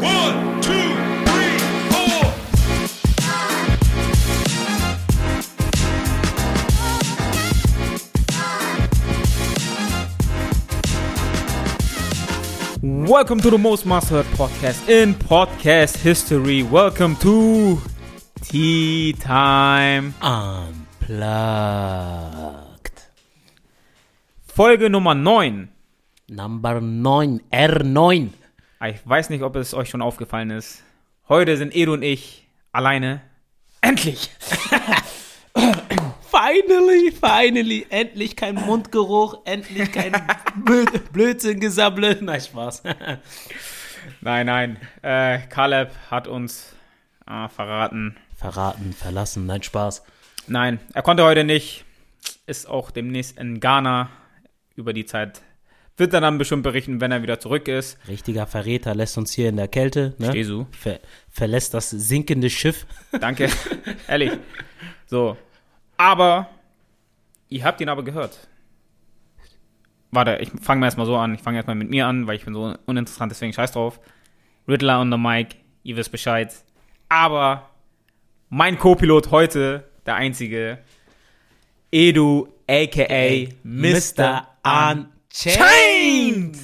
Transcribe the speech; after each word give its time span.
One, 0.00 0.60
two, 0.60 0.88
three, 1.24 1.58
four. 1.90 3.36
Welcome 12.82 13.40
to 13.40 13.50
the 13.50 13.58
most 13.58 13.86
mastered 13.86 14.26
podcast 14.36 14.88
in 14.88 15.14
podcast 15.14 15.96
history. 15.98 16.62
Welcome 16.62 17.16
to 17.16 17.80
Tea 18.42 19.12
Time 19.14 20.14
Unplugged. 20.20 20.86
Folge 24.46 24.90
Nummer 24.90 25.14
9. 25.14 25.68
Number 26.28 26.80
9, 26.80 27.40
R9. 27.52 28.30
Ich 28.84 29.06
weiß 29.08 29.30
nicht, 29.30 29.42
ob 29.42 29.56
es 29.56 29.72
euch 29.74 29.88
schon 29.88 30.02
aufgefallen 30.02 30.50
ist. 30.50 30.82
Heute 31.28 31.56
sind 31.56 31.74
Edu 31.74 31.94
und 31.94 32.02
ich 32.02 32.46
alleine. 32.72 33.22
Endlich! 33.80 34.30
Finally, 36.30 37.12
finally, 37.12 37.86
endlich 37.88 38.36
kein 38.36 38.56
Mundgeruch, 38.56 39.38
endlich 39.46 39.90
kein 39.90 40.12
Blö- 40.64 41.00
Blödsinn-Gesammle. 41.10 42.18
Nein, 42.20 42.40
Spaß. 42.42 42.82
Nein, 44.20 44.46
nein. 44.46 44.76
Äh, 45.02 45.38
Caleb 45.48 45.90
hat 46.10 46.28
uns 46.28 46.74
äh, 47.26 47.48
verraten. 47.48 48.16
Verraten, 48.36 48.92
verlassen, 48.92 49.46
nein, 49.46 49.62
Spaß. 49.62 50.02
Nein, 50.46 50.78
er 50.92 51.02
konnte 51.02 51.24
heute 51.24 51.42
nicht. 51.42 51.84
Ist 52.46 52.68
auch 52.68 52.90
demnächst 52.90 53.38
in 53.38 53.58
Ghana. 53.58 54.10
Über 54.76 54.92
die 54.92 55.06
Zeit 55.06 55.40
wird 55.96 56.12
er 56.12 56.20
dann 56.20 56.38
bestimmt 56.38 56.62
berichten, 56.62 57.00
wenn 57.00 57.10
er 57.10 57.22
wieder 57.22 57.40
zurück 57.40 57.68
ist. 57.68 57.98
Richtiger 58.06 58.46
Verräter 58.46 58.94
lässt 58.94 59.16
uns 59.16 59.32
hier 59.32 59.48
in 59.48 59.56
der 59.56 59.68
Kälte. 59.68 60.14
Ne? 60.18 60.34
Jesu. 60.34 60.66
Ver 60.70 61.00
verlässt 61.30 61.74
das 61.74 61.90
sinkende 61.90 62.50
Schiff. 62.50 62.86
Danke. 63.20 63.48
Ehrlich. 64.08 64.32
So. 65.06 65.36
Aber, 65.96 66.48
ihr 67.48 67.64
habt 67.64 67.80
ihn 67.80 67.88
aber 67.88 68.04
gehört. 68.04 68.46
Warte, 70.10 70.38
ich 70.40 70.50
fange 70.60 70.80
mal 70.80 70.86
erstmal 70.86 71.06
so 71.06 71.16
an. 71.16 71.34
Ich 71.34 71.42
fange 71.42 71.56
erstmal 71.56 71.76
mit 71.76 71.90
mir 71.90 72.06
an, 72.06 72.26
weil 72.26 72.36
ich 72.36 72.44
bin 72.44 72.54
so 72.54 72.74
uninteressant, 72.86 73.32
deswegen 73.32 73.52
scheiß 73.52 73.72
drauf. 73.72 74.00
Riddler 74.68 75.00
on 75.00 75.10
the 75.10 75.18
mic, 75.18 75.56
ihr 75.82 75.96
wisst 75.96 76.12
Bescheid. 76.12 76.52
Aber 77.08 77.70
mein 78.48 78.78
Co-Pilot 78.78 79.30
heute, 79.30 79.84
der 80.04 80.16
einzige, 80.16 80.78
Edu, 81.90 82.48
aka 82.68 83.48
Mr. 83.62 84.48
Unchained. 85.44 86.58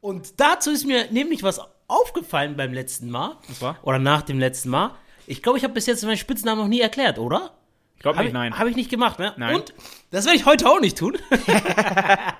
Und 0.00 0.38
dazu 0.38 0.70
ist 0.70 0.86
mir 0.86 1.10
nämlich 1.10 1.42
was 1.42 1.60
aufgefallen 1.88 2.56
beim 2.56 2.72
letzten 2.72 3.10
Mal. 3.10 3.38
Was 3.48 3.62
war? 3.62 3.78
Oder 3.82 3.98
nach 3.98 4.22
dem 4.22 4.38
letzten 4.38 4.70
Mal. 4.70 4.94
Ich 5.26 5.42
glaube, 5.42 5.58
ich 5.58 5.64
habe 5.64 5.74
bis 5.74 5.86
jetzt 5.86 6.04
meinen 6.04 6.16
Spitznamen 6.16 6.60
noch 6.60 6.68
nie 6.68 6.80
erklärt, 6.80 7.18
oder? 7.18 7.54
Ich 7.96 8.02
glaube 8.02 8.18
Habe 8.18 8.26
nicht, 8.26 8.30
ich, 8.30 8.34
nein. 8.34 8.58
hab 8.58 8.66
ich 8.68 8.76
nicht 8.76 8.90
gemacht, 8.90 9.18
ne? 9.18 9.32
Nein. 9.36 9.56
Und 9.56 9.74
das 10.10 10.26
werde 10.26 10.36
ich 10.36 10.44
heute 10.44 10.68
auch 10.68 10.80
nicht 10.80 10.98
tun. 10.98 11.16
ha, 11.48 12.34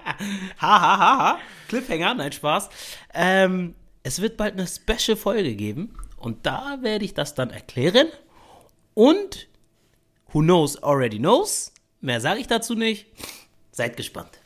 ha, 0.60 0.98
ha, 0.98 1.18
ha. 1.18 1.38
Cliffhanger, 1.68 2.14
nein, 2.14 2.30
Spaß. 2.30 2.68
Ähm, 3.14 3.74
es 4.02 4.20
wird 4.20 4.36
bald 4.36 4.52
eine 4.52 4.66
Special-Folge 4.66 5.56
geben 5.56 5.96
und 6.18 6.46
da 6.46 6.78
werde 6.82 7.04
ich 7.04 7.14
das 7.14 7.34
dann 7.34 7.50
erklären. 7.50 8.08
Und 8.94 9.48
who 10.32 10.40
knows 10.40 10.80
already 10.82 11.18
knows. 11.18 11.72
Mehr 12.00 12.20
sage 12.20 12.40
ich 12.40 12.46
dazu 12.46 12.74
nicht. 12.74 13.06
Seid 13.72 13.96
gespannt. 13.96 14.38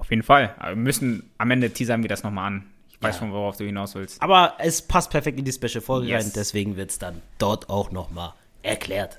Auf 0.00 0.08
jeden 0.10 0.22
Fall. 0.22 0.54
Aber 0.58 0.70
wir 0.70 0.76
müssen 0.76 1.30
am 1.38 1.50
Ende 1.50 1.70
teasern 1.70 2.02
wir 2.02 2.08
das 2.08 2.22
nochmal 2.22 2.46
an. 2.46 2.66
Ich 2.88 3.00
weiß 3.02 3.16
Ja. 3.16 3.18
schon, 3.20 3.32
worauf 3.32 3.56
du 3.58 3.64
hinaus 3.64 3.94
willst. 3.94 4.20
Aber 4.22 4.54
es 4.58 4.80
passt 4.82 5.10
perfekt 5.10 5.38
in 5.38 5.44
die 5.44 5.52
Special-Folge 5.52 6.08
Yes. 6.08 6.24
rein, 6.24 6.32
deswegen 6.34 6.76
wird 6.76 6.90
es 6.90 6.98
dann 6.98 7.20
dort 7.38 7.68
auch 7.68 7.90
nochmal 7.92 8.32
erklärt. 8.62 9.18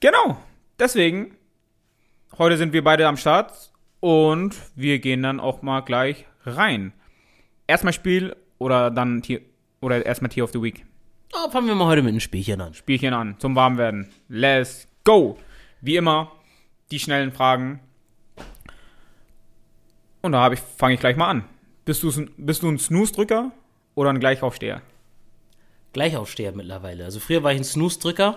Genau. 0.00 0.36
Deswegen, 0.78 1.34
heute 2.38 2.56
sind 2.56 2.72
wir 2.72 2.84
beide 2.84 3.06
am 3.08 3.16
Start 3.16 3.72
und 4.00 4.54
wir 4.76 4.98
gehen 4.98 5.22
dann 5.22 5.40
auch 5.40 5.62
mal 5.62 5.80
gleich 5.80 6.24
rein. 6.44 6.92
Erstmal 7.66 7.92
Spiel 7.92 8.36
oder 8.58 8.90
dann 8.90 9.22
Tier, 9.22 9.40
oder 9.80 10.04
erstmal 10.06 10.28
Tier 10.30 10.44
of 10.44 10.52
the 10.52 10.62
Week. 10.62 10.84
Oh, 11.34 11.50
fangen 11.50 11.66
wir 11.66 11.74
mal 11.74 11.86
heute 11.86 12.02
mit 12.02 12.10
einem 12.10 12.20
Spielchen 12.20 12.60
an. 12.60 12.74
Spielchen 12.74 13.12
an, 13.12 13.36
zum 13.38 13.54
Warmwerden. 13.56 14.08
Let's 14.28 14.88
go! 15.04 15.38
Wie 15.80 15.96
immer, 15.96 16.32
die 16.90 16.98
schnellen 16.98 17.32
Fragen. 17.32 17.80
Und 20.28 20.32
da 20.32 20.52
ich, 20.52 20.60
fange 20.60 20.92
ich 20.92 21.00
gleich 21.00 21.16
mal 21.16 21.30
an. 21.30 21.44
Bist 21.86 22.02
du, 22.02 22.12
bist 22.36 22.62
du 22.62 22.68
ein 22.68 22.78
Snooze-Drücker 22.78 23.50
oder 23.94 24.10
ein 24.10 24.20
Gleichaufsteher? 24.20 24.82
Gleichaufsteher 25.94 26.52
mittlerweile. 26.52 27.06
Also 27.06 27.18
früher 27.18 27.42
war 27.42 27.52
ich 27.52 27.60
ein 27.60 27.64
Snooze-Drücker, 27.64 28.36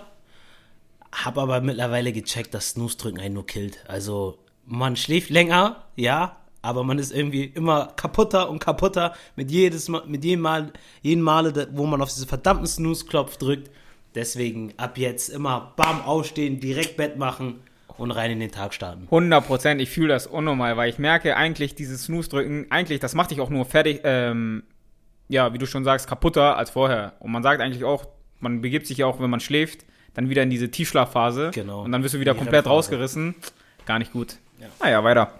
habe 1.14 1.42
aber 1.42 1.60
mittlerweile 1.60 2.14
gecheckt, 2.14 2.54
dass 2.54 2.70
Snooze-Drücken 2.70 3.20
einen 3.20 3.34
nur 3.34 3.46
killt. 3.46 3.84
Also 3.90 4.38
man 4.66 4.96
schläft 4.96 5.32
länger, 5.32 5.84
ja, 5.98 6.38
aber 6.62 6.86
man 6.86 6.98
ist 6.98 7.12
irgendwie 7.12 7.44
immer 7.44 7.88
kaputter 7.88 8.50
und 8.50 8.60
kaputter 8.60 9.14
mit 9.36 9.52
jedes 9.52 9.90
Mal, 9.90 10.04
mit 10.08 10.24
jedem 10.24 10.44
Mal, 10.44 10.72
jeden 11.02 11.22
Male, 11.22 11.68
wo 11.74 11.86
man 11.88 12.02
auf 12.02 12.14
diese 12.14 12.26
verdammten 12.26 12.68
Snooze-Knopf 12.68 13.36
drückt. 13.36 13.70
Deswegen 14.16 14.74
ab 14.78 14.98
jetzt 14.98 15.28
immer 15.28 15.74
bam 15.76 16.04
aufstehen, 16.04 16.62
direkt 16.62 16.96
Bett 16.96 17.18
machen 17.18 17.60
und 18.02 18.12
rein 18.12 18.32
in 18.32 18.40
den 18.40 18.52
Tag 18.52 18.74
starten. 18.74 19.04
100 19.04 19.46
Prozent, 19.46 19.82
ich 19.82 19.90
fühle 19.90 20.10
das 20.10 20.28
unnormal, 20.28 20.76
weil 20.76 20.90
ich 20.90 20.98
merke 20.98 21.38
eigentlich, 21.38 21.76
dieses 21.76 22.06
Snooze-Drücken, 22.06 22.68
eigentlich, 22.70 23.00
das 23.00 23.14
macht 23.14 23.32
dich 23.32 23.40
auch 23.40 23.50
nur 23.50 23.66
fertig, 23.66 24.02
ähm, 24.04 24.64
ja, 25.30 25.54
wie 25.54 25.58
du 25.58 25.66
schon 25.66 25.84
sagst, 25.84 26.08
kaputter 26.08 26.58
als 26.58 26.72
vorher. 26.72 27.14
Und 27.20 27.32
man 27.32 27.44
sagt 27.44 27.62
eigentlich 27.62 27.84
auch, 27.84 28.08
man 28.40 28.62
begibt 28.62 28.88
sich 28.88 28.98
ja 28.98 29.06
auch, 29.06 29.22
wenn 29.22 29.30
man 29.30 29.40
schläft, 29.40 29.86
dann 30.14 30.30
wieder 30.30 30.44
in 30.44 30.50
diese 30.50 30.70
Tiefschlafphase. 30.70 31.52
Genau. 31.54 31.84
Und 31.84 31.92
dann 31.92 32.04
wirst 32.04 32.16
du 32.16 32.20
wieder 32.20 32.36
komplett 32.36 32.66
rausgerissen. 32.66 33.36
Gar 33.86 34.00
nicht 34.00 34.12
gut. 34.12 34.38
Naja, 34.82 35.04
weiter. 35.04 35.40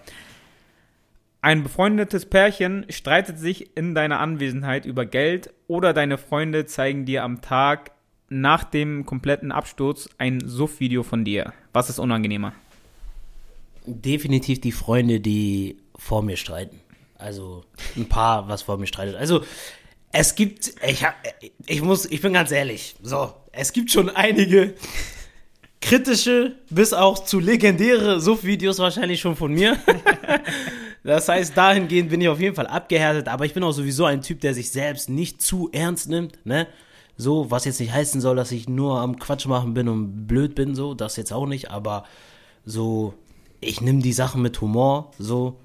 Ein 1.42 1.64
befreundetes 1.64 2.26
Pärchen 2.26 2.86
streitet 2.88 3.38
sich 3.38 3.76
in 3.76 3.94
deiner 3.96 4.20
Anwesenheit 4.20 4.86
über 4.86 5.04
Geld 5.04 5.52
oder 5.66 5.92
deine 5.92 6.16
Freunde 6.16 6.66
zeigen 6.66 7.04
dir 7.04 7.24
am 7.24 7.42
Tag 7.42 7.90
nach 8.28 8.62
dem 8.64 9.04
kompletten 9.04 9.50
Absturz 9.50 10.08
ein 10.18 10.40
Suff-Video 10.40 11.02
von 11.02 11.24
dir. 11.24 11.52
Was 11.72 11.88
ist 11.90 11.98
unangenehmer? 11.98 12.52
definitiv 13.86 14.60
die 14.60 14.72
Freunde, 14.72 15.20
die 15.20 15.76
vor 15.96 16.22
mir 16.22 16.36
streiten. 16.36 16.80
Also 17.16 17.64
ein 17.96 18.08
Paar, 18.08 18.48
was 18.48 18.62
vor 18.62 18.78
mir 18.78 18.86
streitet. 18.86 19.16
Also 19.16 19.44
es 20.12 20.34
gibt, 20.34 20.74
ich, 20.86 21.04
hab, 21.04 21.14
ich 21.66 21.82
muss, 21.82 22.06
ich 22.06 22.20
bin 22.20 22.32
ganz 22.32 22.50
ehrlich, 22.50 22.96
so, 23.02 23.32
es 23.52 23.72
gibt 23.72 23.90
schon 23.90 24.10
einige 24.10 24.74
kritische, 25.80 26.56
bis 26.70 26.92
auch 26.92 27.24
zu 27.24 27.40
legendäre 27.40 28.20
Suff-Videos 28.20 28.78
wahrscheinlich 28.78 29.20
schon 29.20 29.36
von 29.36 29.52
mir. 29.52 29.78
Das 31.04 31.28
heißt, 31.28 31.56
dahingehend 31.56 32.10
bin 32.10 32.20
ich 32.20 32.28
auf 32.28 32.38
jeden 32.38 32.54
Fall 32.54 32.68
abgehärtet, 32.68 33.26
aber 33.26 33.44
ich 33.44 33.52
bin 33.54 33.64
auch 33.64 33.72
sowieso 33.72 34.04
ein 34.04 34.22
Typ, 34.22 34.40
der 34.40 34.54
sich 34.54 34.70
selbst 34.70 35.10
nicht 35.10 35.42
zu 35.42 35.68
ernst 35.72 36.08
nimmt, 36.08 36.38
ne? 36.46 36.68
So, 37.22 37.50
was 37.50 37.64
jetzt 37.64 37.80
nicht 37.80 37.92
heißen 37.92 38.20
soll, 38.20 38.36
dass 38.36 38.52
ich 38.52 38.68
nur 38.68 39.00
am 39.00 39.18
Quatsch 39.18 39.46
machen 39.46 39.74
bin 39.74 39.88
und 39.88 40.26
blöd 40.26 40.54
bin, 40.54 40.74
so, 40.74 40.94
das 40.94 41.16
jetzt 41.16 41.32
auch 41.32 41.46
nicht, 41.46 41.70
aber 41.70 42.04
so, 42.64 43.14
ich 43.60 43.80
nehme 43.80 44.02
die 44.02 44.12
Sachen 44.12 44.42
mit 44.42 44.60
Humor, 44.60 45.12
so. 45.18 45.56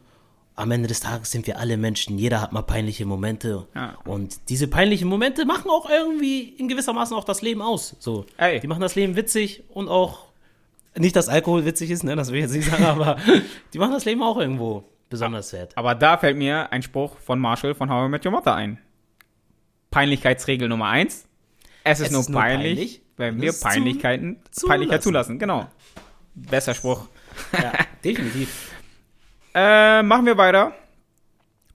Am 0.55 0.71
Ende 0.71 0.87
des 0.87 1.01
Tages 1.01 1.29
sind 1.29 1.45
wir 1.45 1.59
alle 1.59 1.77
Menschen, 1.77 2.17
jeder 2.17 2.41
hat 2.41 2.51
mal 2.51 2.63
peinliche 2.63 3.05
Momente. 3.05 3.67
Ja. 3.75 3.95
Und 4.05 4.49
diese 4.49 4.67
peinlichen 4.67 5.07
Momente 5.07 5.45
machen 5.45 5.69
auch 5.69 5.87
irgendwie 5.87 6.41
in 6.41 6.67
gewissermaßen 6.67 7.15
auch 7.15 7.25
das 7.25 7.43
Leben 7.43 7.61
aus. 7.61 7.95
So. 7.99 8.25
Ey. 8.37 8.59
Die 8.59 8.67
machen 8.67 8.81
das 8.81 8.95
Leben 8.95 9.15
witzig 9.15 9.63
und 9.69 9.87
auch, 9.87 10.25
nicht, 10.95 11.15
dass 11.15 11.29
Alkohol 11.29 11.65
witzig 11.65 11.91
ist, 11.91 12.03
ne, 12.03 12.15
das 12.15 12.31
will 12.31 12.37
ich 12.37 12.43
jetzt 12.43 12.55
nicht 12.55 12.69
sagen, 12.69 12.85
aber 12.85 13.17
die 13.73 13.77
machen 13.77 13.91
das 13.91 14.05
Leben 14.05 14.23
auch 14.23 14.37
irgendwo 14.37 14.83
besonders 15.09 15.53
wert. 15.53 15.77
Aber 15.77 15.93
da 15.93 16.17
fällt 16.17 16.37
mir 16.37 16.71
ein 16.71 16.81
Spruch 16.81 17.17
von 17.17 17.39
Marshall 17.39 17.75
von 17.75 17.89
How 17.89 18.07
I 18.07 18.09
Met 18.09 18.25
Your 18.25 18.31
Mother 18.31 18.55
ein. 18.55 18.79
Peinlichkeitsregel 19.91 20.67
Nummer 20.67 20.87
eins. 20.87 21.26
Es 21.87 21.99
ist, 21.99 22.07
Es 22.07 22.11
nur, 22.11 22.21
ist 22.21 22.29
nur 22.29 22.41
peinlich, 22.41 22.75
peinlich, 22.75 23.01
wenn 23.17 23.41
wir 23.41 23.53
Peinlichkeiten, 23.53 24.39
zulassen. 24.51 24.67
Peinlichkeit 24.67 25.03
zulassen. 25.03 25.39
Genau. 25.39 25.67
Besser 26.35 26.73
Spruch. 26.73 27.07
Ja, 27.53 27.73
definitiv. 28.03 28.71
Äh, 29.53 30.03
machen 30.03 30.25
wir 30.25 30.37
weiter. 30.37 30.73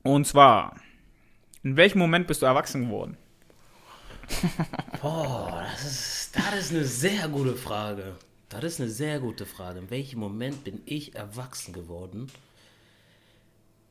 Und 0.02 0.26
zwar, 0.26 0.76
in 1.62 1.76
welchem 1.76 1.98
Moment 1.98 2.26
bist 2.26 2.42
du 2.42 2.46
erwachsen 2.46 2.86
geworden? 2.86 3.16
Boah, 5.02 5.66
das 5.72 5.84
ist, 5.84 6.36
das 6.36 6.54
ist 6.58 6.70
eine 6.72 6.84
sehr 6.84 7.28
gute 7.28 7.54
Frage. 7.54 8.16
Das 8.48 8.64
ist 8.64 8.80
eine 8.80 8.90
sehr 8.90 9.18
gute 9.18 9.46
Frage. 9.46 9.78
In 9.78 9.90
welchem 9.90 10.20
Moment 10.20 10.64
bin 10.64 10.82
ich 10.84 11.14
erwachsen 11.14 11.72
geworden? 11.72 12.26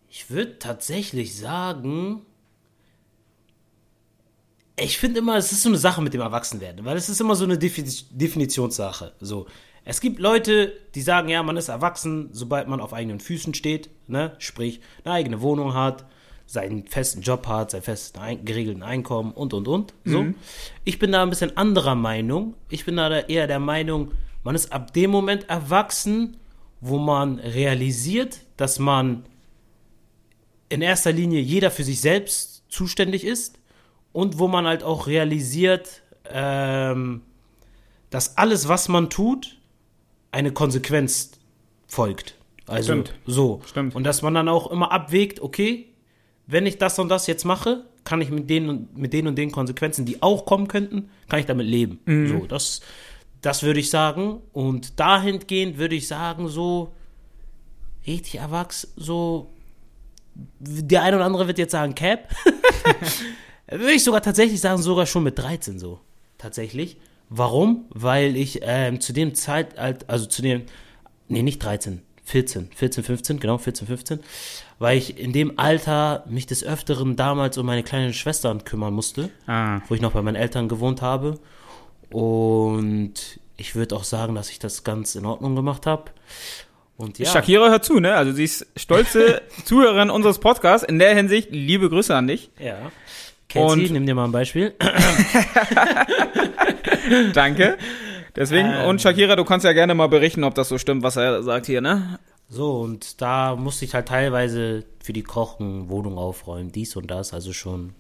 Ich 0.09 0.29
würde 0.29 0.59
tatsächlich 0.59 1.35
sagen, 1.35 2.21
ich 4.81 4.97
finde 4.97 5.19
immer, 5.19 5.37
es 5.37 5.51
ist 5.51 5.63
so 5.63 5.69
eine 5.69 5.77
Sache 5.77 6.01
mit 6.01 6.13
dem 6.13 6.21
Erwachsenwerden, 6.21 6.85
weil 6.85 6.97
es 6.97 7.09
ist 7.09 7.21
immer 7.21 7.35
so 7.35 7.43
eine 7.43 7.55
Defi- 7.55 8.05
Definitionssache. 8.11 9.13
So, 9.19 9.47
es 9.85 10.01
gibt 10.01 10.19
Leute, 10.19 10.73
die 10.95 11.01
sagen, 11.01 11.29
ja, 11.29 11.41
man 11.43 11.57
ist 11.57 11.69
erwachsen, 11.69 12.29
sobald 12.31 12.67
man 12.67 12.79
auf 12.79 12.93
eigenen 12.93 13.19
Füßen 13.19 13.53
steht, 13.53 13.89
ne? 14.07 14.33
Sprich, 14.39 14.81
eine 15.03 15.13
eigene 15.13 15.41
Wohnung 15.41 15.73
hat, 15.73 16.05
seinen 16.45 16.85
festen 16.85 17.21
Job 17.21 17.47
hat, 17.47 17.71
seinen 17.71 17.81
festen 17.81 18.19
ein 18.19 18.43
geregelten 18.45 18.83
Einkommen 18.83 19.31
und 19.31 19.53
und 19.53 19.67
und. 19.67 19.93
So. 20.03 20.25
Ich 20.83 20.99
bin 20.99 21.11
da 21.13 21.23
ein 21.23 21.29
bisschen 21.29 21.55
anderer 21.55 21.95
Meinung. 21.95 22.55
Ich 22.69 22.83
bin 22.85 22.97
da 22.97 23.09
eher 23.21 23.47
der 23.47 23.59
Meinung, 23.59 24.11
man 24.43 24.55
ist 24.55 24.73
ab 24.73 24.93
dem 24.93 25.11
Moment 25.11 25.49
erwachsen, 25.49 26.37
wo 26.81 26.97
man 26.97 27.39
realisiert, 27.39 28.39
dass 28.57 28.79
man 28.79 29.23
in 30.67 30.81
erster 30.81 31.11
Linie 31.11 31.39
jeder 31.39 31.71
für 31.71 31.83
sich 31.83 32.01
selbst 32.01 32.63
zuständig 32.69 33.23
ist 33.23 33.60
und 34.13 34.39
wo 34.39 34.47
man 34.47 34.65
halt 34.65 34.83
auch 34.83 35.07
realisiert, 35.07 36.01
ähm, 36.29 37.21
dass 38.09 38.37
alles, 38.37 38.67
was 38.67 38.89
man 38.89 39.09
tut, 39.09 39.57
eine 40.31 40.51
Konsequenz 40.51 41.31
folgt. 41.87 42.35
Also 42.67 42.93
Stimmt. 42.93 43.13
so. 43.25 43.61
Stimmt. 43.65 43.95
Und 43.95 44.03
dass 44.03 44.21
man 44.21 44.33
dann 44.33 44.47
auch 44.47 44.71
immer 44.71 44.91
abwägt, 44.91 45.41
okay, 45.41 45.87
wenn 46.47 46.65
ich 46.65 46.77
das 46.77 46.99
und 46.99 47.09
das 47.09 47.27
jetzt 47.27 47.45
mache, 47.45 47.85
kann 48.03 48.21
ich 48.21 48.29
mit 48.29 48.49
den 48.49 48.69
und 48.69 48.97
mit 48.97 49.13
den 49.13 49.27
und 49.27 49.37
den 49.37 49.51
Konsequenzen, 49.51 50.05
die 50.05 50.21
auch 50.21 50.45
kommen 50.45 50.67
könnten, 50.67 51.09
kann 51.29 51.39
ich 51.39 51.45
damit 51.45 51.67
leben. 51.67 51.99
So, 52.27 52.45
das, 52.47 52.81
das 53.41 53.63
würde 53.63 53.79
ich 53.79 53.89
sagen. 53.89 54.41
Und 54.51 54.99
dahingehend 54.99 55.77
würde 55.77 55.95
ich 55.95 56.07
sagen, 56.07 56.47
so 56.47 56.93
richtig 58.07 58.35
erwachsen, 58.35 58.89
so 58.95 59.51
der 60.33 61.03
eine 61.03 61.17
oder 61.17 61.25
andere 61.25 61.47
wird 61.47 61.57
jetzt 61.57 61.71
sagen 61.71 61.93
Cap. 61.95 62.29
würde 63.69 63.93
ich 63.93 64.03
sogar 64.03 64.21
tatsächlich 64.21 64.59
sagen, 64.61 64.81
sogar 64.81 65.05
schon 65.05 65.23
mit 65.23 65.37
13 65.37 65.79
so. 65.79 65.99
Tatsächlich. 66.37 66.97
Warum? 67.29 67.85
Weil 67.89 68.35
ich 68.35 68.59
ähm, 68.63 68.99
zu 68.99 69.13
dem 69.13 69.35
Zeitalter, 69.35 70.05
also 70.09 70.25
zu 70.25 70.41
dem, 70.41 70.63
nee, 71.29 71.43
nicht 71.43 71.63
13, 71.63 72.01
14, 72.25 72.69
14, 72.75 73.03
15, 73.03 73.39
genau, 73.39 73.57
14, 73.57 73.87
15, 73.87 74.19
weil 74.79 74.97
ich 74.97 75.17
in 75.17 75.31
dem 75.31 75.57
Alter 75.57 76.25
mich 76.27 76.45
des 76.47 76.63
Öfteren 76.63 77.15
damals 77.15 77.57
um 77.57 77.65
meine 77.65 77.83
kleinen 77.83 78.13
Schwestern 78.13 78.63
kümmern 78.65 78.93
musste, 78.93 79.29
Ah. 79.47 79.79
wo 79.87 79.95
ich 79.95 80.01
noch 80.01 80.11
bei 80.11 80.21
meinen 80.21 80.35
Eltern 80.35 80.67
gewohnt 80.67 81.01
habe. 81.01 81.39
Und 82.11 83.13
ich 83.57 83.75
würde 83.75 83.95
auch 83.95 84.03
sagen, 84.03 84.35
dass 84.35 84.49
ich 84.49 84.59
das 84.59 84.83
ganz 84.83 85.15
in 85.15 85.25
Ordnung 85.25 85.55
gemacht 85.55 85.85
habe. 85.85 86.05
Und 86.97 87.17
ja, 87.17 87.25
Shakira 87.31 87.69
hört 87.69 87.85
zu, 87.85 87.99
ne? 87.99 88.13
Also 88.15 88.31
sie 88.33 88.43
ist 88.43 88.67
stolze 88.75 89.41
Zuhörerin 89.65 90.09
unseres 90.09 90.39
Podcasts. 90.39 90.85
In 90.87 90.99
der 90.99 91.15
Hinsicht 91.15 91.49
liebe 91.51 91.89
Grüße 91.89 92.15
an 92.15 92.27
dich. 92.27 92.49
ja. 92.59 92.91
Kelsey, 93.51 93.85
Und- 93.85 93.91
nimm 93.91 94.05
dir 94.05 94.15
mal 94.15 94.25
ein 94.25 94.31
Beispiel. 94.31 94.73
Danke. 97.33 97.77
Deswegen, 98.35 98.71
Ähm. 98.71 98.87
und 98.87 99.01
Shakira, 99.01 99.35
du 99.35 99.43
kannst 99.43 99.65
ja 99.65 99.73
gerne 99.73 99.93
mal 99.93 100.07
berichten, 100.07 100.43
ob 100.43 100.55
das 100.55 100.69
so 100.69 100.77
stimmt, 100.77 101.03
was 101.03 101.17
er 101.17 101.43
sagt 101.43 101.65
hier, 101.65 101.81
ne? 101.81 102.19
So, 102.47 102.79
und 102.81 103.21
da 103.21 103.55
musste 103.55 103.85
ich 103.85 103.93
halt 103.93 104.07
teilweise 104.07 104.83
für 105.03 105.13
die 105.13 105.23
Kochen, 105.23 105.89
Wohnung 105.89 106.17
aufräumen, 106.17 106.71
dies 106.71 106.95
und 106.95 107.09
das, 107.11 107.33
also 107.33 107.53
schon 107.53 107.93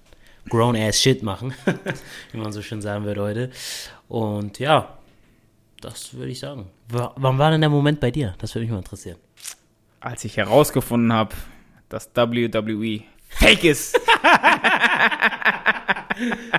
grown-ass 0.49 1.01
shit 1.01 1.23
machen, 1.23 1.53
wie 2.31 2.37
man 2.37 2.51
so 2.51 2.61
schön 2.61 2.81
sagen 2.81 3.05
würde 3.05 3.21
heute. 3.21 3.49
Und 4.07 4.59
ja, 4.59 4.97
das 5.81 6.13
würde 6.13 6.31
ich 6.31 6.39
sagen. 6.39 6.67
W 6.89 6.99
wann 7.15 7.37
war 7.37 7.51
denn 7.51 7.61
der 7.61 7.69
Moment 7.69 7.99
bei 7.99 8.11
dir? 8.11 8.35
Das 8.39 8.53
würde 8.55 8.63
mich 8.65 8.71
mal 8.71 8.79
interessieren. 8.79 9.17
Als 9.99 10.23
ich 10.25 10.37
herausgefunden 10.37 11.13
habe, 11.13 11.35
dass 11.89 12.09
WWE 12.15 13.01
fake 13.31 13.63
ist. 13.65 13.99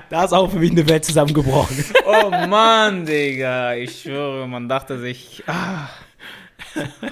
Da 0.08 0.24
ist 0.24 0.32
auch 0.32 0.50
für 0.50 0.58
mich 0.58 0.70
eine 0.70 0.88
Welt 0.88 1.04
zusammengebrochen. 1.04 1.84
Oh 2.04 2.30
Mann, 2.30 3.06
Digga. 3.06 3.74
Ich 3.74 4.02
schwöre, 4.02 4.48
man 4.48 4.68
dachte 4.68 4.98
sich, 4.98 5.42
ah, 5.46 5.88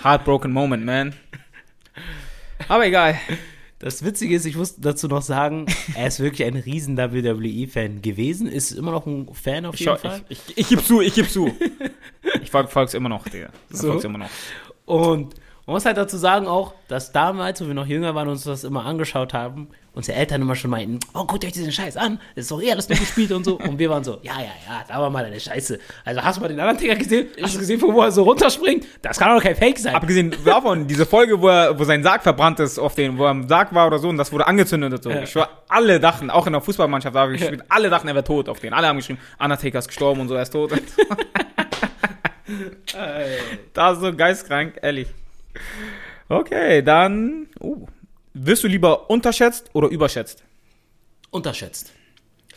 heartbroken 0.03 0.53
moment, 0.53 0.85
man. 0.85 1.15
Aber 2.69 2.87
egal. 2.87 3.19
Das 3.79 4.05
Witzige 4.05 4.35
ist, 4.35 4.45
ich 4.45 4.57
muss 4.57 4.77
dazu 4.77 5.09
noch 5.09 5.23
sagen, 5.23 5.67
er 5.95 6.09
ist 6.09 6.21
wirklich 6.21 6.47
ein 6.47 6.57
riesen 6.57 6.99
WWE-Fan 6.99 8.03
gewesen, 8.03 8.47
ist 8.47 8.73
immer 8.73 8.91
noch 8.93 9.07
ein 9.07 9.29
Fan 9.33 9.65
auf 9.65 9.77
jeden 9.77 9.97
Fall. 9.97 10.21
ich, 10.29 10.39
ich, 10.49 10.59
ich 10.59 10.69
geb 10.69 10.85
zu, 10.85 11.01
ich 11.01 11.15
geb 11.15 11.31
zu. 11.31 11.51
Ich 12.43 12.51
folg, 12.51 12.71
folg's 12.71 12.93
immer 12.93 13.09
noch, 13.09 13.27
Digga. 13.27 13.49
Ich 13.71 13.79
So? 13.79 13.99
immer 14.01 14.19
noch. 14.19 14.31
Und 14.85 15.35
man 15.71 15.77
muss 15.77 15.85
halt 15.85 15.99
dazu 15.99 16.17
sagen 16.17 16.49
auch, 16.49 16.75
dass 16.89 17.13
damals, 17.13 17.61
wo 17.61 17.69
wir 17.69 17.75
noch 17.75 17.87
jünger 17.87 18.13
waren 18.17 18.27
und 18.27 18.33
uns 18.33 18.43
das 18.43 18.65
immer 18.65 18.85
angeschaut 18.87 19.33
haben, 19.33 19.69
unsere 19.93 20.19
Eltern 20.19 20.43
immer 20.43 20.57
schon 20.57 20.69
meinten, 20.69 20.99
oh, 21.15 21.25
guckt 21.25 21.45
euch 21.45 21.53
diesen 21.53 21.71
Scheiß 21.71 21.97
an, 21.97 22.19
das 22.35 22.47
ist 22.47 22.51
doch 22.51 22.61
eh 22.61 22.73
alles 22.73 22.89
nur 22.89 22.99
gespielt 22.99 23.31
und 23.31 23.45
so. 23.45 23.57
Und 23.57 23.79
wir 23.79 23.89
waren 23.89 24.03
so, 24.03 24.19
ja, 24.23 24.33
ja, 24.39 24.51
ja, 24.67 24.85
da 24.89 25.01
war 25.01 25.11
mal 25.11 25.23
deine 25.23 25.39
Scheiße. 25.39 25.79
Also 26.05 26.23
hast 26.25 26.39
du 26.39 26.41
mal 26.41 26.49
den 26.49 26.59
anderen 26.59 26.77
Ticker 26.77 26.97
gesehen? 26.97 27.29
Hast 27.41 27.55
du 27.55 27.61
gesehen, 27.61 27.81
wo 27.81 28.03
er 28.03 28.11
so 28.11 28.25
runterspringt? 28.25 28.85
Das 29.01 29.17
kann 29.17 29.33
doch 29.33 29.41
kein 29.41 29.55
Fake 29.55 29.79
sein. 29.79 29.95
Abgesehen 29.95 30.35
davon, 30.45 30.89
diese 30.89 31.07
Folge, 31.07 31.41
wo, 31.41 31.47
er, 31.47 31.79
wo 31.79 31.85
sein 31.85 32.03
Sarg 32.03 32.25
verbrannt 32.25 32.59
ist, 32.59 32.77
auf 32.81 32.97
den, 32.97 33.17
wo 33.17 33.27
er 33.27 33.31
am 33.31 33.47
Sarg 33.47 33.73
war 33.73 33.87
oder 33.87 34.01
so, 34.01 34.09
und 34.09 34.17
das 34.17 34.33
wurde 34.33 34.49
angezündet 34.49 34.93
und 34.93 35.05
so. 35.05 35.11
Ja. 35.11 35.23
Ich 35.23 35.31
schwör, 35.31 35.51
alle 35.69 36.01
dachten, 36.01 36.31
auch 36.31 36.49
in 36.49 36.53
der 36.53 36.63
Fußballmannschaft, 36.63 37.15
da 37.15 37.21
habe 37.21 37.35
ich 37.37 37.43
gespielt, 37.43 37.63
alle 37.69 37.91
dachten, 37.91 38.09
er 38.09 38.15
wäre 38.15 38.25
tot 38.25 38.49
auf 38.49 38.59
den. 38.59 38.73
Alle 38.73 38.89
haben 38.89 38.97
geschrieben, 38.97 39.21
Undertaker 39.39 39.79
ist 39.79 39.87
gestorben 39.87 40.21
und 40.21 40.27
so, 40.27 40.35
er 40.35 40.43
ist 40.43 40.51
tot. 40.51 40.73
da 43.73 43.93
ist 43.93 44.01
so 44.01 44.13
geistkrank, 44.13 44.81
ehrlich. 44.83 45.07
Okay, 46.29 46.83
dann, 46.83 47.49
uh, 47.61 47.87
wirst 48.35 48.63
du 48.65 48.69
lieber 48.69 49.11
unterschätzt 49.11 49.71
oder 49.73 49.89
überschätzt? 49.89 50.45
unterschätzt. 51.33 51.93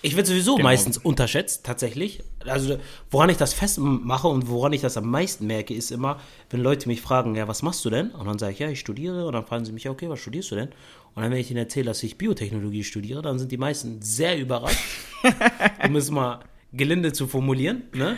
Ich 0.02 0.16
werde 0.16 0.28
sowieso 0.28 0.56
Genau. 0.56 0.68
meistens 0.68 0.98
unterschätzt, 0.98 1.64
tatsächlich. 1.66 2.24
Also, 2.46 2.78
woran 3.10 3.30
ich 3.30 3.38
das 3.38 3.54
festmache 3.54 4.28
und 4.28 4.50
woran 4.50 4.74
ich 4.74 4.82
das 4.82 4.98
am 4.98 5.10
meisten 5.10 5.46
merke, 5.48 5.74
ist 5.74 5.92
immer, 5.92 6.20
wenn 6.50 6.60
Leute 6.60 6.90
mich 6.90 7.00
fragen, 7.00 7.36
ja, 7.36 7.48
was 7.48 7.62
machst 7.62 7.86
du 7.86 7.90
denn? 7.90 8.10
Und 8.12 8.26
dann 8.26 8.38
sage 8.40 8.52
ich, 8.54 8.60
ja, 8.60 8.68
ich 8.68 8.80
studiere. 8.80 9.26
Und 9.28 9.34
dann 9.34 9.46
fragen 9.46 9.64
sie 9.64 9.72
mich, 9.72 9.84
ja, 9.86 9.92
okay, 9.92 10.10
was 10.10 10.20
studierst 10.20 10.52
du 10.52 10.56
denn? 10.56 10.70
Und 11.16 11.22
dann, 11.22 11.32
wenn 11.32 11.38
ich 11.38 11.52
ihnen 11.52 11.60
erzähle, 11.60 11.86
dass 11.86 12.02
ich 12.04 12.18
Biotechnologie 12.18 12.84
studiere, 12.84 13.22
dann 13.22 13.38
sind 13.40 13.52
die 13.52 13.58
meisten 13.58 14.02
sehr 14.02 14.38
überrascht, 14.38 14.80
um 15.88 15.96
es 15.96 16.10
mal 16.12 16.40
gelinde 16.74 17.14
zu 17.14 17.28
formulieren. 17.28 17.84
Ne? 17.94 18.18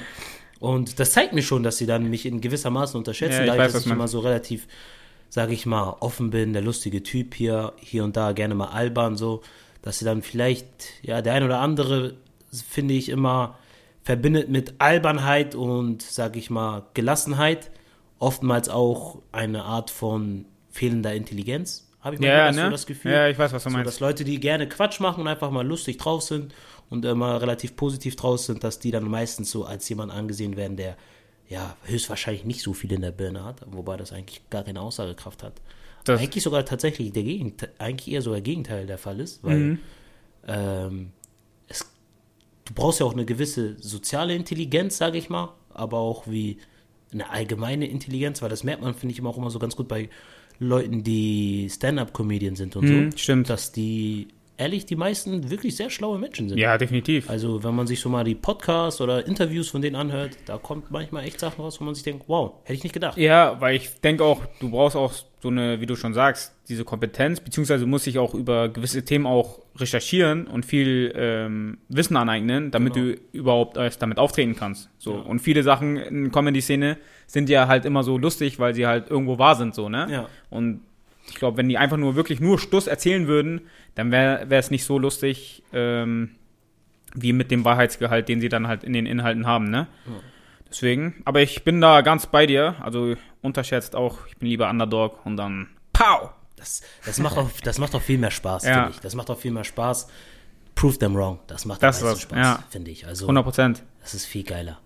Und 0.60 1.00
das 1.00 1.12
zeigt 1.12 1.34
mir 1.34 1.42
schon, 1.44 1.64
dass 1.64 1.78
sie 1.78 1.86
dann 1.86 2.10
mich 2.10 2.26
in 2.26 2.42
gewisser 2.42 2.70
Maßen 2.70 2.98
unterschätzen, 2.98 3.34
Ja, 3.34 3.42
ich 3.42 3.48
dadurch, 3.48 3.66
weiß, 3.66 3.74
dass 3.74 3.82
ich 3.84 3.88
man- 3.88 3.98
immer 3.98 4.08
so 4.08 4.20
relativ, 4.20 4.68
sage 5.30 5.54
ich 5.54 5.66
mal, 5.66 5.98
offen 6.00 6.30
bin, 6.30 6.54
der 6.54 6.62
lustige 6.62 7.04
Typ 7.04 7.34
hier, 7.36 7.74
hier 7.78 8.04
und 8.04 8.16
da 8.16 8.32
gerne 8.32 8.56
mal 8.56 8.70
albern, 8.70 9.18
so, 9.18 9.42
dass 9.82 10.00
sie 10.00 10.06
dann 10.06 10.22
vielleicht, 10.22 10.66
ja, 11.04 11.22
der 11.22 11.34
ein 11.34 11.44
oder 11.44 11.60
andere, 11.60 12.16
finde 12.70 12.94
ich 12.94 13.10
immer, 13.10 13.58
verbindet 14.04 14.50
mit 14.50 14.76
Albernheit 14.80 15.56
und, 15.56 16.02
sage 16.02 16.40
ich 16.40 16.50
mal, 16.50 16.84
Gelassenheit 16.94 17.72
oftmals 18.20 18.70
auch 18.70 19.20
eine 19.32 19.64
Art 19.64 19.90
von 19.90 20.46
fehlender 20.72 21.14
Intelligenz, 21.14 21.88
habe 22.02 22.16
ich 22.16 22.22
manchmal 22.22 22.38
ja, 22.38 22.54
so 22.54 22.62
ne? 22.62 22.70
das 22.70 22.86
Gefühl. 22.86 23.12
Ja, 23.12 23.28
ich 23.28 23.38
weiß, 23.38 23.52
was 23.52 23.64
du 23.64 23.70
so, 23.70 23.76
meinst. 23.76 23.88
dass 23.88 24.00
Leute, 24.00 24.24
die 24.24 24.40
gerne 24.40 24.70
Quatsch 24.70 25.00
machen 25.00 25.22
und 25.22 25.28
einfach 25.28 25.50
mal 25.50 25.66
lustig 25.66 25.98
drauf 25.98 26.22
sind 26.22 26.54
und 26.90 27.04
immer 27.06 27.42
relativ 27.42 27.76
positiv 27.76 28.16
drauf 28.16 28.40
sind, 28.40 28.64
dass 28.64 28.80
die 28.80 28.92
dann 28.92 29.10
meistens 29.10 29.52
so 29.52 29.66
als 29.66 29.88
jemand 29.90 30.12
angesehen 30.12 30.56
werden, 30.56 30.78
der 30.78 30.98
ja 31.48 31.76
höchstwahrscheinlich 31.84 32.46
nicht 32.46 32.62
so 32.62 32.74
viel 32.74 32.92
in 32.92 33.02
der 33.02 33.12
Birne 33.12 33.44
hat, 33.44 33.62
wobei 33.68 33.98
das 33.98 34.12
eigentlich 34.12 34.42
gar 34.50 34.64
keine 34.64 34.82
Aussagekraft 34.82 35.44
hat. 35.44 35.62
Das- 36.04 36.20
eigentlich 36.22 36.44
sogar 36.44 36.66
tatsächlich 36.66 37.12
der 37.14 37.24
Gegenteil, 37.24 37.72
eigentlich 37.80 38.14
eher 38.14 38.22
sogar 38.22 38.42
Gegenteil 38.42 38.86
der 38.86 38.98
Fall 38.98 39.20
ist, 39.20 39.44
weil 39.44 39.60
Mhm. 39.60 39.80
ähm, 40.48 41.12
es, 41.68 41.86
du 42.66 42.74
brauchst 42.74 43.00
ja 43.00 43.06
auch 43.06 43.14
eine 43.14 43.26
gewisse 43.26 43.76
soziale 43.80 44.36
Intelligenz, 44.36 44.98
sage 44.98 45.18
ich 45.18 45.30
mal, 45.30 45.54
aber 45.74 45.98
auch 45.98 46.28
wie 46.28 46.58
eine 47.12 47.30
allgemeine 47.30 47.88
Intelligenz, 47.88 48.42
weil 48.42 48.50
das 48.50 48.64
merkt 48.64 48.82
man, 48.82 48.94
finde 48.94 49.14
ich, 49.14 49.20
immer 49.20 49.30
auch 49.30 49.38
immer 49.38 49.50
so 49.50 49.60
ganz 49.60 49.76
gut 49.76 49.88
bei 49.88 50.10
Leuten, 50.60 51.04
die 51.04 51.70
Stand-up-Comedian 51.70 52.56
sind 52.56 52.76
und 52.76 52.90
Mhm, 52.90 53.12
so, 53.12 53.18
stimmt. 53.18 53.50
dass 53.50 53.72
die, 53.72 54.30
ehrlich, 54.58 54.86
die 54.86 54.96
meisten 54.96 55.50
wirklich 55.50 55.76
sehr 55.76 55.90
schlaue 55.90 56.18
Menschen 56.20 56.50
sind. 56.50 56.58
Ja, 56.58 56.78
definitiv. 56.78 57.30
Also, 57.30 57.64
wenn 57.64 57.76
man 57.76 57.88
sich 57.88 58.00
so 58.00 58.10
mal 58.10 58.24
die 58.24 58.36
Podcasts 58.36 59.02
oder 59.02 59.26
Interviews 59.28 59.70
von 59.70 59.82
denen 59.82 59.96
anhört, 59.96 60.38
da 60.46 60.58
kommt 60.58 60.92
manchmal 60.92 61.26
echt 61.26 61.40
Sachen 61.40 61.62
raus, 61.62 61.80
wo 61.80 61.86
man 61.86 61.96
sich 61.96 62.04
denkt, 62.04 62.24
wow, 62.28 62.54
hätte 62.64 62.74
ich 62.74 62.84
nicht 62.84 62.94
gedacht. 62.94 63.18
Ja, 63.18 63.60
weil 63.60 63.76
ich 63.76 64.00
denke 64.02 64.24
auch, 64.24 64.42
du 64.60 64.70
brauchst 64.72 64.96
auch 64.96 65.14
so 65.42 65.50
eine, 65.50 65.80
wie 65.80 65.86
du 65.86 65.96
schon 65.96 66.14
sagst, 66.14 66.54
diese 66.70 66.84
Kompetenz, 66.84 67.40
beziehungsweise 67.40 67.86
musst 67.86 68.08
dich 68.08 68.18
auch 68.18 68.34
über 68.34 68.70
gewisse 68.70 69.06
Themen 69.06 69.28
auch 69.28 69.60
recherchieren 69.76 70.48
und 70.48 70.66
viel 70.66 71.14
ähm, 71.16 71.78
Wissen 71.90 72.18
aneignen, 72.18 72.72
damit 72.72 72.94
Genau. 72.94 73.14
du 73.14 73.20
überhaupt 73.32 73.78
erst 73.78 74.02
damit 74.02 74.18
auftreten 74.18 74.56
kannst. 74.56 74.90
So. 74.98 75.14
Und 75.14 75.40
viele 75.40 75.62
Sachen 75.62 75.98
in 75.98 76.24
der 76.24 76.32
Comedy-Szene 76.32 76.98
sind 77.28 77.50
ja 77.50 77.68
halt 77.68 77.86
immer 77.86 78.04
so 78.04 78.18
lustig, 78.18 78.58
weil 78.58 78.74
sie 78.74 78.88
halt 78.88 79.12
irgendwo 79.12 79.38
wahr 79.38 79.56
sind, 79.56 79.76
so, 79.76 79.88
ne? 79.90 80.08
Ja. 80.10 80.30
Und 80.50 80.82
ich 81.30 81.36
glaube, 81.36 81.58
wenn 81.58 81.70
die 81.70 81.78
einfach 81.78 81.98
nur 81.98 82.16
wirklich 82.16 82.40
nur 82.40 82.60
Stuss 82.60 82.88
erzählen 82.88 83.28
würden, 83.28 83.62
dann 83.96 84.12
wäre 84.12 84.46
es 84.50 84.72
nicht 84.72 84.86
so 84.86 85.00
lustig, 85.00 85.64
ähm, 85.74 86.36
wie 87.14 87.34
mit 87.34 87.50
dem 87.52 87.64
Wahrheitsgehalt, 87.66 88.28
den 88.30 88.42
sie 88.42 88.50
dann 88.50 88.68
halt 88.68 88.84
in 88.84 88.94
den 88.94 89.06
Inhalten 89.06 89.46
haben, 89.48 89.70
ne? 89.70 89.88
Deswegen, 90.70 91.22
aber 91.26 91.42
ich 91.42 91.64
bin 91.64 91.80
da 91.80 92.02
ganz 92.02 92.26
bei 92.28 92.46
dir, 92.46 92.76
also 92.82 93.16
unterschätzt 93.42 93.96
auch, 93.96 94.28
ich 94.28 94.38
bin 94.38 94.50
lieber 94.50 94.70
Underdog 94.70 95.26
und 95.26 95.38
dann 95.38 95.70
Pow! 95.94 96.32
Das, 96.58 96.82
das, 97.06 97.20
macht 97.20 97.38
auch, 97.38 97.50
das 97.64 97.78
macht 97.78 97.94
auch 97.96 98.02
viel 98.02 98.18
mehr 98.18 98.32
Spaß, 98.32 98.66
Ja. 98.66 98.74
finde 98.74 98.90
ich. 98.92 99.00
Das 99.00 99.14
macht 99.16 99.30
auch 99.30 99.38
viel 99.38 99.52
mehr 99.52 99.64
Spaß. 99.64 100.08
Prove 100.74 100.98
them 100.98 101.16
wrong. 101.16 101.40
Das 101.48 101.66
macht 101.66 101.82
Das 101.84 102.04
am 102.04 102.18
Spaß, 102.18 102.38
ja. 102.38 102.64
finde 102.70 102.92
ich. 102.92 103.06
Also, 103.08 103.26
100 103.26 103.44
Prozent. 103.44 103.84
das 104.02 104.14
ist 104.14 104.26
viel 104.26 104.44
geiler. 104.44 104.80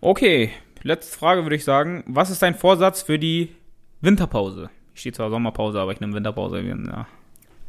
Okay, 0.00 0.50
letzte 0.82 1.16
Frage 1.16 1.42
würde 1.44 1.56
ich 1.56 1.64
sagen. 1.64 2.02
Was 2.06 2.30
ist 2.30 2.42
dein 2.42 2.54
Vorsatz 2.54 3.02
für 3.02 3.18
die 3.18 3.54
Winterpause? 4.00 4.70
Ich 4.94 5.00
stehe 5.00 5.12
zwar 5.12 5.30
Sommerpause, 5.30 5.80
aber 5.80 5.92
ich 5.92 6.00
nehme 6.00 6.14
Winterpause. 6.14 6.60
Ja. 6.60 7.06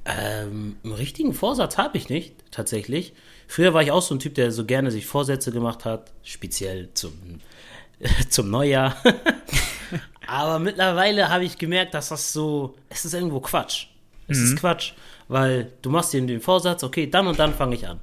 Ähm, 0.06 0.78
einen 0.84 0.94
richtigen 0.94 1.34
Vorsatz 1.34 1.78
habe 1.78 1.98
ich 1.98 2.10
nicht, 2.10 2.36
tatsächlich. 2.52 3.14
Früher 3.48 3.74
war 3.74 3.82
ich 3.82 3.92
auch 3.92 4.02
so 4.02 4.16
ein 4.16 4.20
Typ, 4.20 4.36
der 4.36 4.52
so 4.52 4.66
gerne 4.66 4.92
sich 4.92 5.06
Vorsätze 5.06 5.52
gemacht 5.52 5.86
hat, 5.86 6.12
speziell 6.24 6.90
zum, 6.94 7.14
zum 8.30 8.50
Neujahr. 8.50 8.96
Aber 10.28 10.60
mittlerweile 10.60 11.30
habe 11.30 11.46
ich 11.46 11.58
gemerkt, 11.58 11.94
dass 11.94 12.10
das 12.10 12.34
so, 12.34 12.76
es 12.90 13.06
ist 13.06 13.14
irgendwo 13.14 13.40
Quatsch. 13.40 13.88
Es 14.28 14.40
ist 14.40 14.58
Quatsch, 14.58 14.94
weil 15.28 15.72
du 15.82 15.90
machst 15.90 16.14
dir 16.14 16.22
den 16.22 16.40
Vorsatz, 16.40 16.84
okay, 16.84 17.10
dann 17.10 17.28
und 17.28 17.40
dann 17.40 17.54
fange 17.54 17.76
ich 17.76 17.88
an. 17.88 18.00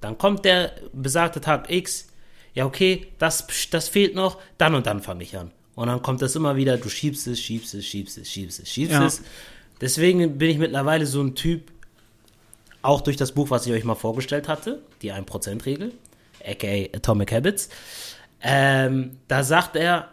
Dann 0.00 0.18
kommt 0.18 0.44
der 0.44 0.72
besagte 0.92 1.40
Tag 1.40 1.70
X, 1.70 2.08
ja, 2.52 2.66
okay, 2.66 3.08
das, 3.18 3.46
das 3.70 3.88
fehlt 3.88 4.14
noch, 4.14 4.38
dann 4.58 4.74
und 4.74 4.86
dann 4.86 5.00
fange 5.00 5.24
ich 5.24 5.36
an. 5.36 5.50
Und 5.74 5.88
dann 5.88 6.02
kommt 6.02 6.22
das 6.22 6.36
immer 6.36 6.56
wieder, 6.56 6.76
du 6.76 6.88
schiebst 6.88 7.26
es, 7.26 7.40
schiebst 7.40 7.74
es, 7.74 7.84
schiebst 7.86 8.18
es, 8.18 8.30
schiebst 8.30 8.60
es, 8.60 8.68
schiebst 8.70 8.92
Ja. 8.92 9.06
es. 9.06 9.22
Deswegen 9.80 10.38
bin 10.38 10.50
ich 10.50 10.58
mittlerweile 10.58 11.04
so 11.06 11.20
ein 11.20 11.34
Typ, 11.34 11.72
auch 12.82 13.00
durch 13.00 13.16
das 13.16 13.32
Buch, 13.32 13.50
was 13.50 13.66
ich 13.66 13.72
euch 13.72 13.84
mal 13.84 13.94
vorgestellt 13.94 14.46
hatte, 14.46 14.82
die 15.02 15.12
1%-Regel, 15.12 15.92
aka 16.46 16.96
Atomic 16.96 17.32
Habits, 17.32 17.68
ähm, 18.42 19.12
da 19.26 19.42
sagt 19.42 19.74
er, 19.74 20.10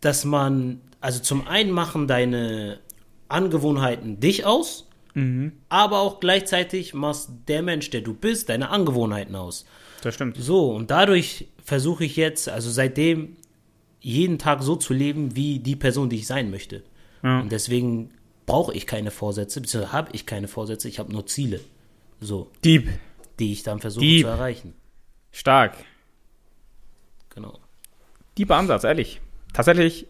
dass 0.00 0.24
man, 0.24 0.80
also 1.00 1.20
zum 1.20 1.46
einen 1.46 1.70
machen 1.70 2.08
deine 2.08 2.80
Angewohnheiten 3.28 4.18
dich 4.18 4.44
aus, 4.44 4.86
aber 5.68 5.98
auch 6.00 6.20
gleichzeitig 6.20 6.94
machst 6.94 7.30
der 7.48 7.62
Mensch, 7.62 7.90
der 7.90 8.00
du 8.00 8.14
bist, 8.14 8.48
deine 8.48 8.70
Angewohnheiten 8.70 9.34
aus. 9.36 9.66
Das 10.02 10.14
stimmt. 10.14 10.36
So, 10.38 10.70
und 10.70 10.90
dadurch 10.90 11.48
versuche 11.64 12.04
ich 12.04 12.16
jetzt, 12.16 12.48
also 12.48 12.70
seitdem, 12.70 13.36
jeden 14.00 14.38
Tag 14.38 14.62
so 14.62 14.76
zu 14.76 14.92
leben, 14.94 15.36
wie 15.36 15.58
die 15.58 15.76
Person, 15.76 16.08
die 16.08 16.16
ich 16.16 16.26
sein 16.26 16.50
möchte. 16.50 16.82
Ja. 17.22 17.40
Und 17.40 17.52
deswegen 17.52 18.10
brauche 18.46 18.74
ich 18.74 18.86
keine 18.86 19.10
Vorsätze, 19.10 19.60
beziehungsweise 19.60 19.92
habe 19.92 20.10
ich 20.12 20.26
keine 20.26 20.48
Vorsätze, 20.48 20.88
ich 20.88 20.98
habe 20.98 21.12
nur 21.12 21.26
Ziele, 21.26 21.60
so, 22.20 22.50
Dieb. 22.64 22.88
die 23.38 23.52
ich 23.52 23.62
dann 23.62 23.80
versuche 23.80 24.04
Dieb. 24.04 24.22
zu 24.22 24.28
erreichen. 24.28 24.74
Stark. 25.30 25.76
Genau. 27.34 27.60
Dieper 28.36 28.56
Ansatz, 28.56 28.84
ehrlich. 28.84 29.20
Tatsächlich, 29.52 30.06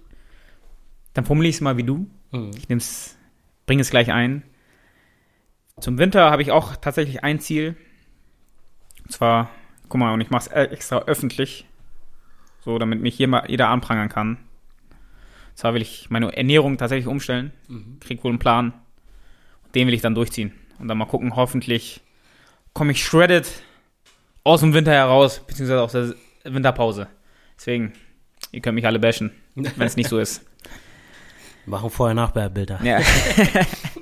dann 1.15 1.25
formuliere 1.25 1.51
ich 1.51 1.57
es 1.57 1.61
mal 1.61 1.77
wie 1.77 1.85
du. 1.85 2.07
Mhm. 2.31 2.53
Ich 2.57 2.69
nehm's, 2.69 3.17
bringe 3.67 3.83
es 3.83 3.91
gleich 3.91 4.11
ein. 4.11 4.43
Zum 5.81 5.99
Winter 5.99 6.31
habe 6.31 6.43
ich 6.43 6.51
auch 6.51 6.77
tatsächlich 6.77 7.25
ein 7.25 7.41
Ziel. 7.41 7.77
Und 9.05 9.13
zwar, 9.13 9.51
guck 9.89 9.99
mal, 9.99 10.13
und 10.13 10.21
ich 10.21 10.31
mache 10.31 10.49
es 10.51 10.71
extra 10.71 11.01
öffentlich. 11.01 11.67
So, 12.65 12.79
damit 12.79 13.01
mich 13.01 13.15
hier 13.17 13.29
mal 13.29 13.45
jeder 13.49 13.69
anprangern 13.69 14.09
kann. 14.09 14.39
Zwar 15.55 15.75
will 15.75 15.83
ich 15.83 16.09
meine 16.11 16.35
Ernährung 16.37 16.79
tatsächlich 16.79 17.07
umstellen. 17.07 17.53
Krieg 18.01 18.23
wohl 18.25 18.31
einen 18.31 18.39
Plan. 18.39 18.73
Den 19.75 19.87
will 19.87 19.95
ich 19.95 20.03
dann 20.03 20.15
durchziehen. 20.15 20.53
Und 20.79 20.89
dann 20.89 20.99
mal 20.99 21.07
gucken, 21.07 21.37
hoffentlich 21.37 22.01
komme 22.73 22.93
ich 22.93 23.05
shredded 23.05 23.47
aus 24.45 24.61
dem 24.61 24.73
Winter 24.73 24.93
heraus, 24.93 25.41
beziehungsweise 25.47 25.83
aus 25.83 25.93
der 25.93 26.15
Winterpause. 26.45 27.09
Deswegen, 27.57 27.93
ihr 28.53 28.61
könnt 28.61 28.75
mich 28.75 28.87
alle 28.87 28.99
bashen, 28.99 29.33
wenn 29.55 29.87
es 29.87 29.97
nicht 29.97 30.09
so 30.09 30.19
ist. 30.19 30.45
Machen 31.67 31.91
vorher-nachher-Bilder. 31.91 32.81
Ja. 32.83 33.01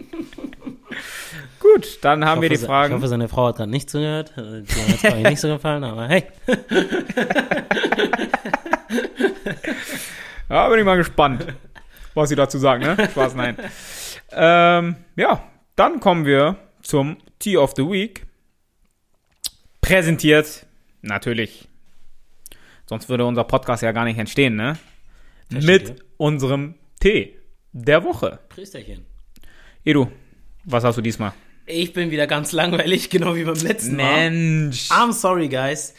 Gut, 1.75 1.99
dann 2.03 2.25
haben 2.25 2.41
wir 2.43 2.49
die 2.49 2.55
Ich 2.57 2.61
Fragen. 2.63 2.95
hoffe, 2.95 3.09
seine 3.09 3.29
Frau 3.29 3.49
hat 3.49 3.57
gerade 3.57 3.71
nicht 3.71 3.91
zugehört. 3.91 4.33
Äh, 4.37 4.63
Die 4.63 4.73
hat 4.75 5.03
jetzt 5.19 5.29
nicht 5.31 5.41
so 5.41 5.49
gefallen, 5.49 5.85
aber 5.85 6.09
hey. 6.09 6.25
Ja, 10.49 10.69
bin 10.69 10.79
ich 10.79 10.85
mal 10.85 10.97
gespannt, 10.97 11.47
was 12.15 12.31
sie 12.31 12.37
dazu 12.37 12.59
sagen, 12.59 12.83
ne? 12.85 12.97
Spaß, 13.11 13.35
nein. 13.35 13.57
ähm, 14.33 14.97
ja, 15.17 15.43
dann 15.77 16.01
kommen 16.01 16.25
wir 16.25 16.57
zum 16.83 17.19
Tea 17.39 17.59
of 17.59 17.75
the 17.77 17.83
Week. 17.83 18.25
Präsentiert, 19.83 20.65
natürlich. 21.03 21.69
Sonst 22.87 23.09
würde 23.11 23.27
unser 23.27 23.45
Podcast 23.45 23.83
ja 23.83 23.93
gar 23.93 24.05
nicht 24.05 24.19
entstehen, 24.19 24.57
ne? 24.57 24.79
Verstehe. 25.51 25.79
Mit 25.81 26.03
unserem 26.17 26.75
Tee 27.01 27.37
der 27.73 28.03
Woche. 28.05 28.39
Prösterchen. 28.49 29.05
Edu, 29.85 30.09
was 30.65 30.83
hast 30.85 30.97
du 30.97 31.03
diesmal? 31.03 31.33
Ich 31.69 31.93
bin 31.93 32.11
wieder 32.11 32.27
ganz 32.27 32.53
langweilig, 32.53 33.11
genau 33.11 33.35
wie 33.37 33.45
beim 33.45 33.55
letzten 33.57 33.97
Mal. 33.97 34.31
Mensch. 34.31 34.91
I'm 34.91 35.13
sorry, 35.13 35.49
guys. 35.49 35.93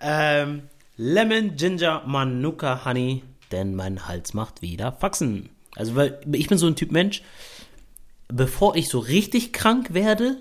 Ähm, 0.00 0.62
Lemon, 0.96 1.56
Ginger, 1.56 2.04
Manuka, 2.06 2.84
Honey, 2.84 3.24
denn 3.50 3.74
mein 3.74 4.06
Hals 4.06 4.32
macht 4.32 4.62
wieder 4.62 4.92
Faxen. 4.92 5.50
Also, 5.74 5.96
weil 5.96 6.20
ich 6.32 6.46
bin 6.48 6.56
so 6.56 6.68
ein 6.68 6.76
Typ 6.76 6.92
Mensch, 6.92 7.22
bevor 8.28 8.76
ich 8.76 8.88
so 8.88 9.00
richtig 9.00 9.52
krank 9.52 9.92
werde, 9.92 10.36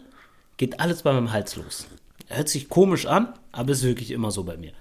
geht 0.57 0.79
alles 0.79 1.01
bei 1.01 1.11
meinem 1.11 1.31
Hals 1.31 1.55
los. 1.55 1.87
Hört 2.27 2.49
sich 2.49 2.69
komisch 2.69 3.07
an, 3.07 3.33
aber 3.51 3.71
ist 3.71 3.83
wirklich 3.83 4.11
immer 4.11 4.29
so 4.29 4.43
bei 4.43 4.57
mir. 4.57 4.73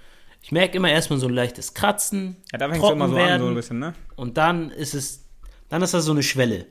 Ich 0.43 0.53
merke 0.53 0.76
immer 0.76 0.91
erstmal 0.91 1.19
so 1.19 1.26
ein 1.26 1.35
leichtes 1.35 1.73
Kratzen, 1.73 2.37
Ja, 2.53 2.59
da 2.59 2.69
du 2.69 2.79
trocken 2.79 2.97
immer 2.97 3.09
so 3.09 3.17
werden, 3.17 3.33
an, 3.33 3.41
so 3.41 3.49
ein 3.49 3.55
bisschen, 3.55 3.79
ne? 3.79 3.95
und 4.15 4.37
dann 4.37 4.71
ist 4.71 4.95
es, 4.95 5.25
dann 5.71 5.81
ist 5.81 5.95
das 5.95 6.05
so 6.05 6.12
eine 6.12 6.23
Schwelle. 6.23 6.67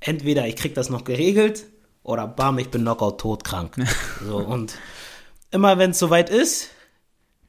Entweder 0.00 0.46
ich 0.46 0.56
krieg 0.56 0.74
das 0.74 0.88
noch 0.88 1.04
geregelt 1.04 1.66
oder 2.02 2.26
bam, 2.26 2.58
ich 2.58 2.70
bin 2.70 2.82
knockout 2.82 3.18
todkrank. 3.18 3.76
so, 4.24 4.38
und 4.38 4.74
immer 5.50 5.78
wenn 5.78 5.90
es 5.90 5.98
soweit 5.98 6.30
ist, 6.30 6.70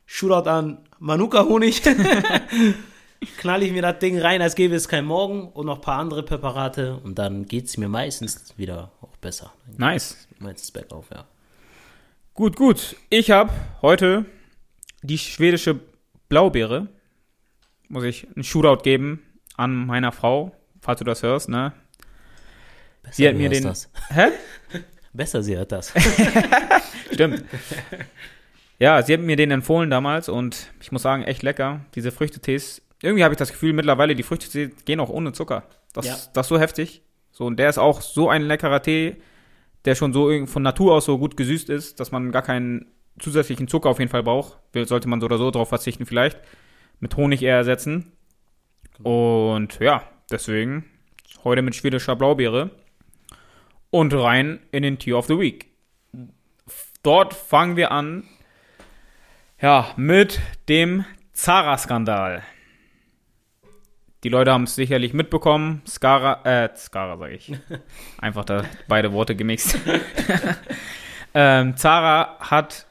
Shootout 0.05 0.49
an 0.49 0.79
Manuka 0.99 1.45
Honig, 1.45 1.81
knall 3.37 3.63
ich 3.63 3.71
mir 3.71 3.81
das 3.81 3.99
Ding 3.99 4.19
rein, 4.19 4.41
als 4.41 4.55
gäbe 4.55 4.75
es 4.75 4.87
kein 4.87 5.05
Morgen 5.05 5.47
und 5.49 5.67
noch 5.67 5.77
ein 5.77 5.81
paar 5.81 5.99
andere 5.99 6.23
Präparate 6.23 6.97
und 6.97 7.17
dann 7.17 7.45
geht 7.45 7.65
es 7.65 7.77
mir 7.77 7.87
meistens 7.87 8.53
wieder 8.57 8.91
auch 9.01 9.15
besser. 9.17 9.53
Nice. 9.77 10.27
Meistens 10.39 10.71
bergauf, 10.71 11.05
ja. 11.13 11.25
Gut, 12.33 12.55
gut. 12.55 12.95
Ich 13.09 13.31
habe 13.31 13.51
heute 13.81 14.25
die 15.01 15.17
schwedische 15.17 15.79
Blaubeere. 16.29 16.87
Muss 17.87 18.03
ich 18.03 18.27
einen 18.35 18.43
Shootout 18.43 18.83
geben 18.83 19.21
an 19.57 19.85
meiner 19.85 20.11
Frau, 20.11 20.55
falls 20.81 20.99
du 20.99 21.05
das 21.05 21.23
hörst, 21.23 21.49
ne? 21.49 21.73
Besser 23.03 23.15
Sie 23.15 23.27
hat 23.27 23.35
mir 23.35 23.49
den. 23.49 23.63
Das. 23.63 23.89
Hä? 24.09 24.27
Besser 25.13 25.43
sie 25.43 25.57
hört 25.57 25.71
das. 25.71 25.93
Stimmt. 27.13 27.43
Ja, 28.79 29.01
sie 29.03 29.13
hat 29.13 29.19
mir 29.21 29.35
den 29.35 29.51
empfohlen 29.51 29.89
damals 29.89 30.29
und 30.29 30.71
ich 30.81 30.91
muss 30.91 31.01
sagen, 31.01 31.23
echt 31.23 31.43
lecker. 31.43 31.81
Diese 31.95 32.11
Früchtetees. 32.11 32.81
Irgendwie 33.03 33.23
habe 33.23 33.33
ich 33.33 33.37
das 33.37 33.51
Gefühl, 33.51 33.73
mittlerweile 33.73 34.15
die 34.15 34.23
Früchtetees 34.23 34.85
gehen 34.85 34.99
auch 34.99 35.09
ohne 35.09 35.33
Zucker. 35.33 35.63
Das, 35.93 36.05
Ja. 36.05 36.15
das 36.33 36.45
ist 36.45 36.49
so 36.49 36.59
heftig. 36.59 37.01
So, 37.31 37.45
und 37.45 37.57
der 37.57 37.69
ist 37.69 37.77
auch 37.77 38.01
so 38.01 38.29
ein 38.29 38.41
leckerer 38.43 38.81
Tee, 38.81 39.17
der 39.85 39.95
schon 39.95 40.13
so 40.13 40.45
von 40.47 40.63
Natur 40.63 40.93
aus 40.93 41.05
so 41.05 41.17
gut 41.17 41.35
gesüßt 41.37 41.69
ist, 41.69 41.99
dass 41.99 42.11
man 42.11 42.31
gar 42.31 42.41
keinen 42.43 42.85
zusätzlichen 43.19 43.67
Zucker 43.67 43.89
auf 43.89 43.99
jeden 43.99 44.11
Fall 44.11 44.23
braucht. 44.23 44.57
Sollte 44.73 45.09
man 45.09 45.19
so 45.19 45.25
oder 45.25 45.37
so 45.37 45.51
drauf 45.51 45.69
verzichten 45.69 46.05
vielleicht. 46.05 46.39
Mit 46.99 47.17
Honig 47.17 47.41
eher 47.41 47.55
ersetzen. 47.57 48.11
Und 49.03 49.79
ja, 49.79 50.03
deswegen 50.31 50.85
heute 51.43 51.61
mit 51.63 51.75
schwedischer 51.75 52.15
Blaubeere. 52.15 52.69
Und 53.91 54.13
rein 54.13 54.59
in 54.71 54.83
den 54.83 54.97
Tea 54.97 55.13
of 55.13 55.27
the 55.27 55.37
Week. 55.37 55.67
Dort 57.03 57.33
fangen 57.33 57.75
wir 57.75 57.91
an, 57.91 58.23
ja, 59.61 59.93
mit 59.95 60.39
dem 60.69 61.05
Zara-Skandal. 61.33 62.41
Die 64.23 64.29
Leute 64.29 64.51
haben 64.51 64.63
es 64.63 64.75
sicherlich 64.75 65.13
mitbekommen. 65.13 65.81
Skara, 65.87 66.41
äh, 66.45 66.69
Skara 66.75 67.17
sage 67.17 67.33
ich. 67.33 67.51
Einfach 68.19 68.45
da 68.45 68.63
beide 68.87 69.13
Worte 69.13 69.35
gemixt. 69.35 69.77
ähm, 71.33 71.75
Zara 71.75 72.37
hat 72.39 72.85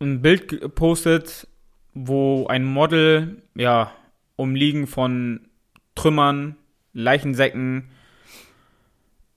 ein 0.00 0.20
Bild 0.20 0.48
gepostet, 0.48 1.48
wo 1.94 2.46
ein 2.48 2.64
Model, 2.64 3.42
ja, 3.54 3.92
umliegen 4.36 4.86
von 4.86 5.48
Trümmern, 5.94 6.56
Leichensäcken 6.92 7.90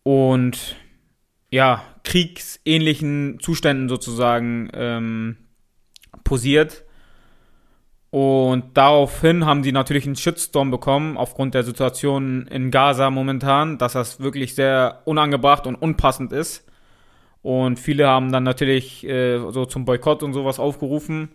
und 0.06 0.76
ja, 1.50 1.82
kriegsähnlichen 2.04 3.40
Zuständen 3.40 3.90
sozusagen 3.90 4.70
ähm, 4.74 5.38
posiert. 6.24 6.84
Und 8.12 8.78
daraufhin 8.78 9.48
haben 9.48 9.64
die 9.64 9.72
natürlich 9.72 10.06
einen 10.06 10.16
Shitstorm 10.16 10.70
bekommen, 10.70 11.18
aufgrund 11.18 11.56
der 11.56 11.64
Situation 11.64 12.46
in 12.48 12.70
Gaza 12.70 13.10
momentan, 13.10 13.80
dass 13.80 13.94
das 13.94 14.20
wirklich 14.20 14.54
sehr 14.54 15.02
unangebracht 15.06 15.66
und 15.66 15.74
unpassend 15.74 16.32
ist. 16.32 16.70
Und 17.42 17.80
viele 17.80 18.08
haben 18.08 18.32
dann 18.32 18.44
natürlich 18.44 19.04
äh, 19.08 19.40
so 19.50 19.66
zum 19.66 19.86
Boykott 19.86 20.22
und 20.22 20.34
sowas 20.34 20.60
aufgerufen. 20.60 21.30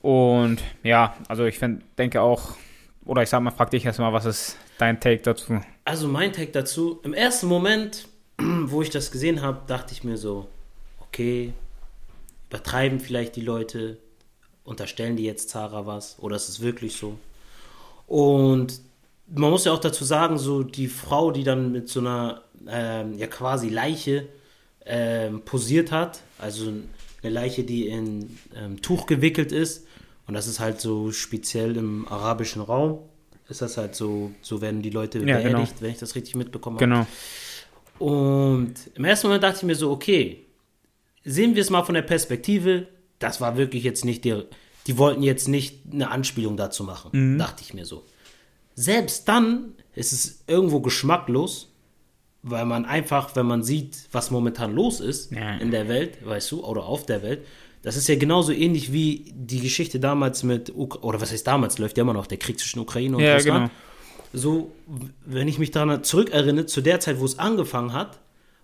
Und 0.00 0.62
ja, 0.82 1.14
also 1.28 1.44
ich 1.44 1.60
find, 1.60 1.84
denke 1.96 2.22
auch, 2.22 2.56
oder 3.04 3.22
ich 3.22 3.28
sag 3.28 3.40
mal, 3.40 3.52
frag 3.52 3.70
dich 3.70 3.84
erstmal, 3.84 4.12
was 4.12 4.24
ist 4.24 4.58
dein 4.78 4.98
Take 4.98 5.22
dazu? 5.22 5.60
Also 5.92 6.08
mein 6.08 6.32
Take 6.32 6.52
dazu, 6.52 7.00
im 7.02 7.12
ersten 7.12 7.48
Moment, 7.48 8.08
wo 8.38 8.80
ich 8.80 8.88
das 8.88 9.10
gesehen 9.10 9.42
habe, 9.42 9.60
dachte 9.66 9.92
ich 9.92 10.04
mir 10.04 10.16
so, 10.16 10.48
okay, 11.00 11.52
übertreiben 12.48 12.98
vielleicht 12.98 13.36
die 13.36 13.42
Leute, 13.42 13.98
unterstellen 14.64 15.16
die 15.16 15.24
jetzt 15.24 15.50
Zara 15.50 15.84
was 15.84 16.16
oder 16.18 16.34
ist 16.36 16.48
es 16.48 16.62
wirklich 16.62 16.96
so? 16.96 17.18
Und 18.06 18.80
man 19.26 19.50
muss 19.50 19.66
ja 19.66 19.72
auch 19.74 19.80
dazu 19.80 20.02
sagen, 20.02 20.38
so 20.38 20.62
die 20.62 20.88
Frau, 20.88 21.30
die 21.30 21.44
dann 21.44 21.72
mit 21.72 21.90
so 21.90 22.00
einer 22.00 22.40
ähm, 22.66 23.18
ja 23.18 23.26
quasi 23.26 23.68
Leiche 23.68 24.28
ähm, 24.86 25.42
posiert 25.42 25.92
hat. 25.92 26.22
Also 26.38 26.72
eine 27.22 27.30
Leiche, 27.30 27.64
die 27.64 27.88
in 27.88 28.38
ähm, 28.56 28.80
Tuch 28.80 29.04
gewickelt 29.04 29.52
ist. 29.52 29.86
Und 30.26 30.32
das 30.32 30.46
ist 30.46 30.58
halt 30.58 30.80
so 30.80 31.12
speziell 31.12 31.76
im 31.76 32.08
arabischen 32.08 32.62
Raum. 32.62 33.00
Ist 33.52 33.60
das 33.60 33.76
halt 33.76 33.94
so, 33.94 34.30
so 34.40 34.62
werden 34.62 34.80
die 34.80 34.88
Leute 34.88 35.18
Ja, 35.18 35.24
genau. 35.40 35.58
beerdigt, 35.58 35.74
wenn 35.80 35.90
ich 35.90 35.98
das 35.98 36.14
richtig 36.14 36.34
mitbekommen 36.36 36.76
habe. 36.76 36.86
Genau. 36.86 37.06
Und 37.98 38.72
im 38.94 39.04
ersten 39.04 39.26
Moment 39.26 39.44
dachte 39.44 39.58
ich 39.58 39.62
mir 39.64 39.74
so, 39.74 39.90
okay, 39.90 40.46
sehen 41.22 41.54
wir 41.54 41.60
es 41.60 41.68
mal 41.68 41.82
von 41.84 41.94
der 41.94 42.00
Perspektive, 42.02 42.88
das 43.18 43.42
war 43.42 43.58
wirklich 43.58 43.84
jetzt 43.84 44.06
nicht 44.06 44.24
der, 44.24 44.44
die 44.86 44.96
wollten 44.96 45.22
jetzt 45.22 45.48
nicht 45.48 45.80
eine 45.92 46.10
Anspielung 46.10 46.56
dazu 46.56 46.82
machen, 46.82 47.10
Mhm. 47.12 47.38
dachte 47.38 47.62
ich 47.62 47.74
mir 47.74 47.84
so. 47.84 48.04
Selbst 48.74 49.28
dann 49.28 49.74
ist 49.94 50.12
es 50.14 50.44
irgendwo 50.46 50.80
geschmacklos, 50.80 51.68
weil 52.42 52.64
man 52.64 52.86
einfach, 52.86 53.36
wenn 53.36 53.44
man 53.46 53.62
sieht, 53.62 54.08
was 54.12 54.30
momentan 54.30 54.74
los 54.74 55.00
ist 55.00 55.30
Ja. 55.30 55.58
in 55.58 55.70
der 55.70 55.88
Welt, 55.88 56.26
weißt 56.26 56.50
du, 56.52 56.64
oder 56.64 56.84
auf 56.84 57.04
der 57.04 57.22
Welt, 57.22 57.44
das 57.82 57.96
ist 57.96 58.08
ja 58.08 58.16
genauso 58.16 58.52
ähnlich 58.52 58.92
wie 58.92 59.32
die 59.34 59.60
Geschichte 59.60 59.98
damals 60.00 60.42
mit, 60.42 60.72
Uk 60.74 61.02
oder 61.02 61.20
was 61.20 61.32
heißt 61.32 61.46
damals, 61.46 61.78
läuft 61.78 61.96
ja 61.98 62.02
immer 62.02 62.12
noch 62.14 62.26
der 62.26 62.38
Krieg 62.38 62.58
zwischen 62.58 62.78
Ukraine 62.80 63.16
und 63.16 63.22
Ja, 63.22 63.34
Russland 63.34 63.70
genau. 63.70 63.70
so, 64.32 64.72
wenn 65.26 65.48
ich 65.48 65.58
mich 65.58 65.70
daran 65.72 66.02
zurückerinnere, 66.04 66.66
zu 66.66 66.80
der 66.80 67.00
Zeit, 67.00 67.18
wo 67.20 67.24
es 67.24 67.38
angefangen 67.38 67.92
hat, 67.92 68.18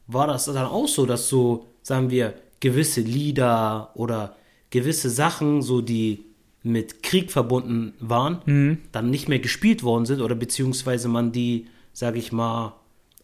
war 0.07 0.27
das 0.27 0.47
dann 0.47 0.67
auch 0.67 0.89
so, 0.89 1.05
dass 1.05 1.29
so, 1.29 1.67
sagen 1.83 2.11
wir, 2.11 2.35
gewisse 2.61 3.01
Lieder 3.03 3.91
oder 3.95 4.37
gewisse 4.71 5.11
Sachen, 5.11 5.63
so 5.63 5.81
die 5.81 6.25
mit 6.63 7.03
Krieg 7.03 7.31
verbunden 7.31 7.95
waren, 8.01 8.39
Mhm. 8.47 8.79
dann 8.93 9.11
nicht 9.11 9.29
mehr 9.29 9.39
gespielt 9.39 9.83
worden 9.83 10.07
sind 10.07 10.21
oder 10.21 10.35
beziehungsweise 10.35 11.09
man 11.09 11.31
die, 11.33 11.67
sage 11.93 12.19
ich 12.19 12.33
mal, 12.33 12.75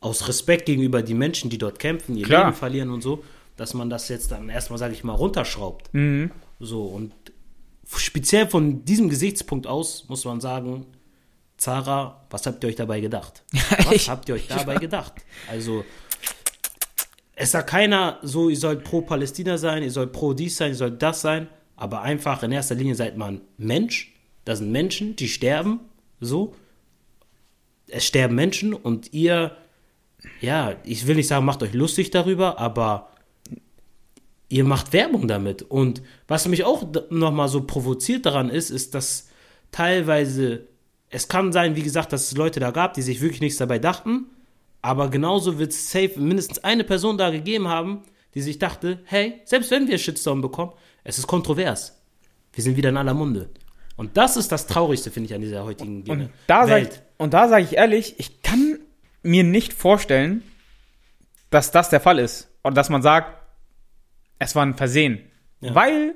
aus 0.00 0.28
Respekt 0.28 0.66
gegenüber 0.66 1.02
die 1.02 1.14
Menschen, 1.14 1.50
die 1.50 1.58
dort 1.58 1.78
kämpfen, 1.78 2.16
ihr 2.16 2.24
Klar. 2.26 2.44
Leben 2.46 2.56
verlieren 2.56 2.90
und 2.90 3.02
so, 3.02 3.24
dass 3.56 3.74
man 3.74 3.90
das 3.90 4.08
jetzt 4.08 4.32
dann 4.32 4.48
erstmal, 4.48 4.78
sage 4.78 4.94
ich 4.94 5.04
mal, 5.04 5.14
runterschraubt. 5.14 5.92
Mhm. 5.92 6.30
So, 6.60 6.84
und 6.84 7.12
speziell 7.86 8.48
von 8.48 8.84
diesem 8.84 9.08
Gesichtspunkt 9.08 9.66
aus 9.66 10.08
muss 10.08 10.24
man 10.24 10.40
sagen, 10.40 10.86
Zara, 11.56 12.26
was 12.30 12.46
habt 12.46 12.64
ihr 12.64 12.68
euch 12.68 12.76
dabei 12.76 13.00
gedacht? 13.00 13.44
Was 13.86 14.08
habt 14.08 14.28
ihr 14.28 14.34
euch 14.34 14.48
dabei 14.48 14.76
gedacht? 14.76 15.14
Also, 15.48 15.84
es 17.36 17.52
sagt 17.52 17.70
keiner 17.70 18.18
so, 18.22 18.48
ihr 18.48 18.56
sollt 18.56 18.84
pro 18.84 19.02
Palästina 19.02 19.56
sein, 19.56 19.82
ihr 19.82 19.90
sollt 19.90 20.12
pro 20.12 20.34
dies 20.34 20.56
sein, 20.56 20.70
ihr 20.72 20.76
sollt 20.76 21.00
das 21.00 21.20
sein, 21.20 21.48
aber 21.76 22.02
einfach 22.02 22.42
in 22.42 22.52
erster 22.52 22.74
Linie 22.74 22.94
seid 22.94 23.16
man 23.16 23.40
Mensch. 23.56 24.14
Das 24.44 24.58
sind 24.58 24.72
Menschen, 24.72 25.16
die 25.16 25.28
sterben, 25.28 25.80
so. 26.20 26.54
Es 27.86 28.04
sterben 28.04 28.34
Menschen 28.34 28.74
und 28.74 29.12
ihr, 29.12 29.56
ja, 30.40 30.76
ich 30.84 31.06
will 31.06 31.16
nicht 31.16 31.28
sagen, 31.28 31.44
macht 31.44 31.62
euch 31.62 31.72
lustig 31.72 32.10
darüber, 32.10 32.58
aber 32.58 33.10
ihr 34.48 34.64
macht 34.64 34.92
Werbung 34.92 35.28
damit. 35.28 35.62
Und 35.62 36.02
was 36.28 36.46
mich 36.48 36.64
auch 36.64 36.84
nochmal 37.10 37.48
so 37.48 37.62
provoziert 37.62 38.26
daran 38.26 38.50
ist, 38.50 38.70
ist, 38.70 38.94
dass 38.94 39.28
teilweise, 39.72 40.66
es 41.10 41.28
kann 41.28 41.52
sein, 41.52 41.76
wie 41.76 41.82
gesagt, 41.82 42.12
dass 42.12 42.26
es 42.26 42.36
Leute 42.36 42.60
da 42.60 42.70
gab, 42.70 42.94
die 42.94 43.02
sich 43.02 43.20
wirklich 43.20 43.40
nichts 43.40 43.58
dabei 43.58 43.78
dachten, 43.78 44.26
aber 44.82 45.08
genauso 45.08 45.58
wird 45.58 45.72
es 45.72 45.90
safe 45.90 46.20
mindestens 46.20 46.62
eine 46.62 46.84
Person 46.84 47.16
da 47.16 47.30
gegeben 47.30 47.68
haben, 47.68 48.02
die 48.34 48.42
sich 48.42 48.58
dachte, 48.58 49.00
hey, 49.04 49.40
selbst 49.44 49.70
wenn 49.70 49.88
wir 49.88 49.96
Shitstorm 49.98 50.40
bekommen, 50.40 50.72
es 51.04 51.18
ist 51.18 51.26
kontrovers. 51.26 52.00
Wir 52.52 52.62
sind 52.62 52.76
wieder 52.76 52.90
in 52.90 52.96
aller 52.96 53.14
Munde. 53.14 53.50
Und 53.96 54.16
das 54.16 54.36
ist 54.36 54.50
das 54.52 54.66
Traurigste, 54.66 55.10
finde 55.10 55.28
ich, 55.28 55.34
an 55.34 55.40
dieser 55.40 55.64
heutigen 55.64 56.02
Und 56.08 56.30
da 56.46 56.66
sage 56.66 56.82
ich, 56.82 56.88
Welt. 56.88 57.02
und 57.16 57.32
da 57.32 57.48
sage 57.48 57.64
ich 57.64 57.76
ehrlich, 57.76 58.14
ich 58.18 58.42
kann 58.42 58.78
mir 59.22 59.44
nicht 59.44 59.72
vorstellen, 59.72 60.42
dass 61.50 61.70
das 61.70 61.90
der 61.90 62.00
Fall 62.00 62.18
ist. 62.18 62.48
Oder 62.64 62.74
dass 62.74 62.90
man 62.90 63.02
sagt, 63.02 63.43
es 64.44 64.54
war 64.54 64.64
ein 64.64 64.74
Versehen. 64.74 65.20
Ja. 65.60 65.74
Weil 65.74 66.14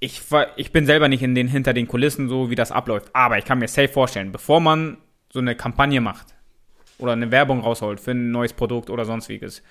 ich, 0.00 0.30
war- 0.30 0.48
ich 0.56 0.72
bin 0.72 0.86
selber 0.86 1.08
nicht 1.08 1.22
in 1.22 1.34
den, 1.34 1.48
hinter 1.48 1.72
den 1.74 1.88
Kulissen 1.88 2.28
so, 2.28 2.50
wie 2.50 2.54
das 2.54 2.72
abläuft. 2.72 3.10
Aber 3.12 3.38
ich 3.38 3.44
kann 3.44 3.58
mir 3.58 3.68
safe 3.68 3.88
vorstellen, 3.88 4.32
bevor 4.32 4.60
man 4.60 4.98
so 5.32 5.40
eine 5.40 5.54
Kampagne 5.56 6.00
macht 6.00 6.26
oder 6.98 7.12
eine 7.12 7.30
Werbung 7.30 7.60
rausholt 7.60 8.00
für 8.00 8.12
ein 8.12 8.30
neues 8.30 8.52
Produkt 8.52 8.90
oder 8.90 9.04
sonstiges, 9.04 9.62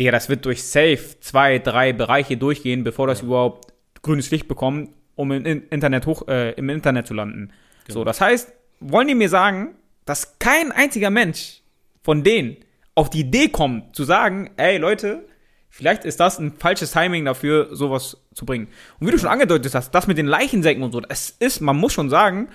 Digga, 0.00 0.10
das 0.10 0.28
wird 0.28 0.44
durch 0.44 0.62
safe 0.62 1.20
zwei, 1.20 1.58
drei 1.58 1.92
Bereiche 1.92 2.36
durchgehen, 2.36 2.82
bevor 2.84 3.06
das 3.06 3.22
überhaupt 3.22 3.72
grünes 4.02 4.30
Licht 4.30 4.48
bekommt, 4.48 4.90
um 5.14 5.30
im 5.32 5.44
In- 5.46 5.68
Internet 5.68 6.06
hoch, 6.06 6.26
äh, 6.28 6.50
im 6.52 6.68
Internet 6.68 7.06
zu 7.06 7.14
landen. 7.14 7.52
So, 7.88 8.02
das 8.04 8.20
heißt, 8.20 8.52
wollen 8.80 9.08
die 9.08 9.14
mir 9.14 9.28
sagen, 9.28 9.76
dass 10.04 10.38
kein 10.38 10.72
einziger 10.72 11.10
Mensch 11.10 11.60
von 12.02 12.22
denen 12.24 12.56
auf 12.96 13.08
die 13.10 13.20
Idee 13.20 13.48
kommt, 13.48 13.94
zu 13.96 14.04
sagen, 14.04 14.50
ey 14.56 14.78
Leute, 14.78 15.24
vielleicht 15.76 16.04
ist 16.04 16.20
das 16.20 16.38
ein 16.38 16.52
falsches 16.52 16.92
Timing 16.92 17.24
dafür, 17.24 17.74
sowas 17.74 18.16
zu 18.32 18.46
bringen. 18.46 18.68
Und 19.00 19.06
wie 19.08 19.10
du 19.10 19.18
schon 19.18 19.28
angedeutet 19.28 19.74
hast, 19.74 19.90
das 19.90 20.06
mit 20.06 20.16
den 20.18 20.26
Leichensäcken 20.26 20.82
und 20.84 20.92
so, 20.92 21.00
das 21.00 21.30
ist, 21.30 21.60
man 21.60 21.76
muss 21.76 21.92
schon 21.92 22.10
sagen, 22.10 22.48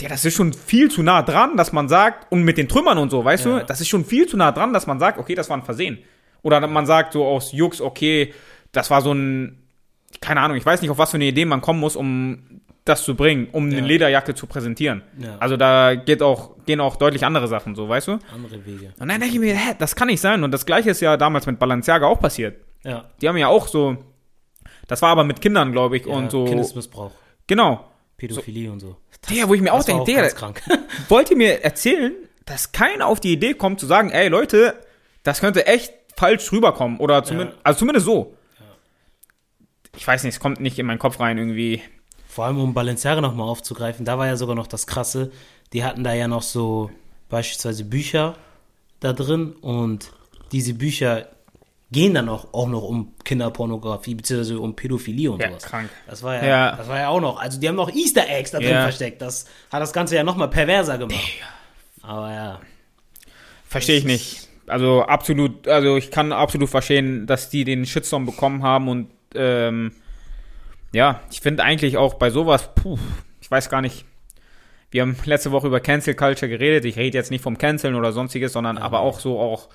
der, 0.00 0.08
das 0.08 0.24
ist 0.24 0.34
schon 0.34 0.54
viel 0.54 0.90
zu 0.90 1.02
nah 1.02 1.22
dran, 1.22 1.56
dass 1.58 1.72
man 1.72 1.88
sagt, 1.90 2.32
und 2.32 2.42
mit 2.42 2.56
den 2.56 2.68
Trümmern 2.68 2.96
und 2.96 3.10
so, 3.10 3.22
weißt 3.24 3.44
Ja. 3.44 3.58
du, 3.60 3.66
das 3.66 3.80
ist 3.82 3.88
schon 3.88 4.04
viel 4.06 4.26
zu 4.26 4.36
nah 4.38 4.50
dran, 4.50 4.72
dass 4.72 4.86
man 4.86 4.98
sagt, 4.98 5.18
okay, 5.18 5.34
das 5.34 5.50
war 5.50 5.58
ein 5.58 5.62
Versehen. 5.62 5.98
Oder 6.42 6.66
man 6.66 6.86
sagt 6.86 7.12
so 7.12 7.24
aus 7.26 7.52
Jux, 7.52 7.80
okay, 7.80 8.32
das 8.72 8.90
war 8.90 9.02
so 9.02 9.12
ein, 9.12 9.58
keine 10.20 10.40
Ahnung, 10.40 10.56
ich 10.56 10.64
weiß 10.64 10.80
nicht, 10.80 10.90
auf 10.90 10.98
was 10.98 11.10
für 11.10 11.16
eine 11.18 11.26
Idee 11.26 11.44
man 11.44 11.60
kommen 11.60 11.80
muss, 11.80 11.96
um 11.96 12.61
das 12.84 13.04
zu 13.04 13.14
bringen, 13.14 13.48
um 13.52 13.66
eine 13.66 13.76
Ja. 13.78 13.84
Lederjacke 13.84 14.34
zu 14.34 14.46
präsentieren. 14.46 15.02
Ja. 15.18 15.36
Also 15.38 15.56
da 15.56 15.94
geht 15.94 16.20
auch, 16.22 16.56
gehen 16.66 16.80
auch 16.80 16.96
deutlich 16.96 17.24
andere 17.24 17.46
Sachen, 17.46 17.74
so, 17.76 17.88
weißt 17.88 18.08
du? 18.08 18.18
Andere 18.34 18.64
Wege. 18.66 18.92
Und 18.98 19.08
dann 19.08 19.20
denke 19.20 19.34
ich 19.34 19.38
mir, 19.40 19.54
hä, 19.54 19.74
das 19.78 19.94
kann 19.94 20.08
nicht 20.08 20.20
sein. 20.20 20.42
Und 20.42 20.50
das 20.50 20.66
gleiche 20.66 20.90
ist 20.90 21.00
ja 21.00 21.16
damals 21.16 21.46
mit 21.46 21.58
Balenciaga 21.58 22.06
auch 22.06 22.18
passiert. 22.20 22.60
Ja. 22.84 23.08
Die 23.20 23.28
haben 23.28 23.36
ja 23.36 23.46
auch 23.46 23.68
so, 23.68 23.96
das 24.88 25.00
war 25.02 25.10
aber 25.10 25.22
mit 25.22 25.40
Kindern, 25.40 25.70
glaube 25.70 25.96
ich, 25.96 26.06
ja 26.06 26.12
und 26.12 26.30
so. 26.32 26.44
Kindesmissbrauch, 26.44 27.12
Genau. 27.46 27.88
Pädophilie 28.16 28.70
und 28.70 28.80
so. 28.80 28.96
Digga, 29.30 29.48
wo 29.48 29.54
ich 29.54 29.60
mir 29.60 29.72
auch 29.72 29.78
Das 29.78 29.86
denke, 29.86 30.14
ganz 30.14 30.34
krank. 30.34 30.62
wollt 31.08 31.30
ihr 31.30 31.36
mir 31.36 31.62
erzählen, 31.64 32.12
dass 32.46 32.72
keiner 32.72 33.06
auf 33.06 33.20
die 33.20 33.32
Idee 33.32 33.54
kommt 33.54 33.78
zu 33.78 33.86
sagen, 33.86 34.10
ey 34.10 34.26
Leute, 34.28 34.74
das 35.22 35.40
könnte 35.40 35.66
echt 35.66 35.92
falsch 36.16 36.50
rüberkommen 36.50 36.98
oder 36.98 37.22
zumindest, 37.22 37.58
also 37.62 37.78
zumindest 37.78 38.06
so. 38.06 38.36
Ich 39.96 40.06
weiß 40.06 40.24
nicht, 40.24 40.34
es 40.34 40.40
kommt 40.40 40.60
nicht 40.60 40.78
in 40.78 40.86
meinen 40.86 40.98
Kopf 40.98 41.20
rein 41.20 41.38
irgendwie. 41.38 41.82
Vor 42.32 42.46
allem, 42.46 42.58
um 42.58 42.72
Balenciaga 42.72 43.20
nochmal 43.20 43.46
aufzugreifen, 43.46 44.06
da 44.06 44.16
war 44.16 44.26
ja 44.26 44.36
sogar 44.38 44.54
noch 44.56 44.66
das 44.66 44.86
Krasse. 44.86 45.30
Die 45.74 45.84
hatten 45.84 46.02
da 46.02 46.14
ja 46.14 46.28
noch 46.28 46.40
so 46.40 46.90
beispielsweise 47.28 47.84
Bücher 47.84 48.36
da 49.00 49.12
drin 49.12 49.52
und 49.60 50.12
diese 50.50 50.72
Bücher 50.72 51.28
gehen 51.90 52.14
dann 52.14 52.30
auch, 52.30 52.54
auch 52.54 52.68
noch 52.68 52.84
um 52.84 53.12
Kinderpornografie 53.22 54.14
beziehungsweise 54.14 54.58
um 54.58 54.74
Pädophilie 54.74 55.30
und 55.30 55.42
Ja, 55.42 55.48
sowas. 55.50 55.62
krank. 55.64 55.90
Das 56.06 56.22
war 56.22 56.36
ja, 56.36 56.44
Ja. 56.46 56.76
das 56.76 56.88
war 56.88 56.98
ja 57.00 57.08
auch 57.08 57.20
noch. 57.20 57.38
Also 57.38 57.60
die 57.60 57.68
haben 57.68 57.74
noch 57.74 57.92
Easter 57.94 58.26
Eggs 58.26 58.52
da 58.52 58.60
drin 58.60 58.70
Ja. 58.70 58.82
versteckt. 58.84 59.20
Das 59.20 59.44
hat 59.70 59.82
das 59.82 59.92
Ganze 59.92 60.16
ja 60.16 60.24
nochmal 60.24 60.48
perverser 60.48 60.96
gemacht. 60.96 61.20
Aber 62.00 62.32
ja. 62.32 62.60
Verstehe 63.68 63.98
ich 63.98 64.04
nicht. 64.06 64.48
Also 64.66 65.02
absolut, 65.02 65.68
also 65.68 65.98
ich 65.98 66.10
kann 66.10 66.32
absolut 66.32 66.70
verstehen, 66.70 67.26
dass 67.26 67.50
die 67.50 67.64
den 67.64 67.84
Shitstorm 67.84 68.24
bekommen 68.24 68.62
haben 68.62 68.88
und 68.88 69.10
ähm, 69.34 69.92
ja, 70.92 71.20
ich 71.30 71.40
finde 71.40 71.62
eigentlich 71.64 71.96
auch 71.96 72.14
bei 72.14 72.30
sowas, 72.30 72.74
puh, 72.74 72.98
ich 73.40 73.50
weiß 73.50 73.68
gar 73.70 73.80
nicht. 73.80 74.04
Wir 74.90 75.02
haben 75.02 75.16
letzte 75.24 75.52
Woche 75.52 75.66
über 75.68 75.80
Cancel 75.80 76.14
Culture 76.14 76.50
geredet. 76.50 76.84
Ich 76.84 76.96
rede 76.98 77.16
jetzt 77.16 77.30
nicht 77.30 77.42
vom 77.42 77.56
Canceln 77.56 77.94
oder 77.94 78.12
sonstiges, 78.12 78.52
sondern 78.52 78.76
aber 78.76 79.00
auch 79.00 79.20
so 79.20 79.40
auch, 79.40 79.68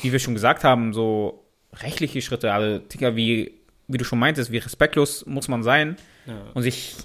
wie 0.00 0.12
wir 0.12 0.18
schon 0.18 0.32
gesagt 0.34 0.64
haben, 0.64 0.94
so 0.94 1.44
rechtliche 1.74 2.22
Schritte. 2.22 2.52
Also, 2.54 2.78
Digga, 2.78 3.14
wie, 3.14 3.52
wie 3.86 3.98
du 3.98 4.04
schon 4.04 4.18
meintest, 4.18 4.50
wie 4.50 4.58
respektlos 4.58 5.26
muss 5.26 5.48
man 5.48 5.62
sein 5.62 5.96
Ja. 6.26 6.34
und 6.54 6.62
sich, 6.62 6.96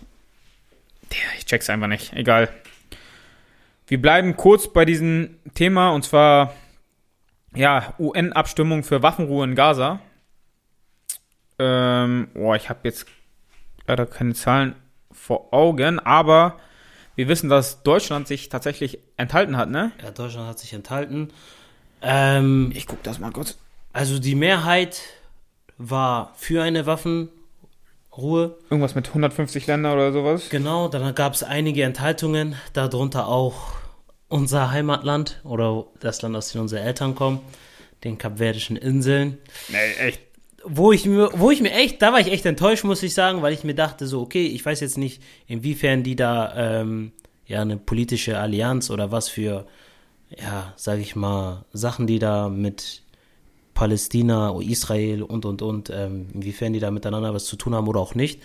ich 1.37 1.45
check's 1.45 1.69
einfach 1.69 1.87
nicht. 1.87 2.13
Egal. 2.13 2.47
Wir 3.87 4.01
bleiben 4.01 4.37
kurz 4.37 4.71
bei 4.71 4.85
diesem 4.85 5.37
Thema 5.53 5.89
und 5.89 6.03
zwar 6.03 6.53
ja, 7.53 7.95
UN-Abstimmung 7.99 8.83
für 8.83 9.03
Waffenruhe 9.03 9.43
in 9.43 9.55
Gaza. 9.55 9.99
Ähm, 11.59 12.29
boah, 12.33 12.55
ich 12.55 12.69
habe 12.69 12.79
jetzt 12.83 13.07
leider 13.87 14.05
keine 14.05 14.33
Zahlen 14.33 14.75
vor 15.11 15.53
Augen, 15.53 15.99
aber 15.99 16.57
wir 17.15 17.27
wissen, 17.27 17.49
dass 17.49 17.81
Deutschland 17.83 18.27
sich 18.27 18.49
tatsächlich 18.49 18.99
enthalten 19.17 19.57
hat, 19.57 19.69
ne? 19.69 19.91
ja, 20.03 20.11
Deutschland 20.11 20.47
hat 20.47 20.59
sich 20.59 20.73
enthalten. 20.73 21.29
Ähm, 22.01 22.71
Ich 22.75 22.85
guck 22.85 23.01
das 23.03 23.17
mal 23.19 23.31
kurz. 23.31 23.57
also 23.93 24.19
die 24.19 24.35
Mehrheit 24.35 25.01
war 25.79 26.33
für 26.37 26.61
eine 26.63 26.85
Waffenruhe. 26.85 27.31
Irgendwas 28.69 28.95
mit 28.95 29.07
150 29.07 29.65
Länder 29.67 29.93
oder 29.93 30.11
sowas. 30.11 30.49
Genau, 30.49 30.87
dann 30.87 31.13
gab 31.15 31.33
es 31.33 31.43
einige 31.43 31.83
Enthaltungen, 31.83 32.55
darunter 32.73 33.27
auch 33.27 33.75
unser 34.27 34.71
Heimatland 34.71 35.39
oder 35.43 35.85
das 35.99 36.21
Land, 36.21 36.35
aus 36.35 36.51
dem 36.51 36.61
unsere 36.61 36.81
Eltern 36.81 37.15
kommen, 37.15 37.39
den 38.03 38.17
Kapverdischen 38.17 38.75
Inseln. 38.75 39.37
Nee, 39.69 39.93
echt. 39.99 40.21
Wo 40.69 40.91
ich, 40.91 41.05
mir, 41.05 41.29
wo 41.33 41.49
ich 41.49 41.61
mir 41.61 41.71
echt, 41.71 42.01
da 42.01 42.11
war 42.11 42.19
ich 42.19 42.27
echt 42.27 42.45
enttäuscht, 42.45 42.83
muss 42.83 43.01
ich 43.01 43.13
sagen, 43.13 43.41
weil 43.41 43.53
ich 43.53 43.63
mir 43.63 43.75
dachte, 43.75 44.05
so, 44.05 44.21
okay, 44.21 44.45
ich 44.45 44.65
weiß 44.65 44.81
jetzt 44.81 44.97
nicht, 44.97 45.21
inwiefern 45.47 46.03
die 46.03 46.15
da 46.15 46.81
ähm, 46.81 47.13
ja 47.45 47.61
eine 47.61 47.77
politische 47.77 48.37
Allianz 48.37 48.89
oder 48.89 49.11
was 49.11 49.29
für, 49.29 49.65
ja, 50.37 50.73
sag 50.75 50.99
ich 50.99 51.15
mal, 51.15 51.65
Sachen, 51.71 52.05
die 52.05 52.19
da 52.19 52.49
mit 52.49 53.03
Palästina, 53.73 54.59
Israel 54.59 55.23
und, 55.23 55.45
und, 55.45 55.61
und, 55.61 55.89
ähm, 55.89 56.27
inwiefern 56.33 56.73
die 56.73 56.79
da 56.79 56.91
miteinander 56.91 57.33
was 57.33 57.45
zu 57.45 57.55
tun 57.55 57.73
haben 57.73 57.87
oder 57.87 57.99
auch 57.99 58.15
nicht. 58.15 58.41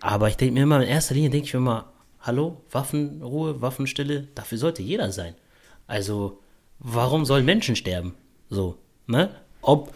Aber 0.00 0.28
ich 0.28 0.36
denke 0.36 0.54
mir 0.54 0.62
immer, 0.62 0.80
in 0.80 0.88
erster 0.88 1.14
Linie 1.14 1.30
denke 1.30 1.46
ich 1.46 1.54
mir 1.54 1.58
immer, 1.58 1.92
hallo, 2.20 2.62
Waffenruhe, 2.70 3.60
Waffenstille, 3.60 4.28
dafür 4.34 4.58
sollte 4.58 4.82
jeder 4.82 5.12
sein. 5.12 5.34
Also, 5.86 6.38
warum 6.78 7.24
sollen 7.24 7.44
Menschen 7.44 7.76
sterben? 7.76 8.14
So, 8.48 8.76
ne? 9.06 9.34
Ob, 9.60 9.92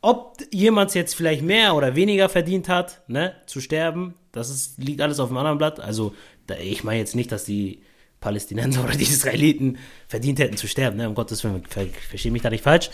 ob 0.00 0.38
jemand 0.52 0.94
jetzt 0.94 1.14
vielleicht 1.14 1.42
mehr 1.42 1.74
oder 1.74 1.96
weniger 1.96 2.28
verdient 2.28 2.68
hat, 2.68 3.02
ne, 3.08 3.34
zu 3.46 3.60
sterben, 3.60 4.14
das 4.32 4.50
ist, 4.50 4.78
liegt 4.78 5.00
alles 5.00 5.18
auf 5.20 5.28
dem 5.28 5.36
anderen 5.36 5.58
Blatt. 5.58 5.80
Also, 5.80 6.14
da, 6.46 6.56
ich 6.56 6.84
meine 6.84 7.00
jetzt 7.00 7.16
nicht, 7.16 7.32
dass 7.32 7.44
die 7.44 7.82
Palästinenser 8.20 8.84
oder 8.84 8.94
die 8.94 9.04
Israeliten 9.04 9.78
verdient 10.06 10.38
hätten 10.38 10.56
zu 10.56 10.68
sterben, 10.68 10.96
ne, 10.96 11.08
um 11.08 11.14
Gottes 11.14 11.42
Willen, 11.44 11.64
ver, 11.68 11.86
verstehe 12.08 12.32
mich 12.32 12.42
da 12.42 12.50
nicht 12.50 12.64
falsch. 12.64 12.90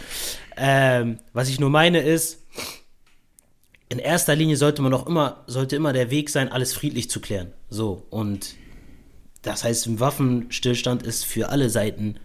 Ähm, 0.56 1.18
was 1.32 1.48
ich 1.48 1.60
nur 1.60 1.70
meine 1.70 2.00
ist, 2.00 2.44
in 3.90 3.98
erster 3.98 4.34
Linie 4.34 4.56
sollte 4.56 4.82
man 4.82 4.90
doch 4.90 5.06
immer, 5.06 5.44
sollte 5.46 5.76
immer 5.76 5.92
der 5.92 6.10
Weg 6.10 6.30
sein, 6.30 6.48
alles 6.48 6.74
friedlich 6.74 7.10
zu 7.10 7.20
klären. 7.20 7.52
So, 7.68 8.06
und 8.10 8.54
das 9.42 9.62
heißt, 9.62 9.86
ein 9.86 10.00
Waffenstillstand 10.00 11.02
ist 11.02 11.24
für 11.24 11.50
alle 11.50 11.68
Seiten 11.68 12.16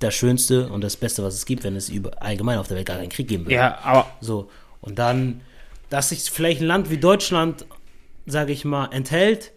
das 0.00 0.14
Schönste 0.14 0.68
und 0.68 0.82
das 0.82 0.96
Beste, 0.96 1.22
was 1.22 1.34
es 1.34 1.46
gibt, 1.46 1.64
wenn 1.64 1.76
es 1.76 1.88
über, 1.88 2.22
allgemein 2.22 2.58
auf 2.58 2.68
der 2.68 2.76
Welt 2.76 2.86
gar 2.86 2.98
keinen 2.98 3.08
Krieg 3.08 3.28
geben 3.28 3.44
würde. 3.46 3.54
Ja, 3.56 3.78
aber 3.82 4.06
So, 4.20 4.50
und 4.80 4.98
dann, 4.98 5.40
dass 5.90 6.10
sich 6.10 6.30
vielleicht 6.30 6.60
ein 6.60 6.66
Land 6.66 6.90
wie 6.90 6.98
Deutschland, 6.98 7.66
sage 8.26 8.52
ich 8.52 8.64
mal, 8.64 8.86
enthält, 8.86 9.52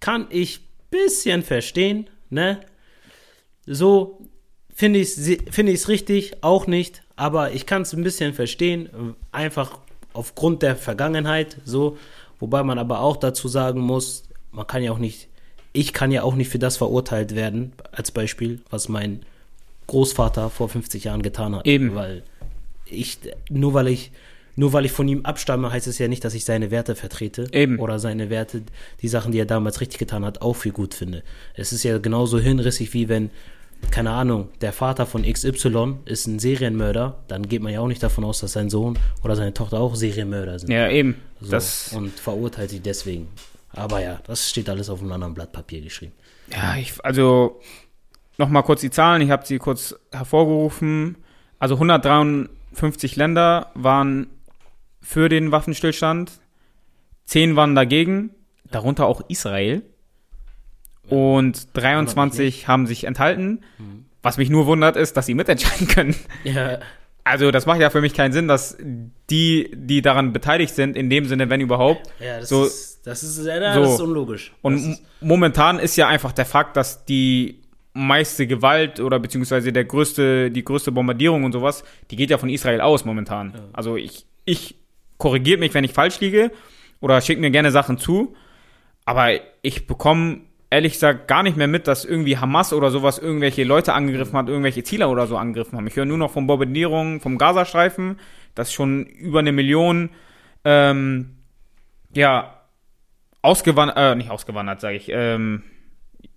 kann 0.00 0.26
ich 0.30 0.60
bisschen 0.90 1.42
verstehen, 1.42 2.08
ne? 2.30 2.60
So 3.66 4.20
finde 4.74 4.98
ich 4.98 5.16
es 5.16 5.38
finde 5.50 5.72
ich's 5.72 5.88
richtig, 5.88 6.42
auch 6.42 6.66
nicht, 6.66 7.02
aber 7.16 7.52
ich 7.52 7.66
kann 7.66 7.82
es 7.82 7.92
ein 7.92 8.02
bisschen 8.02 8.34
verstehen, 8.34 9.16
einfach 9.30 9.78
aufgrund 10.12 10.62
der 10.62 10.76
Vergangenheit, 10.76 11.58
so, 11.64 11.96
wobei 12.38 12.62
man 12.62 12.78
aber 12.78 13.00
auch 13.00 13.16
dazu 13.16 13.48
sagen 13.48 13.80
muss, 13.80 14.24
man 14.50 14.66
kann 14.66 14.82
ja 14.82 14.92
auch 14.92 14.98
nicht, 14.98 15.28
ich 15.72 15.92
kann 15.92 16.10
ja 16.10 16.22
auch 16.22 16.34
nicht 16.34 16.50
für 16.50 16.58
das 16.58 16.76
verurteilt 16.76 17.34
werden, 17.34 17.72
als 17.92 18.10
Beispiel, 18.10 18.60
was 18.68 18.88
mein 18.88 19.24
Großvater 19.92 20.48
vor 20.48 20.68
50 20.70 21.04
Jahren 21.04 21.22
getan 21.22 21.54
hat. 21.54 21.66
Eben. 21.66 21.94
Weil 21.94 22.22
ich, 22.86 23.18
nur 23.50 23.74
weil 23.74 23.88
ich, 23.88 24.10
nur 24.56 24.72
weil 24.72 24.86
ich 24.86 24.92
von 24.92 25.06
ihm 25.06 25.24
abstamme, 25.24 25.70
heißt 25.70 25.86
es 25.86 25.98
ja 25.98 26.08
nicht, 26.08 26.24
dass 26.24 26.32
ich 26.32 26.46
seine 26.46 26.70
Werte 26.70 26.94
vertrete. 26.94 27.46
Eben. 27.52 27.78
Oder 27.78 27.98
seine 27.98 28.30
Werte, 28.30 28.62
die 29.02 29.08
Sachen, 29.08 29.32
die 29.32 29.38
er 29.38 29.44
damals 29.44 29.80
richtig 29.82 29.98
getan 29.98 30.24
hat, 30.24 30.40
auch 30.40 30.54
für 30.54 30.70
gut 30.70 30.94
finde. 30.94 31.22
Es 31.54 31.72
ist 31.72 31.82
ja 31.82 31.98
genauso 31.98 32.38
hinrissig, 32.38 32.94
wie 32.94 33.10
wenn, 33.10 33.30
keine 33.90 34.12
Ahnung, 34.12 34.48
der 34.62 34.72
Vater 34.72 35.04
von 35.04 35.24
XY 35.24 35.96
ist 36.06 36.26
ein 36.26 36.38
Serienmörder, 36.38 37.18
dann 37.28 37.46
geht 37.48 37.62
man 37.62 37.72
ja 37.72 37.80
auch 37.80 37.88
nicht 37.88 38.02
davon 38.02 38.24
aus, 38.24 38.40
dass 38.40 38.52
sein 38.52 38.70
Sohn 38.70 38.98
oder 39.22 39.36
seine 39.36 39.52
Tochter 39.52 39.78
auch 39.78 39.94
Serienmörder 39.94 40.58
sind. 40.58 40.70
ja, 40.70 40.88
eben. 40.88 41.16
So, 41.40 41.50
Das, 41.50 41.92
und 41.92 42.18
verurteilt 42.18 42.70
sie 42.70 42.80
deswegen. 42.80 43.28
Aber 43.74 44.00
ja, 44.02 44.20
das 44.26 44.48
steht 44.48 44.68
alles 44.70 44.88
auf 44.88 45.00
einem 45.00 45.12
anderen 45.12 45.34
Blatt 45.34 45.52
Papier 45.52 45.80
geschrieben. 45.82 46.12
ja, 46.50 46.76
ich, 46.76 46.92
also, 47.02 47.60
nochmal 48.38 48.62
kurz 48.62 48.80
die 48.80 48.90
Zahlen, 48.90 49.22
ich 49.22 49.30
habe 49.30 49.46
sie 49.46 49.58
kurz 49.58 49.94
hervorgerufen. 50.10 51.16
Also 51.58 51.74
153 51.74 53.16
Länder 53.16 53.70
waren 53.74 54.26
für 55.00 55.28
den 55.28 55.52
Waffenstillstand, 55.52 56.32
10 57.26 57.56
waren 57.56 57.74
dagegen, 57.74 58.30
darunter 58.70 59.06
auch 59.06 59.22
Israel. 59.28 59.82
Und 61.08 61.68
23 61.76 62.68
haben 62.68 62.86
sich 62.86 63.04
enthalten. 63.04 63.60
Was 64.22 64.38
mich 64.38 64.50
nur 64.50 64.66
wundert, 64.66 64.96
ist, 64.96 65.16
dass 65.16 65.26
sie 65.26 65.34
mitentscheiden 65.34 65.88
können. 65.88 66.14
Ja, 66.44 66.78
Also, 67.24 67.50
das 67.50 67.66
macht 67.66 67.80
ja 67.80 67.90
für 67.90 68.00
mich 68.00 68.14
keinen 68.14 68.32
Sinn, 68.32 68.46
dass 68.48 68.76
die, 69.30 69.70
die 69.74 70.00
daran 70.02 70.32
beteiligt 70.32 70.74
sind, 70.74 70.96
in 70.96 71.10
dem 71.10 71.26
Sinne, 71.26 71.50
wenn 71.50 71.60
überhaupt. 71.60 72.08
ja 72.20 72.38
das, 72.40 72.48
So- 72.48 72.64
ist, 72.64 73.00
das, 73.04 73.22
ist, 73.24 73.44
ja, 73.44 73.58
das 73.58 73.74
so. 73.74 73.94
ist 73.94 74.00
unlogisch. 74.00 74.52
Und 74.62 74.76
ist, 74.76 75.02
momentan 75.20 75.78
ist 75.80 75.96
ja 75.96 76.06
einfach 76.08 76.32
der 76.32 76.46
Fakt, 76.46 76.76
dass 76.76 77.04
die 77.04 77.61
meiste 77.94 78.46
Gewalt 78.46 79.00
oder 79.00 79.18
beziehungsweise 79.18 79.72
der 79.72 79.84
größte, 79.84 80.50
die 80.50 80.64
größte 80.64 80.92
Bombardierung 80.92 81.44
und 81.44 81.52
sowas, 81.52 81.84
die 82.10 82.16
geht 82.16 82.30
ja 82.30 82.38
von 82.38 82.48
Israel 82.48 82.80
aus 82.80 83.04
momentan. 83.04 83.52
Also 83.72 83.96
ich, 83.96 84.26
ich 84.44 84.76
korrigiert 85.18 85.60
mich, 85.60 85.74
wenn 85.74 85.84
ich 85.84 85.92
falsch 85.92 86.20
liege 86.20 86.50
oder 87.00 87.20
schickt 87.20 87.40
mir 87.40 87.50
gerne 87.50 87.70
Sachen 87.70 87.98
zu, 87.98 88.34
aber 89.04 89.32
ich 89.60 89.86
bekomme 89.86 90.40
ehrlich 90.70 90.94
gesagt 90.94 91.28
gar 91.28 91.42
nicht 91.42 91.58
mehr 91.58 91.68
mit, 91.68 91.86
dass 91.86 92.06
irgendwie 92.06 92.38
Hamas 92.38 92.72
oder 92.72 92.90
sowas 92.90 93.18
irgendwelche 93.18 93.62
Leute 93.62 93.92
angegriffen 93.92 94.38
hat, 94.38 94.48
irgendwelche 94.48 94.82
Ziele 94.82 95.08
oder 95.08 95.26
so 95.26 95.36
angegriffen 95.36 95.76
haben. 95.76 95.86
Ich 95.86 95.96
höre 95.96 96.06
nur 96.06 96.16
noch 96.16 96.30
von 96.30 96.46
Bombardierungen 96.46 97.20
vom 97.20 97.36
Gazastreifen, 97.36 98.18
dass 98.54 98.72
schon 98.72 99.04
über 99.04 99.40
eine 99.40 99.52
Million 99.52 100.10
ähm, 100.64 101.36
ja 102.14 102.62
ausgewandert, 103.42 103.98
äh, 103.98 104.14
nicht 104.14 104.30
ausgewandert, 104.30 104.80
sage 104.80 104.96
ich, 104.96 105.10
ähm, 105.12 105.62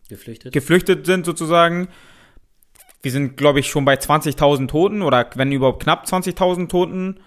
geflüchtet. 0.10 0.54
geflüchtet 0.54 1.06
sind 1.06 1.26
sozusagen. 1.26 1.88
Wir 3.02 3.12
sind, 3.12 3.38
glaube 3.38 3.60
ich, 3.60 3.68
schon 3.70 3.86
bei 3.86 3.96
20.000 3.96 4.68
Toten 4.68 5.02
oder 5.04 5.30
wenn 5.36 5.52
überhaupt 5.52 5.84
knapp 5.84 6.06
20.000 6.06 6.68
Toten. 6.70 7.20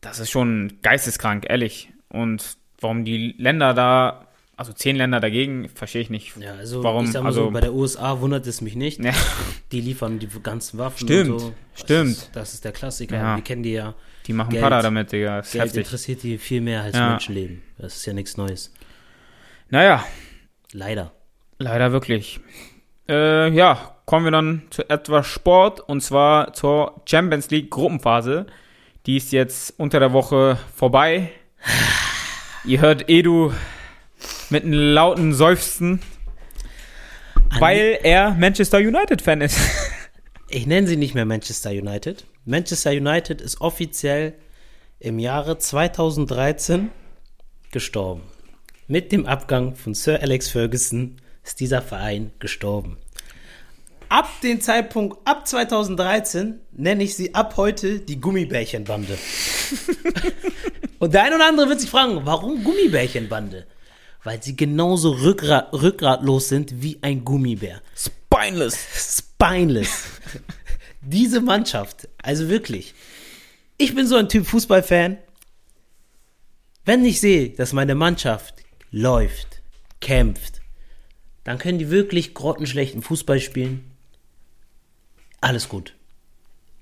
Das 0.00 0.18
ist 0.18 0.30
schon 0.30 0.78
geisteskrank, 0.82 1.46
ehrlich. 1.48 1.90
Und 2.08 2.56
warum 2.80 3.04
die 3.04 3.34
Länder 3.38 3.72
da, 3.72 4.26
also 4.56 4.72
zehn 4.72 4.96
Länder 4.96 5.20
dagegen, 5.20 5.68
verstehe 5.68 6.02
ich 6.02 6.10
nicht. 6.10 6.36
ja, 6.38 6.54
also 6.54 6.82
warum, 6.82 7.04
ich 7.04 7.12
sag 7.12 7.22
mal 7.22 7.28
also, 7.28 7.44
so, 7.44 7.50
bei 7.52 7.60
der 7.60 7.72
USA 7.72 8.20
wundert 8.20 8.46
es 8.48 8.60
mich 8.60 8.74
nicht. 8.74 9.02
Ja. 9.02 9.12
Die 9.70 9.80
liefern 9.80 10.18
die 10.18 10.28
ganzen 10.42 10.78
Waffen 10.78 11.06
Stimmt, 11.06 11.30
und 11.30 11.38
so. 11.38 11.54
Das 11.72 11.80
stimmt. 11.80 12.10
Ist, 12.10 12.30
das 12.34 12.54
ist 12.54 12.64
der 12.64 12.72
Klassiker. 12.72 13.16
Ja. 13.16 13.36
Wir 13.36 13.44
kennen 13.44 13.62
die 13.62 13.72
ja. 13.72 13.94
die 14.26 14.32
machen 14.34 14.50
Geld- 14.50 14.62
Pada 14.62 14.82
damit, 14.82 15.12
Digga. 15.12 15.38
Das 15.38 15.52
Geld 15.52 15.64
heftig. 15.66 15.84
interessiert 15.86 16.22
die 16.24 16.36
viel 16.36 16.60
mehr 16.60 16.82
als 16.82 16.96
Ja. 16.96 17.10
Menschenleben. 17.10 17.62
Das 17.78 17.96
ist 17.96 18.04
ja 18.06 18.12
nichts 18.12 18.36
Neues. 18.36 18.74
Naja, 19.70 20.04
Leider. 20.72 21.12
Leider 21.62 21.92
wirklich. 21.92 22.40
Äh, 23.08 23.50
ja, 23.50 23.96
kommen 24.04 24.26
wir 24.26 24.30
dann 24.30 24.62
zu 24.70 24.88
etwas 24.88 25.26
Sport 25.26 25.80
und 25.80 26.02
zwar 26.02 26.52
zur 26.52 27.00
Champions 27.06 27.50
League 27.50 27.70
Gruppenphase. 27.70 28.46
Die 29.06 29.16
ist 29.16 29.32
jetzt 29.32 29.78
unter 29.78 30.00
der 30.00 30.12
Woche 30.12 30.58
vorbei. 30.74 31.30
Ihr 32.64 32.80
hört 32.80 33.08
Edu 33.08 33.52
mit 34.50 34.64
einem 34.64 34.94
lauten 34.94 35.32
Seufzen, 35.32 36.00
weil 37.58 37.98
er 38.02 38.32
Manchester 38.32 38.78
United-Fan 38.78 39.40
ist. 39.40 39.58
Ich 40.54 40.66
nenne 40.66 40.86
sie 40.86 40.98
nicht 40.98 41.14
mehr 41.14 41.24
Manchester 41.24 41.70
United. 41.70 42.26
Manchester 42.44 42.90
United 42.90 43.40
ist 43.40 43.62
offiziell 43.62 44.34
im 44.98 45.18
Jahre 45.18 45.56
2013 45.56 46.90
gestorben. 47.70 48.20
Mit 48.86 49.12
dem 49.12 49.24
Abgang 49.24 49.76
von 49.76 49.94
Sir 49.94 50.20
Alex 50.20 50.50
Ferguson 50.50 51.16
ist 51.44 51.60
dieser 51.60 51.82
Verein 51.82 52.32
gestorben. 52.38 52.98
Ab 54.08 54.28
dem 54.42 54.60
Zeitpunkt, 54.60 55.26
ab 55.26 55.48
2013, 55.48 56.60
nenne 56.72 57.02
ich 57.02 57.16
sie 57.16 57.34
ab 57.34 57.56
heute 57.56 58.00
die 58.00 58.20
Gummibärchenbande. 58.20 59.16
Und 60.98 61.14
der 61.14 61.24
ein 61.24 61.34
oder 61.34 61.48
andere 61.48 61.68
wird 61.68 61.80
sich 61.80 61.90
fragen, 61.90 62.20
warum 62.24 62.62
Gummibärchenbande? 62.62 63.66
Weil 64.22 64.42
sie 64.42 64.54
genauso 64.54 65.10
rückgrat, 65.10 65.72
rückgratlos 65.72 66.48
sind 66.48 66.82
wie 66.82 66.98
ein 67.02 67.24
Gummibär. 67.24 67.80
Spineless. 67.96 69.18
Spineless. 69.18 70.04
Diese 71.00 71.40
Mannschaft, 71.40 72.08
also 72.22 72.48
wirklich. 72.48 72.94
Ich 73.78 73.94
bin 73.94 74.06
so 74.06 74.16
ein 74.16 74.28
Typ 74.28 74.46
Fußballfan. 74.46 75.18
Wenn 76.84 77.04
ich 77.04 77.20
sehe, 77.20 77.50
dass 77.50 77.72
meine 77.72 77.94
Mannschaft 77.94 78.54
läuft, 78.90 79.62
kämpft, 80.00 80.61
dann 81.44 81.58
können 81.58 81.78
die 81.78 81.90
wirklich 81.90 82.34
grottenschlechten 82.34 83.02
Fußball 83.02 83.40
spielen. 83.40 83.90
Alles 85.40 85.68
gut. 85.68 85.94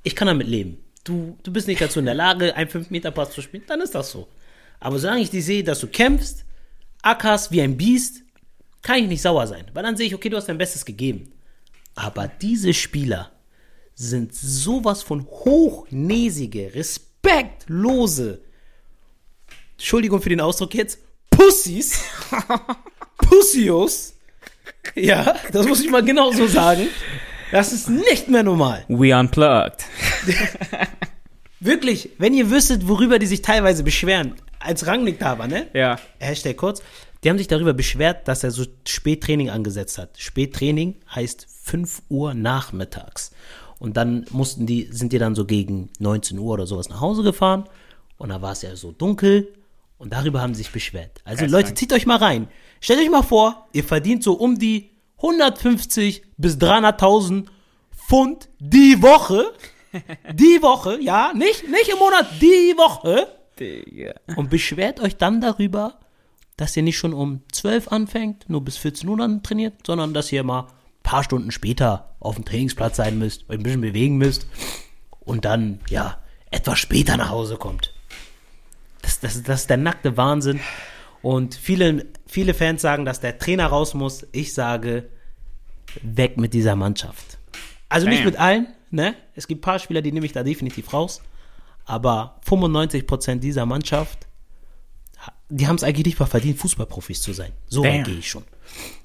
Ich 0.03 0.15
kann 0.17 0.29
damit 0.29 0.47
leben. 0.47 0.79
Du, 1.05 1.39
du 1.43 1.53
bist 1.53 1.67
nicht 1.67 1.81
dazu 1.81 1.99
in 1.99 2.05
der 2.05 2.15
Lage, 2.15 2.55
einen 2.55 2.71
5-Meter-Pass 2.71 3.33
zu 3.33 3.41
spielen, 3.41 3.65
dann 3.67 3.81
ist 3.81 3.95
das 3.95 4.11
so. 4.11 4.29
Aber 4.81 4.99
solange 4.99 5.23
ich 5.23 5.31
die 5.31 5.41
sehe, 5.41 5.65
dass 5.65 5.81
du 5.81 5.87
kämpfst, 5.87 6.45
ackerst 7.03 7.53
wie 7.53 7.63
ein 7.63 7.77
Biest, 7.77 8.23
kann 8.83 8.99
ich 8.99 9.09
nicht 9.09 9.23
sauer 9.23 9.47
sein. 9.47 9.67
Weil 9.73 9.83
dann 9.83 9.97
sehe 9.97 10.07
ich, 10.07 10.15
okay, 10.15 10.29
du 10.29 10.37
hast 10.37 10.47
dein 10.47 10.59
Bestes 10.59 10.85
gegeben. 10.85 11.33
Aber 11.95 12.29
diese 12.29 12.73
Spieler 12.73 13.31
sind 13.95 14.35
sowas 14.35 15.03
von 15.03 15.27
hochnäsige, 15.27 16.75
respektlose, 16.75 18.41
Entschuldigung 19.73 20.21
für 20.23 20.29
den 20.29 20.41
Ausdruck 20.41 20.75
jetzt, 20.75 20.99
Pussys, 21.31 22.05
Pussios. 23.19 24.15
Ja, 24.95 25.37
das 25.53 25.67
muss 25.67 25.81
ich 25.83 25.91
mal 25.91 26.05
genau 26.05 26.33
so 26.33 26.47
sagen. 26.47 26.89
Das 27.53 27.73
ist 27.73 27.89
nicht 27.89 28.29
mehr 28.29 28.43
normal. 28.43 28.85
We 28.89 29.17
unplugged. 29.17 29.85
Wirklich, 31.61 32.11
wenn 32.19 32.33
ihr 32.33 32.51
wüsstet, 32.51 32.89
worüber 32.89 33.19
die 33.19 33.27
sich 33.27 33.43
teilweise 33.43 33.83
beschweren, 33.83 34.35
als 34.59 34.87
Rangnick-Haber, 34.87 35.47
ne? 35.47 35.67
Ja. 35.75 35.99
Hashtag 36.19 36.57
kurz. 36.57 36.83
Die 37.23 37.29
haben 37.29 37.39
sich 37.39 37.49
darüber 37.49 37.75
beschwert, 37.75 38.29
dass 38.29 38.45
er 38.45 38.51
so 38.51 38.65
Spättraining 38.87 39.51
angesetzt 39.51 39.99
hat. 39.99 40.19
Spättraining 40.19 40.97
heißt 41.15 41.47
5 41.65 42.03
Uhr 42.09 42.33
nachmittags. 42.35 43.33
Und 43.79 43.97
dann 43.97 44.25
mussten 44.31 44.67
die, 44.67 44.89
sind 44.91 45.13
die 45.13 45.19
dann 45.19 45.35
so 45.35 45.45
gegen 45.45 45.91
19 45.99 46.39
Uhr 46.39 46.53
oder 46.55 46.67
sowas 46.67 46.89
nach 46.89 47.01
Hause 47.01 47.23
gefahren. 47.23 47.65
Und 48.17 48.31
da 48.31 48.41
war 48.41 48.53
es 48.53 48.63
ja 48.63 48.75
so 48.77 48.93
dunkel. 48.93 49.49
Und 49.99 50.15
darüber 50.15 50.41
haben 50.41 50.55
sie 50.55 50.63
sich 50.63 50.73
beschwert. 50.73 51.21
Also. 51.25 51.45
Leute, 51.45 51.75
zieht 51.75 51.93
euch 51.93 52.07
mal 52.07 52.17
rein. 52.17 52.49
Stellt 52.81 53.01
euch 53.01 53.11
mal 53.11 53.23
vor, 53.23 53.69
ihr 53.73 53.85
verdient 53.85 54.23
so 54.23 54.33
um 54.35 54.59
die 54.59 54.91
150 55.19 56.23
bis 56.39 56.57
300.000 56.57 57.47
Pfund 57.95 58.49
die 58.59 59.01
Woche. 59.03 59.53
Die 60.33 60.63
Woche, 60.63 61.01
ja, 61.03 61.33
nicht, 61.35 61.69
nicht 61.69 61.89
im 61.89 61.99
Monat, 61.99 62.25
die 62.41 62.77
Woche. 62.77 63.27
Digga. 63.59 64.15
Und 64.37 64.49
beschwert 64.49 65.01
euch 65.01 65.17
dann 65.17 65.41
darüber, 65.41 65.99
dass 66.57 66.77
ihr 66.77 66.85
nicht 66.85 66.97
schon 66.97 67.13
um 67.13 67.43
12 67.51 67.89
anfängt, 67.89 68.49
nur 68.49 68.65
bis 68.65 68.77
14 68.77 69.09
Uhr 69.09 69.17
dann 69.17 69.43
trainiert, 69.43 69.85
sondern 69.85 70.15
dass 70.15 70.31
ihr 70.31 70.45
mal 70.45 70.61
ein 70.61 71.03
paar 71.03 71.25
Stunden 71.25 71.51
später 71.51 72.15
auf 72.21 72.37
dem 72.37 72.45
Trainingsplatz 72.45 72.99
sein 72.99 73.19
müsst, 73.19 73.51
euch 73.51 73.59
ein 73.59 73.65
bisschen 73.65 73.81
bewegen 73.81 74.17
müsst 74.17 74.47
und 75.19 75.45
dann, 75.45 75.81
ja, 75.89 76.19
etwas 76.53 76.79
später 76.79 77.17
nach 77.17 77.31
Hause 77.31 77.57
kommt. 77.57 77.93
Das, 79.03 79.19
das, 79.19 79.43
das 79.43 79.63
ist 79.63 79.71
der 79.71 79.77
nackte 79.77 80.17
Wahnsinn. 80.17 80.61
Und 81.23 81.55
viele, 81.55 82.07
viele 82.27 82.55
Fans 82.55 82.83
sagen, 82.83 83.05
dass 83.05 83.21
der 83.21 83.39
Trainer 83.39 83.67
raus 83.67 83.95
muss. 83.95 84.27
Ich 84.33 84.55
sage, 84.55 85.09
weg 86.03 86.37
mit 86.37 86.55
dieser 86.55 86.77
Mannschaft. 86.77 87.39
Also 87.89 88.09
nicht 88.09 88.21
Damn. 88.21 88.27
mit 88.27 88.41
allen, 88.41 88.67
ne? 88.91 89.15
Es 89.35 89.47
gibt 89.47 89.61
ein 89.61 89.63
paar 89.63 89.79
Spieler, 89.79 90.03
die 90.03 90.13
nehme 90.13 90.27
ich 90.27 90.33
da 90.33 90.43
definitiv 90.43 90.93
raus. 90.93 91.21
Aber 91.85 92.41
95% 92.47 93.41
dieser 93.41 93.67
Mannschaft, 93.67 94.27
die 95.49 95.67
haben 95.67 95.77
es 95.77 95.83
eigentlich 95.83 96.07
nicht 96.07 96.21
mal 96.21 96.27
verdient, 96.27 96.59
Fußballprofis 96.59 97.21
zu 97.21 97.33
sein. 97.33 97.53
So 97.67 97.83
weit 97.83 98.05
gehe 98.05 98.19
ich 98.19 98.29
schon. 98.29 98.45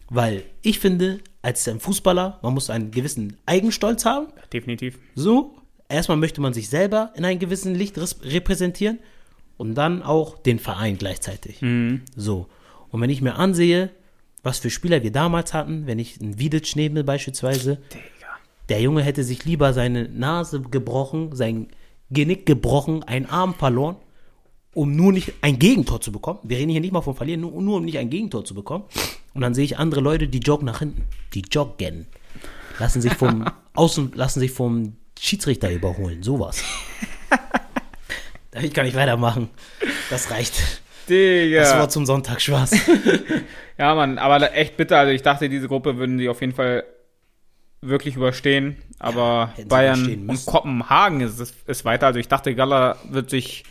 Weil 0.10 0.44
ich 0.62 0.80
finde, 0.80 1.20
als 1.42 1.68
ein 1.68 1.80
Fußballer, 1.80 2.40
man 2.44 2.54
muss 2.54 2.70
einen 2.70 2.92
gewissen 2.92 3.38
Eigenstolz 3.46 4.06
haben. 4.06 4.28
Definitiv. 4.54 5.00
So, 5.16 5.56
erstmal 5.90 6.18
möchte 6.18 6.42
man 6.42 6.54
sich 6.54 6.70
selber 6.70 7.12
in 7.16 7.26
einem 7.26 7.40
gewissen 7.40 7.74
Licht 7.74 7.98
repräsentieren 7.98 9.00
und 9.58 9.76
dann 9.76 10.04
auch 10.04 10.38
den 10.38 10.60
Verein 10.60 10.98
gleichzeitig. 10.98 11.62
So. 12.16 12.48
Und 12.90 13.02
wenn 13.02 13.10
ich 13.10 13.22
mir 13.22 13.36
ansehe, 13.36 13.92
was 14.44 14.60
für 14.60 14.70
Spieler 14.70 15.04
wir 15.04 15.12
damals 15.12 15.54
hatten, 15.54 15.88
wenn 15.88 16.00
ich 16.00 16.22
einen 16.22 16.40
Vidic 16.40 16.76
nehme 16.76 17.04
beispielsweise, 17.04 17.78
Digga. 17.92 18.28
der 18.70 18.80
Junge 18.80 19.02
hätte 19.02 19.24
sich 19.24 19.44
lieber 19.44 19.74
seine 19.74 20.08
Nase 20.08 20.62
gebrochen, 20.62 21.36
sein 21.36 21.68
Genick 22.12 22.46
gebrochen, 22.46 23.04
einen 23.04 23.26
Arm 23.26 23.56
verloren, 23.56 23.96
um 24.74 24.96
nur 24.96 25.12
nicht 25.12 25.34
ein 25.42 25.58
Gegentor 25.58 26.00
zu 26.00 26.12
bekommen. 26.12 26.40
Wir 26.44 26.58
reden 26.58 26.70
hier 26.70 26.82
nicht 26.82 26.94
mal 26.94 27.02
von 27.02 27.16
verlieren, 27.16 27.42
nur, 27.42 27.60
nur 27.62 27.78
um 27.78 27.86
nicht 27.86 27.98
ein 27.98 28.10
Gegentor 28.10 28.46
zu 28.46 28.54
bekommen. 28.54 28.84
Und 29.34 29.42
dann 29.42 29.54
sehe 29.56 29.66
ich 29.66 29.80
andere 29.80 30.02
Leute, 30.02 30.28
die 30.28 30.40
joggen 30.40 30.66
nach 30.66 30.80
hinten. 30.80 31.04
Die 31.34 31.44
joggen. 31.50 32.06
Lassen 32.78 33.02
sich 33.02 33.14
vom 33.14 33.46
Außen, 33.74 34.12
lassen 34.14 34.42
sich 34.42 34.52
vom 34.52 34.96
Schiedsrichter 35.20 35.72
überholen. 35.72 36.24
Sowas. 36.24 36.64
Damit 38.56 38.74
kann 38.74 38.86
ich 38.86 38.96
weitermachen. 38.96 39.50
Das 40.10 40.32
reicht. 40.32 40.82
Digga. 41.10 41.60
Das 41.60 41.74
war 41.74 41.90
zum 41.90 42.06
Sonntag 42.06 42.42
Spaß. 42.42 42.72
Ja, 43.78 43.94
Mann, 43.94 44.18
aber 44.20 44.56
echt 44.56 44.78
bitter. 44.78 44.98
Also 44.98 45.12
ich 45.12 45.22
dachte, 45.22 45.50
diese 45.50 45.68
Gruppe 45.68 45.98
würden 45.98 46.18
sie 46.18 46.30
auf 46.30 46.40
jeden 46.40 46.54
Fall 46.54 46.86
wirklich 47.82 48.16
überstehen. 48.16 48.78
Aber 49.00 49.52
sie 49.58 49.66
Bayern 49.66 50.30
und. 50.30 50.46
Kopenhagen 50.46 51.20
ist, 51.20 51.42
ist, 51.42 51.68
ist 51.68 51.84
weiter. 51.84 52.08
Also 52.08 52.20
ich 52.20 52.30
dachte, 52.30 52.56
Gala 52.56 52.96
wird 53.10 53.30
sich, 53.30 53.66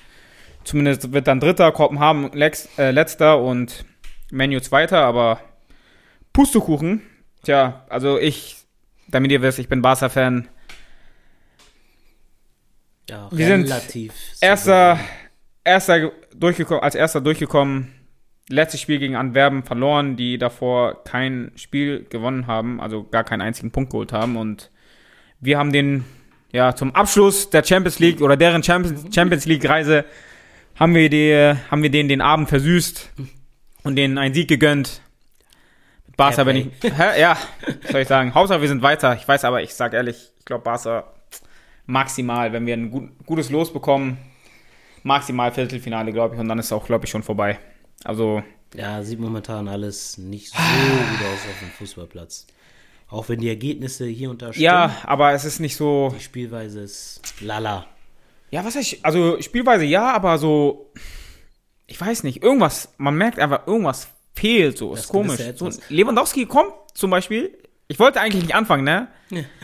zumindest 0.62 1.12
wird 1.14 1.26
dann 1.26 1.40
Dritter, 1.40 1.72
Kopenhagen 1.72 2.30
Lex, 2.34 2.68
äh, 2.76 2.90
Letzter 2.90 3.40
und 3.40 3.86
Menu 4.30 4.60
Zweiter, 4.60 5.00
aber 5.00 5.40
Pustekuchen. 6.34 7.00
Tja, 7.42 7.86
also 7.88 8.18
ich, 8.18 8.56
damit 9.08 9.32
ihr 9.32 9.40
wisst, 9.40 9.58
ich 9.58 9.70
bin 9.70 9.80
Barca-Fan. 9.80 10.48
Ja, 13.08 13.28
Wir 13.32 13.46
sind 13.46 13.64
relativ. 13.64 14.12
Erster, 14.40 14.98
erster 15.62 16.00
ge- 16.00 16.12
durchgekommen, 16.34 16.82
als 16.82 16.94
erster 16.94 17.20
durchgekommen. 17.20 17.92
Letztes 18.48 18.80
Spiel 18.80 18.98
gegen 18.98 19.16
Antwerpen 19.16 19.62
verloren, 19.62 20.16
die 20.16 20.36
davor 20.36 21.02
kein 21.04 21.50
Spiel 21.56 22.04
gewonnen 22.10 22.46
haben, 22.46 22.80
also 22.80 23.04
gar 23.04 23.24
keinen 23.24 23.40
einzigen 23.40 23.70
Punkt 23.70 23.90
geholt 23.90 24.12
haben. 24.12 24.36
Und 24.36 24.70
wir 25.40 25.58
haben 25.58 25.72
den, 25.72 26.04
ja, 26.52 26.74
zum 26.74 26.94
Abschluss 26.94 27.48
der 27.50 27.64
Champions 27.64 27.98
League 28.00 28.20
oder 28.20 28.36
deren 28.36 28.62
Champions, 28.62 29.14
Champions 29.14 29.46
League 29.46 29.66
Reise 29.68 30.04
haben 30.76 30.94
wir 30.94 31.08
die, 31.08 31.54
haben 31.70 31.82
wir 31.82 31.90
denen 31.90 32.08
den 32.10 32.20
Abend 32.20 32.48
versüßt 32.50 33.12
und 33.84 33.96
denen 33.96 34.18
einen 34.18 34.34
Sieg 34.34 34.48
gegönnt. 34.48 35.00
Barca 36.16 36.44
bin 36.44 36.56
ich, 36.56 36.68
hä? 36.82 37.20
ja, 37.20 37.36
was 37.82 37.90
soll 37.92 38.00
ich 38.02 38.08
sagen. 38.08 38.34
Hauptsache 38.34 38.60
wir 38.60 38.68
sind 38.68 38.82
weiter. 38.82 39.16
Ich 39.16 39.26
weiß 39.26 39.44
aber, 39.44 39.62
ich 39.62 39.74
sag 39.74 39.94
ehrlich, 39.94 40.32
ich 40.38 40.44
glaube 40.44 40.64
Barca 40.64 41.13
maximal, 41.86 42.52
wenn 42.52 42.66
wir 42.66 42.74
ein 42.74 42.90
gut, 42.90 43.10
gutes 43.26 43.50
Los 43.50 43.72
bekommen, 43.72 44.18
maximal 45.02 45.52
Viertelfinale, 45.52 46.12
glaube 46.12 46.34
ich, 46.34 46.40
und 46.40 46.48
dann 46.48 46.58
ist 46.58 46.72
auch, 46.72 46.86
glaube 46.86 47.04
ich, 47.04 47.10
schon 47.10 47.22
vorbei. 47.22 47.58
Also, 48.04 48.42
Ja, 48.74 49.02
sieht 49.02 49.20
momentan 49.20 49.68
alles 49.68 50.18
nicht 50.18 50.48
so 50.50 50.56
gut 50.58 51.26
aus 51.26 51.40
auf 51.50 51.58
dem 51.60 51.70
Fußballplatz. 51.70 52.46
Auch 53.08 53.28
wenn 53.28 53.38
die 53.40 53.48
Ergebnisse 53.48 54.06
hier 54.06 54.30
und 54.30 54.42
da 54.42 54.52
stimmen. 54.52 54.64
ja, 54.64 54.96
aber 55.04 55.32
es 55.32 55.44
ist 55.44 55.60
nicht 55.60 55.76
so. 55.76 56.12
Die 56.18 56.22
Spielweise 56.22 56.80
ist 56.80 57.20
lala. 57.40 57.86
Ja, 58.50 58.64
was 58.64 58.76
heißt, 58.76 58.98
also 59.02 59.40
Spielweise 59.40 59.84
ja, 59.84 60.10
aber 60.12 60.38
so, 60.38 60.90
ich 61.86 62.00
weiß 62.00 62.22
nicht, 62.24 62.42
irgendwas, 62.42 62.92
man 62.96 63.14
merkt 63.16 63.38
einfach, 63.38 63.66
irgendwas 63.66 64.08
fehlt 64.34 64.78
so, 64.78 64.94
ist 64.94 65.00
Das 65.04 65.08
komisch. 65.08 65.36
gewisse 65.38 65.56
So. 65.72 65.80
Lewandowski 65.90 66.46
kommt 66.46 66.72
zum 66.94 67.10
Beispiel, 67.10 67.56
ich 67.88 67.98
wollte 67.98 68.20
eigentlich 68.20 68.42
nicht 68.44 68.54
anfangen, 68.54 68.84
ne? 68.84 69.08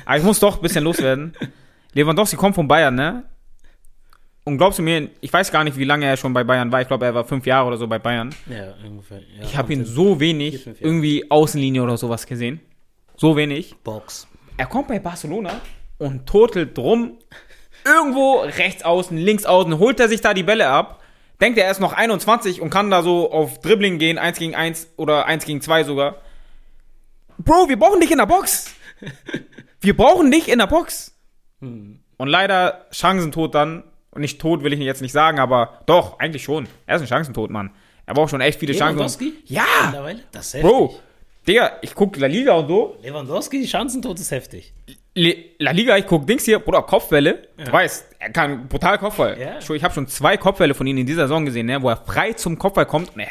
Aber 0.05 0.17
ich 0.19 0.23
muss 0.25 0.39
doch 0.41 0.57
ein 0.57 0.63
bisschen 0.63 0.85
loswerden. 0.85 1.35
Lewandowski 1.95 2.37
kommt 2.37 2.55
von 2.55 2.69
Bayern, 2.69 2.95
ne? 2.95 3.25
Und 4.45 4.59
glaubst 4.59 4.79
du 4.79 4.83
mir, 4.83 5.11
ich 5.21 5.33
weiß 5.33 5.53
gar 5.53 5.65
nicht, 5.65 5.77
wie 5.77 5.85
lange 5.85 6.07
er 6.07 6.17
schon 6.17 6.33
bei 6.33 6.45
Bayern 6.45 6.73
war. 6.73 6.81
Ich 6.81 6.89
glaube, 6.89 7.05
er 7.05 7.15
war 7.15 7.25
fünf 7.25 7.47
Jahre 7.47 7.69
oder 7.69 7.77
so 7.77 7.87
bei 7.87 7.99
Bayern. 7.99 8.35
Ja, 8.47 8.75
ungefähr. 8.85 9.21
Ja, 9.21 9.43
Ich 9.45 9.57
habe 9.57 9.73
ihn 9.73 9.85
so 9.85 10.19
wenig 10.19 10.67
irgendwie 10.81 11.31
Außenlinie 11.31 11.83
oder 11.83 11.97
sowas 11.97 12.27
gesehen. 12.27 12.61
So 13.17 13.37
wenig. 13.37 13.77
Box. 13.85 14.27
Er 14.57 14.67
kommt 14.67 14.89
bei 14.89 14.99
Barcelona 14.99 15.61
und 15.99 16.27
totelt 16.27 16.77
drum. 16.77 17.19
Irgendwo 17.85 18.41
rechts 18.41 18.83
außen, 18.83 19.17
links 19.17 19.45
außen, 19.45 19.79
holt 19.79 20.01
er 20.01 20.09
sich 20.09 20.21
da 20.21 20.35
die 20.35 20.43
Bälle 20.43 20.69
ab. 20.69 21.03
Denkt 21.41 21.59
er, 21.59 21.65
er 21.67 21.71
ist 21.71 21.81
noch 21.81 21.93
21 21.95 22.61
und 22.61 22.69
kann 22.71 22.91
da 22.91 23.03
so 23.03 23.31
auf 23.33 23.61
Dribbling 23.61 23.99
gehen, 23.99 24.19
1 24.19 24.39
gegen 24.39 24.55
1 24.55 24.89
oder 24.97 25.27
1 25.27 25.45
gegen 25.47 25.61
2 25.63 25.85
sogar. 25.85 26.17
Bro, 27.39 27.69
wir 27.69 27.79
brauchen 27.79 28.01
dich 28.01 28.11
in 28.11 28.19
der 28.19 28.27
Box. 28.27 28.75
Wir 29.83 29.97
brauchen 29.97 30.31
dich 30.31 30.47
in 30.51 30.59
der 30.59 30.67
Box. 30.67 31.10
Hm. 31.61 32.01
Und 32.17 32.29
leider 32.29 32.87
Chancentod 32.93 33.55
dann. 33.55 33.85
Und 34.13 34.23
nicht 34.23 34.41
tot 34.41 34.65
will 34.65 34.73
ich 34.73 34.81
jetzt 34.81 35.03
nicht 35.03 35.13
sagen, 35.13 35.39
aber 35.39 35.81
doch, 35.87 36.19
eigentlich 36.19 36.43
schon. 36.43 36.67
Er 36.87 36.97
ist 36.97 37.03
ein 37.03 37.07
Chancentod, 37.09 37.49
Mann. 37.51 37.71
Er 38.07 38.15
braucht 38.15 38.31
schon 38.31 38.41
echt 38.41 38.59
viele 38.59 38.73
Chancen. 38.73 38.97
Lewandowski? 38.97 39.35
Ja, 39.47 39.63
Mittlerweile? 39.87 40.21
Das 40.33 40.47
ist 40.49 40.55
heftig. 40.55 40.69
Bro. 40.71 40.95
Digga, 41.47 41.73
ich 41.81 41.95
guck 41.95 42.17
La 42.17 42.27
Liga 42.27 42.55
und 42.55 42.67
so. 42.69 42.97
Lewandowski, 43.03 43.65
Chancentod 43.67 44.19
ist 44.19 44.31
heftig. 44.33 44.73
Le- 45.15 45.37
La 45.59 45.71
Liga, 45.71 45.97
ich 45.97 46.07
guck 46.07 46.27
Dings 46.27 46.45
hier, 46.45 46.59
Bruder, 46.59 46.83
Kopfbälle. 46.83 47.47
Du 47.57 47.71
weißt, 47.73 48.17
er 48.19 48.31
kann 48.31 48.67
brutal 48.69 48.99
Kopfball. 48.99 49.39
Ja. 49.41 49.59
Ich 49.75 49.85
habe 49.85 49.95
schon 49.95 50.09
zwei 50.09 50.37
Kopfbälle 50.37 50.75
von 50.75 50.87
ihm 50.89 50.99
in 50.99 51.07
dieser 51.07 51.23
Saison 51.23 51.45
gesehen, 51.45 51.67
ne, 51.67 51.81
wo 51.81 51.89
er 51.89 51.97
frei 51.97 52.33
zum 52.33 52.59
Kopfball 52.59 52.87
kommt 52.87 53.15
und 53.15 53.21
er 53.21 53.29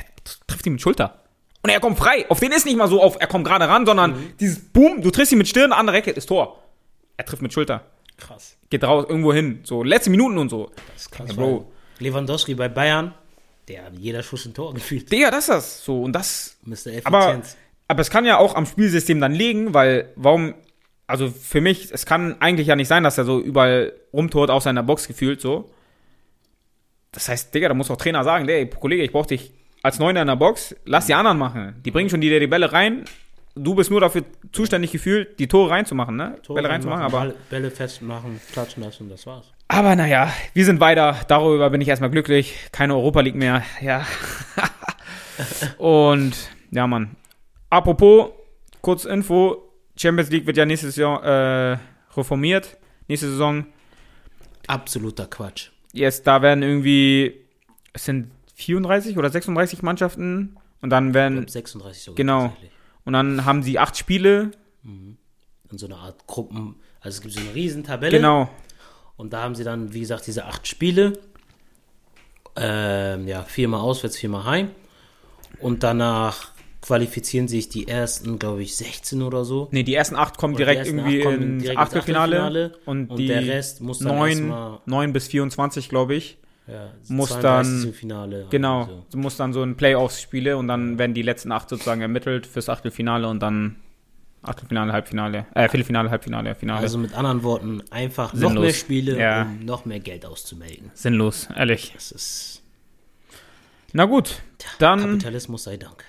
trifft 0.48 0.65
ihn 0.65 0.74
mit 0.74 0.82
Schulter. 0.82 1.20
Und 1.62 1.70
er 1.70 1.80
kommt 1.82 1.98
frei. 1.98 2.26
Auf 2.30 2.39
den 2.39 2.54
ist 2.54 2.65
nicht 2.65 2.78
mal 2.78 2.88
so 2.88 3.04
auf, 3.04 3.18
er 3.20 3.28
kommt 3.28 3.46
gerade 3.46 3.68
ran, 3.68 3.86
sondern 3.86 4.12
Mhm. 4.12 4.34
dieses 4.39 4.60
Boom, 4.70 5.02
du 5.02 5.12
triffst 5.12 5.32
ihn 5.34 5.38
mit 5.38 5.48
Stirn, 5.50 5.74
andere 5.74 5.98
Ecke 5.98 6.12
ist 6.12 6.26
Tor. 6.28 6.58
Er 7.18 7.26
trifft 7.26 7.42
mit 7.42 7.52
Schulter. 7.52 7.84
Krass. 8.20 8.58
Geht 8.70 8.84
raus, 8.84 9.06
irgendwo 9.08 9.34
hin. 9.34 9.62
So, 9.64 9.84
letzte 9.84 10.10
Minuten 10.10 10.38
und 10.38 10.50
so. 10.50 10.72
Das 10.94 11.04
ist 11.04 11.12
krass. 11.12 11.30
Ja, 11.30 11.36
Bro. 11.36 11.72
Lewandowski 12.00 12.56
bei 12.56 12.70
Bayern, 12.70 13.14
der 13.68 13.86
hat 13.86 13.94
jeder 13.98 14.24
Schuss 14.24 14.46
ein 14.46 14.54
Tor 14.54 14.74
gefühlt. 14.74 15.12
Digga, 15.12 15.32
das 15.32 15.42
ist 15.42 15.50
das. 15.50 15.86
So, 15.86 16.02
und 16.02 16.14
das 16.14 16.58
Mr. 16.64 16.92
Aber, 17.04 17.20
Effizienz. 17.30 17.58
aber 17.88 18.02
es 18.02 18.10
kann 18.10 18.26
ja 18.26 18.38
auch 18.38 18.56
am 18.56 18.66
Spielsystem 18.66 19.20
dann 19.20 19.34
liegen, 19.34 19.74
weil 19.74 20.12
warum, 20.16 20.54
also 21.08 21.30
für 21.30 21.62
mich, 21.62 21.92
es 21.92 22.06
kann 22.06 22.40
eigentlich 22.42 22.68
ja 22.68 22.76
nicht 22.76 22.88
sein, 22.88 23.04
dass 23.04 23.18
er 23.18 23.26
so 23.26 23.40
überall 23.40 23.94
rumtort 24.14 24.50
aus 24.50 24.64
seiner 24.64 24.84
Box 24.84 25.08
gefühlt 25.08 25.42
so. 25.42 25.70
Das 27.12 27.28
heißt, 27.28 27.54
Digga, 27.54 27.68
da 27.68 27.74
muss 27.74 27.90
auch 27.92 27.98
Trainer 27.98 28.24
sagen, 28.24 28.48
ey, 28.48 28.70
Kollege, 28.70 29.04
ich 29.04 29.12
brauch 29.12 29.26
dich 29.26 29.52
als 29.82 30.00
Neuner 30.00 30.22
in 30.22 30.28
der 30.28 30.36
Box, 30.36 30.76
lass 30.86 31.08
die 31.08 31.14
anderen 31.14 31.38
machen. 31.38 31.82
Die 31.86 31.92
bringen 31.92 32.10
schon 32.10 32.22
die, 32.22 32.40
die 32.40 32.48
Bälle 32.48 32.72
rein. 32.72 33.06
Du 33.63 33.76
bist 33.76 33.91
nur 33.91 34.00
dafür 34.00 34.24
zuständig 34.52 34.91
gefühlt, 34.91 35.39
die 35.39 35.48
Tore 35.48 35.72
reinzumachen, 35.72 36.15
ne? 36.15 36.39
Tore 36.43 36.62
Bälle 36.62 36.69
reinzumachen, 36.69 37.12
machen, 37.12 37.30
aber. 37.30 37.34
Bälle 37.50 37.72
festmachen, 37.72 38.39
klatschen 38.52 38.84
lassen, 38.84 39.10
das 39.10 39.26
war's. 39.26 39.52
Aber 39.67 39.95
naja, 39.95 40.34
wir 40.54 40.65
sind 40.65 40.80
weiter. 40.80 41.15
Darüber 41.28 41.69
bin 41.69 41.80
ich 41.80 41.88
erstmal 41.88 42.10
glücklich. 42.10 42.56
Keine 42.72 42.95
Europa 42.95 43.22
League 43.22 43.36
mehr. 43.36 43.63
Ja. 43.82 44.06
Und 45.78 46.36
ja, 46.72 46.88
Mann. 46.88 47.15
Apropos, 47.69 48.32
kurz 48.82 49.06
Info. 49.06 49.69
Champions 49.95 50.32
League 50.32 50.48
wird 50.48 50.58
ja 50.58 50.65
nächste 50.65 50.88
Saison 50.88 51.22
äh, 51.22 51.78
reformiert. 52.15 52.78
Nächste 53.08 53.30
Saison. 53.30 53.65
Absoluter 54.65 55.28
Quatsch. 55.28 55.69
Jetzt, 55.93 56.26
da 56.26 56.41
werden 56.41 56.63
irgendwie, 56.63 57.36
es 57.93 58.06
sind 58.06 58.32
34 58.56 59.17
oder 59.17 59.30
36 59.30 59.82
Mannschaften. 59.82 60.58
Und 60.82 60.89
dann 60.89 61.13
werden, 61.13 61.38
glaub, 61.38 61.50
36 61.50 62.04
sogar. 62.04 62.15
Genau. 62.15 62.54
Und 63.10 63.13
dann 63.13 63.43
haben 63.43 63.63
sie 63.63 63.80
acht 63.80 63.98
Spiele. 63.98 64.52
In 64.84 65.17
so 65.72 65.88
einer 65.88 65.98
Art 65.98 66.28
Gruppen, 66.28 66.76
Also 67.02 67.15
es 67.17 67.22
gibt 67.22 67.34
so 67.34 67.39
eine 67.39 67.56
riesen 67.56 67.84
Tabelle. 67.84 68.15
Genau. 68.17 68.48
Und 69.17 69.34
da 69.34 69.41
haben 69.41 69.56
sie 69.56 69.63
dann, 69.63 69.93
wie 69.95 70.02
gesagt, 70.02 70.28
diese 70.28 70.45
acht 70.45 70.67
Spiele. 70.67 71.13
Ähm, 72.56 73.28
ja, 73.28 73.41
viermal 73.41 73.80
auswärts, 73.82 74.15
viermal 74.17 74.43
heim. 74.45 74.69
Und 75.60 75.82
danach 75.82 76.52
qualifizieren 76.82 77.48
sich 77.48 77.67
die 77.69 77.88
ersten, 77.88 78.38
glaube 78.38 78.62
ich, 78.62 78.76
16 78.78 79.24
oder 79.24 79.43
so. 79.43 79.67
Nee, 79.72 79.82
die 79.82 79.95
ersten 79.95 80.15
acht 80.15 80.38
kommen 80.38 80.54
die 80.54 80.60
direkt 80.60 80.86
irgendwie 80.86 81.22
kommen 81.22 81.60
ins 81.60 81.69
Achtelfinale. 81.78 82.38
Achtelfinale. 82.38 82.72
Und, 82.86 83.10
Und 83.10 83.17
die 83.17 83.26
der 83.28 83.45
Rest 83.45 83.82
muss 83.82 84.00
dann 84.00 84.15
neun, 84.15 84.30
erstmal- 84.30 84.80
9 84.86 85.13
bis 85.13 85.28
24, 85.30 85.89
glaube 85.89 86.13
ich. 86.13 86.38
Ja, 86.72 86.92
Muss 87.08 87.30
32. 87.30 87.84
dann- 87.86 87.94
Finale. 87.94 88.48
Genau. 88.50 88.82
Also. 88.82 89.06
Du 89.12 89.18
musst 89.18 89.40
dann 89.40 89.54
so 89.54 89.64
ein 89.64 89.76
Playoffs-Spiele 89.76 90.56
und 90.58 90.68
dann 90.68 91.00
werden 91.00 91.14
die 91.14 91.22
letzten 91.24 91.52
acht 91.52 91.68
sozusagen 91.70 92.02
ermittelt 92.02 92.46
fürs 92.46 92.70
Achtelfinale 92.70 93.28
und 93.28 93.40
dann 93.40 93.78
Achtelfinale, 94.42 94.94
Halbfinale, 94.94 95.48
äh, 95.54 95.68
Viertelfinale, 95.68 96.10
Halbfinale, 96.12 96.56
Finale. 96.56 96.80
Also 96.82 96.98
mit 96.98 97.14
anderen 97.14 97.44
Worten, 97.44 97.84
einfach 97.92 98.34
noch 98.34 98.40
Sinnlos. 98.40 98.64
mehr 98.64 98.74
Spiele, 98.74 99.20
Ja. 99.20 99.42
um 99.44 99.66
noch 99.66 99.84
mehr 99.86 100.00
Geld 100.00 100.26
auszumelden. 100.26 100.92
Sinnlos, 100.94 101.50
ehrlich. 101.56 101.92
Das 101.94 102.12
ist 102.12 102.62
Na 103.92 104.06
gut, 104.06 104.42
dann 104.78 105.00
Kapitalismus 105.02 105.64
sei 105.64 105.76
Dank. 105.78 106.04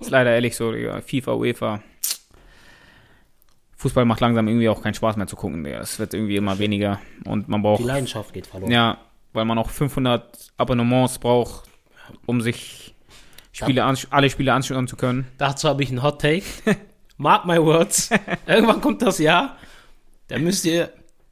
ist 0.00 0.10
leider 0.10 0.32
ehrlich 0.34 0.56
so, 0.56 0.72
Digga. 0.72 1.00
FIFA, 1.00 1.32
UEFA. 1.34 1.82
Fußball 3.78 4.04
macht 4.06 4.20
langsam 4.20 4.48
irgendwie 4.48 4.68
auch 4.68 4.82
keinen 4.82 4.94
Spaß 4.94 5.16
mehr 5.16 5.26
zu 5.26 5.36
gucken, 5.36 5.62
Digga. 5.62 5.80
Es 5.80 5.98
wird 5.98 6.14
irgendwie 6.14 6.36
immer 6.36 6.58
weniger 6.58 6.98
und 7.24 7.48
man 7.48 7.62
braucht 7.62 7.80
Die 7.82 7.86
Leidenschaft 7.86 8.32
geht 8.32 8.46
verloren. 8.46 8.70
Ja, 8.70 8.98
weil 9.36 9.44
man 9.44 9.58
auch 9.58 9.70
500 9.70 10.52
Abonnements 10.56 11.18
braucht, 11.18 11.68
um 12.26 12.40
sich 12.40 12.94
Spiele 13.52 13.84
ans- 13.84 14.08
alle 14.10 14.28
Spiele 14.30 14.52
anschauen 14.52 14.88
zu 14.88 14.96
können. 14.96 15.26
Dazu 15.38 15.68
habe 15.68 15.82
ich 15.82 15.90
einen 15.90 16.02
Hot 16.02 16.20
Take. 16.20 16.42
Mark 17.16 17.46
my 17.46 17.58
words. 17.62 18.10
Irgendwann 18.46 18.80
kommt 18.80 19.00
das 19.02 19.18
Jahr. 19.18 19.56
Da 20.28 20.38
müsst 20.38 20.64
ihr 20.64 20.90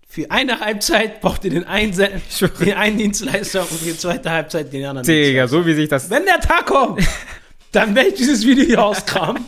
für 0.09 0.31
eine 0.31 0.61
Halbzeit 0.61 1.21
braucht 1.21 1.45
ihr 1.45 1.51
den 1.51 1.65
einen, 1.67 1.93
den 1.93 2.75
einen 2.75 2.99
Dienstleister 2.99 3.63
und 3.63 3.71
für 3.71 3.85
die 3.85 3.97
zweite 3.99 4.31
Halbzeit 4.31 4.73
den 4.73 4.85
anderen. 4.87 5.05
Digga, 5.07 5.49
so 5.49 5.67
wie 5.67 5.75
sich 5.75 5.89
das. 5.89 6.09
Wenn 6.09 6.25
der 6.25 6.39
Tag 6.41 6.67
kommt, 6.67 7.03
dann 7.73 7.95
werde 7.97 8.11
ich 8.11 8.15
dieses 8.15 8.47
Video 8.47 8.65
hier 8.65 8.83
auskramen 8.85 9.45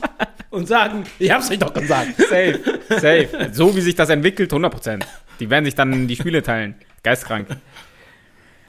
und 0.50 0.66
sagen, 0.66 1.04
ich 1.20 1.30
hab's 1.30 1.50
euch 1.50 1.60
doch 1.60 1.72
gesagt. 1.72 2.16
Safe, 2.16 2.58
safe. 2.88 3.28
So 3.52 3.76
wie 3.76 3.80
sich 3.80 3.94
das 3.94 4.08
entwickelt, 4.10 4.52
100%. 4.52 5.04
Die 5.38 5.48
werden 5.48 5.64
sich 5.64 5.74
dann 5.76 6.08
die 6.08 6.16
Spiele 6.16 6.42
teilen. 6.42 6.74
Geistkrank. 7.04 7.46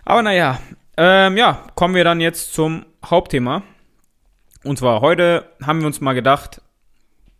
Aber 0.10 0.24
naja, 0.24 0.62
ähm, 0.96 1.36
ja, 1.36 1.68
kommen 1.76 1.94
wir 1.94 2.06
dann 2.06 2.22
jetzt 2.22 2.54
zum 2.54 2.86
Hauptthema. 3.04 3.64
Und 4.64 4.80
zwar 4.80 5.02
heute 5.02 5.52
haben 5.62 5.82
wir 5.82 5.88
uns 5.88 6.00
mal 6.00 6.14
gedacht, 6.14 6.62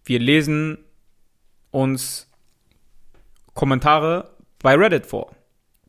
wir 0.04 0.20
lesen 0.20 0.78
uns 1.72 2.30
Kommentare 3.54 4.32
bei 4.62 4.76
Reddit 4.76 5.06
vor. 5.06 5.32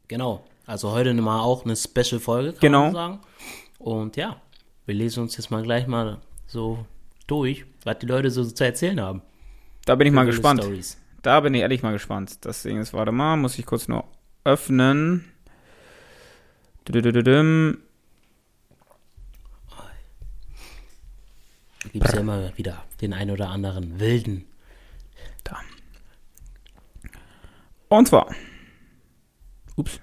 Genau. 0.06 0.44
Also 0.66 0.92
heute 0.92 1.12
mal 1.14 1.40
auch 1.40 1.64
eine 1.64 1.74
Special-Folge, 1.74 2.52
kann 2.52 2.60
Genau. 2.60 2.82
man 2.84 2.92
sagen. 2.94 3.20
Und 3.80 4.16
ja, 4.16 4.40
wir 4.86 4.94
lesen 4.94 5.24
uns 5.24 5.36
jetzt 5.36 5.50
mal 5.50 5.64
gleich 5.64 5.88
mal 5.88 6.18
so 6.46 6.86
durch, 7.26 7.64
was 7.82 7.98
die 7.98 8.06
Leute 8.06 8.30
so 8.30 8.44
zu 8.44 8.64
erzählen 8.64 9.00
haben. 9.00 9.22
Da 9.84 9.96
bin 9.96 10.06
ich 10.06 10.12
mal 10.12 10.26
gespannt. 10.26 10.62
Stories. 10.62 10.96
Da 11.22 11.40
bin 11.40 11.54
ich 11.54 11.62
ehrlich 11.62 11.82
mal 11.82 11.92
gespannt. 11.92 12.44
Deswegen 12.44 12.78
ist, 12.78 12.92
warte 12.94 13.10
mal, 13.10 13.36
muss 13.36 13.58
ich 13.58 13.66
kurz 13.66 13.88
nur 13.88 14.04
öffnen. 14.44 15.24
Gibt 21.92 22.06
es 22.06 22.12
ja 22.12 22.20
immer 22.20 22.56
wieder 22.56 22.84
den 23.00 23.12
ein 23.12 23.30
oder 23.30 23.48
anderen 23.48 24.00
Wilden. 24.00 24.44
Da. 25.44 25.58
Und 27.88 28.08
zwar. 28.08 28.34
Ups. 29.76 30.00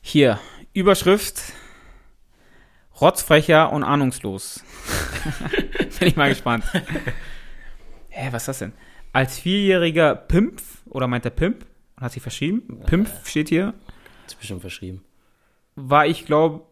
Hier, 0.00 0.40
Überschrift. 0.72 1.40
Rotzfrecher 3.00 3.72
und 3.72 3.84
ahnungslos. 3.84 4.64
Bin 5.98 6.08
ich 6.08 6.16
mal 6.16 6.30
gespannt. 6.30 6.64
Hä, 8.08 8.28
was 8.30 8.42
ist 8.42 8.48
das 8.48 8.58
denn? 8.60 8.72
Als 9.16 9.38
vierjähriger 9.38 10.14
Pimp, 10.14 10.60
oder 10.90 11.06
meint 11.06 11.24
der 11.24 11.30
Pimp? 11.30 11.64
Hat 11.98 12.12
sich 12.12 12.20
verschrieben? 12.20 12.82
Pimp 12.84 13.08
steht 13.24 13.48
hier. 13.48 13.72
Ist 14.26 14.38
bestimmt 14.38 14.60
verschrieben. 14.60 15.02
war 15.74 16.06
ich, 16.06 16.26
glaube 16.26 16.66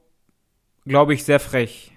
glaub 0.84 1.08
ich, 1.08 1.24
sehr 1.24 1.40
frech. 1.40 1.96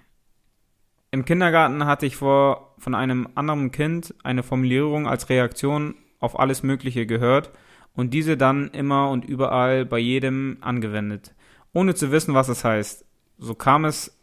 Im 1.10 1.26
Kindergarten 1.26 1.84
hatte 1.84 2.06
ich 2.06 2.16
vor, 2.16 2.74
von 2.78 2.94
einem 2.94 3.28
anderen 3.34 3.72
Kind 3.72 4.14
eine 4.22 4.42
Formulierung 4.42 5.06
als 5.06 5.28
Reaktion 5.28 5.96
auf 6.18 6.38
alles 6.38 6.62
Mögliche 6.62 7.04
gehört 7.04 7.50
und 7.92 8.14
diese 8.14 8.38
dann 8.38 8.68
immer 8.68 9.10
und 9.10 9.26
überall 9.26 9.84
bei 9.84 9.98
jedem 9.98 10.56
angewendet, 10.62 11.34
ohne 11.74 11.94
zu 11.94 12.10
wissen, 12.10 12.32
was 12.32 12.48
es 12.48 12.64
heißt. 12.64 13.04
So 13.36 13.54
kam 13.54 13.84
es 13.84 14.18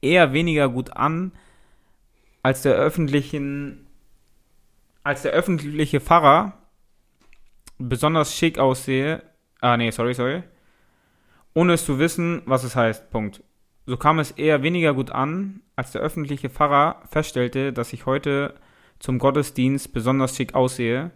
eher 0.00 0.32
weniger 0.32 0.68
gut 0.68 0.96
an, 0.96 1.32
als 2.44 2.62
der 2.62 2.74
öffentlichen, 2.74 3.83
als 5.04 5.22
der 5.22 5.32
öffentliche 5.32 6.00
Pfarrer 6.00 6.54
besonders 7.78 8.34
schick 8.34 8.58
aussehe. 8.58 9.22
Ah, 9.60 9.76
nee, 9.76 9.90
sorry, 9.92 10.14
sorry 10.14 10.42
ohne 11.54 11.74
es 11.74 11.86
zu 11.86 11.98
wissen, 11.98 12.42
was 12.44 12.64
es 12.64 12.76
heißt. 12.76 13.10
Punkt. 13.10 13.42
So 13.86 13.96
kam 13.96 14.18
es 14.18 14.32
eher 14.32 14.62
weniger 14.62 14.92
gut 14.94 15.10
an, 15.10 15.60
als 15.76 15.92
der 15.92 16.02
öffentliche 16.02 16.50
Pfarrer 16.50 17.02
feststellte, 17.08 17.72
dass 17.72 17.92
ich 17.92 18.06
heute 18.06 18.54
zum 18.98 19.18
Gottesdienst 19.18 19.92
besonders 19.92 20.36
schick 20.36 20.54
aussehe 20.54 21.10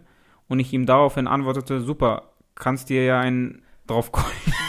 und 0.47 0.59
ich 0.59 0.73
ihm 0.73 0.85
daraufhin 0.85 1.27
antwortete, 1.27 1.81
super, 1.81 2.33
kannst 2.55 2.89
dir 2.89 3.03
ja 3.03 3.19
einen 3.19 3.63
drauf. 3.85 4.11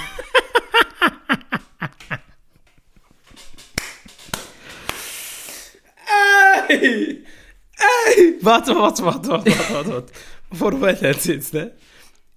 Warte, 8.43 8.75
warte, 8.75 9.05
warte, 9.05 9.29
warte, 9.29 9.51
warte, 9.51 9.75
warte, 9.75 9.91
warte. 9.91 10.13
Bevor 10.49 10.71
du 10.71 10.81
weiter 10.81 11.09
erzählst, 11.09 11.55
ne? 11.55 11.73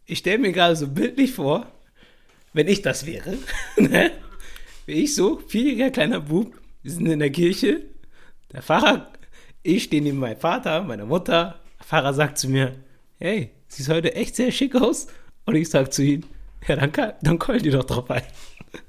Ich 0.06 0.20
stelle 0.20 0.38
mir 0.38 0.52
gerade 0.52 0.76
so 0.76 0.88
bildlich 0.88 1.32
vor, 1.32 1.66
wenn 2.52 2.68
ich 2.68 2.82
das 2.82 3.06
wäre, 3.06 3.38
ne? 3.78 4.12
Wie 4.86 5.04
ich 5.04 5.16
so, 5.16 5.42
vierjähriger 5.48 5.92
kleiner 5.92 6.20
Bub, 6.20 6.54
wir 6.82 6.92
sind 6.92 7.06
in 7.06 7.20
der 7.20 7.32
Kirche, 7.32 7.82
der 8.52 8.62
Pfarrer, 8.62 9.12
ich 9.64 9.84
stehe 9.84 10.02
neben 10.02 10.20
meinem 10.20 10.40
Vater, 10.40 10.84
meiner 10.84 11.06
Mutter, 11.06 11.62
der 11.80 11.86
Pfarrer 11.86 12.14
sagt 12.14 12.38
zu 12.38 12.50
mir, 12.50 12.76
hey, 13.18 13.52
siehst 13.70 13.90
heute 13.90 14.14
echt 14.14 14.36
sehr 14.36 14.52
schick 14.52 14.76
aus. 14.76 15.08
Und 15.46 15.56
ich 15.56 15.70
sag 15.70 15.94
zu 15.94 16.04
ihm, 16.04 16.24
ja, 16.68 16.76
dann, 16.76 16.92
dann 17.22 17.40
keul 17.40 17.60
dir 17.60 17.72
doch 17.72 17.86
drauf 17.86 18.12
ein. 18.12 18.24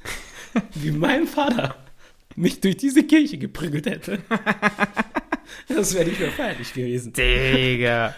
Wie 0.75 0.91
mein 0.91 1.27
Vater 1.27 1.77
mich 2.37 2.61
durch 2.61 2.77
diese 2.77 3.05
Kirche 3.05 3.39
geprügelt 3.39 3.87
hätte. 3.87 4.19
Das 5.69 5.95
wäre 5.95 6.05
nicht 6.07 6.21
mehr 6.21 6.31
feierlich 6.31 6.73
gewesen. 6.73 7.13
Digga. 7.13 8.15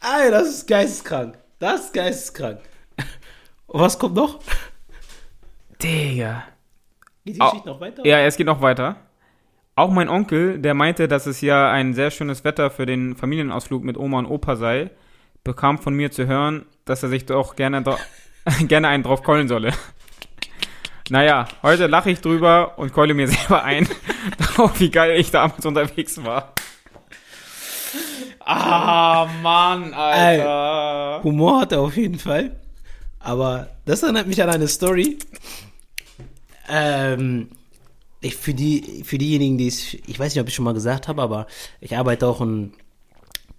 Ey, 0.00 0.30
das 0.30 0.48
ist 0.48 0.66
geisteskrank. 0.68 1.38
Das 1.58 1.86
ist 1.86 1.94
geisteskrank. 1.94 2.60
Und 3.66 3.80
was 3.80 3.98
kommt 3.98 4.14
noch? 4.14 4.40
Digga. 5.82 6.44
Geht 7.24 7.36
die 7.36 7.40
Au- 7.40 7.50
Geschichte 7.50 7.68
noch 7.68 7.80
weiter? 7.80 8.06
Ja, 8.06 8.20
es 8.20 8.36
geht 8.36 8.46
noch 8.46 8.60
weiter. 8.60 8.96
Auch 9.74 9.90
mein 9.90 10.08
Onkel, 10.08 10.58
der 10.58 10.74
meinte, 10.74 11.06
dass 11.08 11.26
es 11.26 11.40
ja 11.40 11.70
ein 11.70 11.92
sehr 11.92 12.10
schönes 12.10 12.44
Wetter 12.44 12.70
für 12.70 12.86
den 12.86 13.14
Familienausflug 13.16 13.84
mit 13.84 13.98
Oma 13.98 14.20
und 14.20 14.26
Opa 14.26 14.56
sei, 14.56 14.90
bekam 15.44 15.78
von 15.78 15.92
mir 15.94 16.10
zu 16.10 16.26
hören, 16.26 16.64
dass 16.84 17.02
er 17.02 17.08
sich 17.10 17.26
doch 17.26 17.56
gerne, 17.56 17.82
gerne 18.68 18.88
einen 18.88 19.02
drauf 19.02 19.22
keulen 19.22 19.48
solle. 19.48 19.72
Naja, 21.08 21.46
heute 21.62 21.86
lache 21.86 22.10
ich 22.10 22.20
drüber 22.20 22.74
und 22.78 22.92
keule 22.92 23.14
mir 23.14 23.28
selber 23.28 23.62
ein, 23.62 23.88
darauf, 24.38 24.80
wie 24.80 24.90
geil 24.90 25.18
ich 25.18 25.30
damals 25.30 25.64
unterwegs 25.64 26.22
war. 26.24 26.52
Ah, 28.40 29.28
Mann, 29.42 29.92
Alter. 29.94 31.20
Humor 31.24 31.60
hat 31.62 31.72
er 31.72 31.80
auf 31.80 31.96
jeden 31.96 32.18
Fall. 32.18 32.56
Aber 33.18 33.70
das 33.84 34.02
erinnert 34.02 34.28
mich 34.28 34.40
an 34.42 34.50
eine 34.50 34.68
Story. 34.68 35.18
Ähm, 36.68 37.48
ich, 38.20 38.36
für, 38.36 38.54
die, 38.54 39.02
für 39.04 39.18
diejenigen, 39.18 39.58
die 39.58 39.66
es, 39.66 39.94
ich 39.94 40.18
weiß 40.18 40.34
nicht, 40.34 40.40
ob 40.40 40.48
ich 40.48 40.54
schon 40.54 40.64
mal 40.64 40.74
gesagt 40.74 41.08
habe, 41.08 41.22
aber 41.22 41.46
ich 41.80 41.96
arbeite 41.96 42.26
auch 42.26 42.40
in 42.40 42.72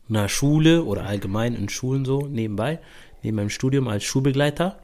einer 0.09 0.29
Schule 0.29 0.83
oder 0.83 1.05
allgemein 1.05 1.53
in 1.53 1.67
Schulen 1.67 2.05
so 2.05 2.27
nebenbei, 2.27 2.79
neben 3.23 3.35
meinem 3.35 3.49
Studium 3.49 3.87
als 3.89 4.05
Schulbegleiter. 4.05 4.79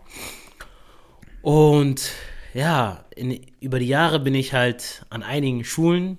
Und 1.42 2.12
ja, 2.54 3.06
in, 3.16 3.42
über 3.60 3.80
die 3.80 3.88
Jahre 3.88 4.20
bin 4.20 4.36
ich 4.36 4.54
halt 4.54 5.06
an 5.10 5.24
einigen 5.24 5.64
Schulen 5.64 6.18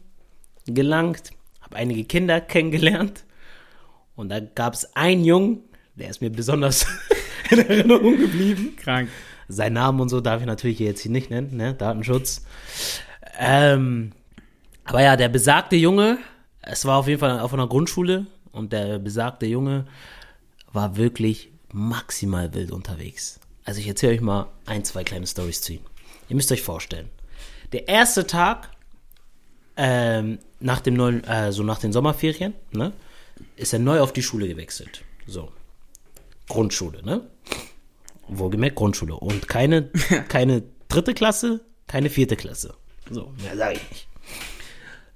gelangt, 0.66 1.30
habe 1.60 1.76
einige 1.76 2.04
Kinder 2.04 2.40
kennengelernt. 2.40 3.24
Und 4.16 4.28
da 4.28 4.40
gab 4.40 4.74
es 4.74 4.96
einen 4.96 5.24
Jungen, 5.24 5.62
der 5.94 6.10
ist 6.10 6.20
mir 6.20 6.30
besonders 6.30 6.86
in 7.50 7.58
Erinnerung 7.58 8.18
geblieben. 8.18 8.76
Krank. 8.76 9.08
Sein 9.48 9.74
Namen 9.74 10.00
und 10.00 10.08
so 10.08 10.20
darf 10.20 10.40
ich 10.40 10.46
natürlich 10.46 10.78
jetzt 10.78 11.00
hier 11.00 11.10
nicht 11.10 11.30
nennen, 11.30 11.56
ne? 11.56 11.74
Datenschutz. 11.74 12.44
Ähm, 13.38 14.12
aber 14.84 15.02
ja, 15.02 15.16
der 15.16 15.28
besagte 15.28 15.76
Junge, 15.76 16.18
es 16.62 16.84
war 16.84 16.98
auf 16.98 17.08
jeden 17.08 17.20
Fall 17.20 17.40
auf 17.40 17.52
einer 17.52 17.68
Grundschule 17.68 18.26
und 18.52 18.72
der 18.72 18.98
besagte 18.98 19.46
Junge 19.46 19.86
war 20.72 20.96
wirklich 20.96 21.52
maximal 21.72 22.54
wild 22.54 22.70
unterwegs. 22.70 23.40
Also 23.64 23.80
ich 23.80 23.88
erzähle 23.88 24.14
euch 24.14 24.20
mal 24.20 24.48
ein, 24.66 24.84
zwei 24.84 25.04
kleine 25.04 25.26
Stories 25.26 25.60
zu 25.60 25.74
ihm. 25.74 25.80
Ihr 26.28 26.36
müsst 26.36 26.50
euch 26.52 26.62
vorstellen. 26.62 27.10
Der 27.72 27.88
erste 27.88 28.26
Tag 28.26 28.70
ähm, 29.76 30.38
nach 30.60 30.80
dem 30.80 30.94
neuen, 30.94 31.24
äh, 31.24 31.52
so 31.52 31.62
nach 31.62 31.78
den 31.78 31.92
Sommerferien, 31.92 32.54
ne, 32.72 32.92
ist 33.56 33.72
er 33.72 33.78
neu 33.78 34.00
auf 34.00 34.12
die 34.12 34.22
Schule 34.22 34.48
gewechselt. 34.48 35.02
So. 35.26 35.52
Grundschule, 36.48 37.02
ne? 37.04 37.28
Wohlgemerkt 38.28 38.76
Grundschule. 38.76 39.14
Und 39.14 39.48
keine, 39.48 39.90
keine 40.28 40.62
dritte 40.88 41.14
Klasse, 41.14 41.60
keine 41.86 42.10
vierte 42.10 42.36
Klasse. 42.36 42.74
So, 43.10 43.32
mehr 43.42 43.56
sage 43.56 43.74
ich 43.74 43.90
nicht. 43.90 44.08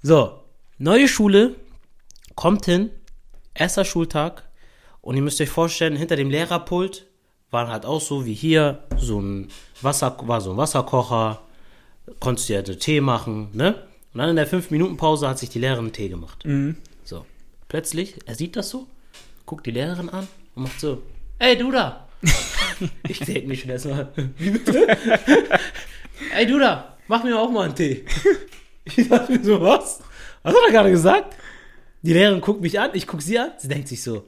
So, 0.02 0.40
neue 0.78 1.08
Schule, 1.08 1.56
kommt 2.34 2.66
hin, 2.66 2.90
erster 3.54 3.84
Schultag. 3.84 4.48
Und 5.00 5.16
ihr 5.16 5.22
müsst 5.22 5.40
euch 5.40 5.48
vorstellen, 5.48 5.96
hinter 5.96 6.16
dem 6.16 6.30
Lehrerpult 6.30 7.06
waren 7.50 7.68
halt 7.68 7.86
auch 7.86 8.00
so 8.00 8.26
wie 8.26 8.34
hier, 8.34 8.84
so 8.96 9.20
ein 9.20 9.48
Wasser, 9.82 10.16
war 10.22 10.40
so 10.40 10.50
ein 10.52 10.56
Wasserkocher, 10.56 11.40
konntest 12.20 12.48
du 12.48 12.54
ja 12.54 12.60
einen 12.60 12.78
Tee 12.78 13.00
machen, 13.00 13.50
ne? 13.52 13.74
Und 14.14 14.20
dann 14.20 14.30
in 14.30 14.36
der 14.36 14.48
5-Minuten-Pause 14.48 15.28
hat 15.28 15.38
sich 15.38 15.50
die 15.50 15.58
Lehrerin 15.58 15.84
einen 15.86 15.92
Tee 15.92 16.08
gemacht. 16.08 16.44
So. 17.04 17.24
Plötzlich, 17.68 18.16
er 18.26 18.34
sieht 18.34 18.56
das 18.56 18.70
so, 18.70 18.86
guckt 19.46 19.66
die 19.66 19.70
Lehrerin 19.70 20.08
an 20.08 20.26
und 20.54 20.62
macht 20.64 20.80
so, 20.80 21.02
ey, 21.38 21.56
du 21.56 21.70
da! 21.70 22.08
ich 23.08 23.20
denke 23.20 23.46
mich 23.46 23.60
schon 23.60 23.70
erstmal, 23.70 24.08
wie 24.38 24.50
bitte? 24.50 24.96
ey, 26.34 26.46
du 26.46 26.58
da, 26.58 26.96
mach 27.06 27.22
mir 27.24 27.38
auch 27.38 27.50
mal 27.50 27.66
einen 27.66 27.74
Tee. 27.76 28.04
Ich 28.96 29.06
dachte 29.06 29.32
mir 29.32 29.44
so, 29.44 29.60
was? 29.60 30.00
Was 30.42 30.54
hat 30.54 30.62
er 30.66 30.72
gerade 30.72 30.90
gesagt? 30.90 31.36
Die 32.00 32.14
Lehrerin 32.14 32.40
guckt 32.40 32.62
mich 32.62 32.80
an, 32.80 32.92
ich 32.94 33.06
guck 33.06 33.20
sie 33.20 33.38
an, 33.38 33.50
sie 33.58 33.68
denkt 33.68 33.86
sich 33.86 34.02
so, 34.02 34.24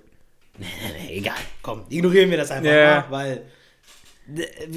nee, 0.59 0.67
nee, 0.83 0.93
nee, 1.09 1.17
egal, 1.17 1.39
komm, 1.63 1.85
ignorieren 1.89 2.29
wir 2.31 2.37
das 2.37 2.51
einfach 2.51 2.71
Ja. 2.71 3.07
mal, 3.09 3.11
weil 3.11 3.43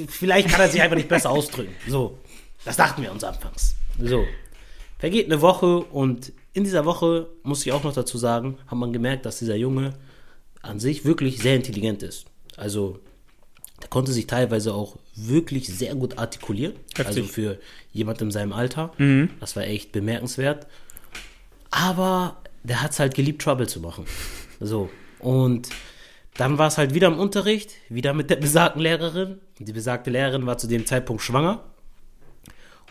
vielleicht 0.08 0.48
kann 0.48 0.60
er 0.60 0.68
sich 0.68 0.80
einfach 0.80 0.96
nicht 0.96 1.08
besser 1.08 1.30
ausdrücken. 1.30 1.74
So, 1.88 2.18
das 2.64 2.76
dachten 2.76 3.02
wir 3.02 3.12
uns 3.12 3.24
anfangs. 3.24 3.74
So, 4.00 4.24
vergeht 4.98 5.26
eine 5.26 5.40
Woche 5.40 5.78
und 5.78 6.32
in 6.52 6.64
dieser 6.64 6.84
Woche, 6.84 7.28
muss 7.42 7.66
ich 7.66 7.72
auch 7.72 7.82
noch 7.82 7.94
dazu 7.94 8.16
sagen, 8.16 8.58
hat 8.66 8.78
man 8.78 8.92
gemerkt, 8.92 9.26
dass 9.26 9.38
dieser 9.38 9.56
Junge 9.56 9.94
an 10.62 10.78
sich 10.78 11.04
wirklich 11.04 11.38
sehr 11.38 11.56
intelligent 11.56 12.02
ist. 12.02 12.26
Also, 12.56 13.00
der 13.82 13.88
konnte 13.88 14.12
sich 14.12 14.26
teilweise 14.26 14.72
auch 14.72 14.96
wirklich 15.16 15.66
sehr 15.66 15.94
gut 15.94 16.16
artikulieren. 16.16 16.74
Heftig. 16.96 17.06
Also 17.06 17.24
für 17.24 17.58
jemand 17.92 18.22
in 18.22 18.30
seinem 18.30 18.52
Alter. 18.52 18.92
Das 19.40 19.56
war 19.56 19.64
echt 19.64 19.92
bemerkenswert. 19.92 20.66
Aber 21.70 22.36
der 22.62 22.82
hat 22.82 22.92
es 22.92 23.00
halt 23.00 23.14
geliebt, 23.14 23.42
Trouble 23.42 23.66
zu 23.66 23.80
machen. 23.80 24.06
So. 24.60 24.90
Und 25.18 25.68
dann 26.36 26.58
war 26.58 26.66
es 26.68 26.78
halt 26.78 26.94
wieder 26.94 27.08
im 27.08 27.18
Unterricht, 27.18 27.70
wieder 27.88 28.12
mit 28.14 28.30
der 28.30 28.36
besagten 28.46 28.82
Lehrerin. 28.82 29.40
Die 29.58 29.72
besagte 29.72 30.10
Lehrerin 30.10 30.46
war 30.46 30.58
zu 30.58 30.66
dem 30.66 30.86
Zeitpunkt 30.86 31.22
schwanger. 31.22 31.64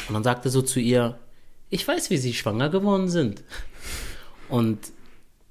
Und 0.08 0.14
dann 0.16 0.24
sagte 0.24 0.50
so 0.50 0.62
zu 0.62 0.80
ihr, 0.80 1.20
ich 1.70 1.88
weiß, 1.88 2.10
wie 2.10 2.18
Sie 2.18 2.34
schwanger 2.34 2.70
geworden 2.70 3.10
sind. 3.10 3.44
Und 4.50 4.80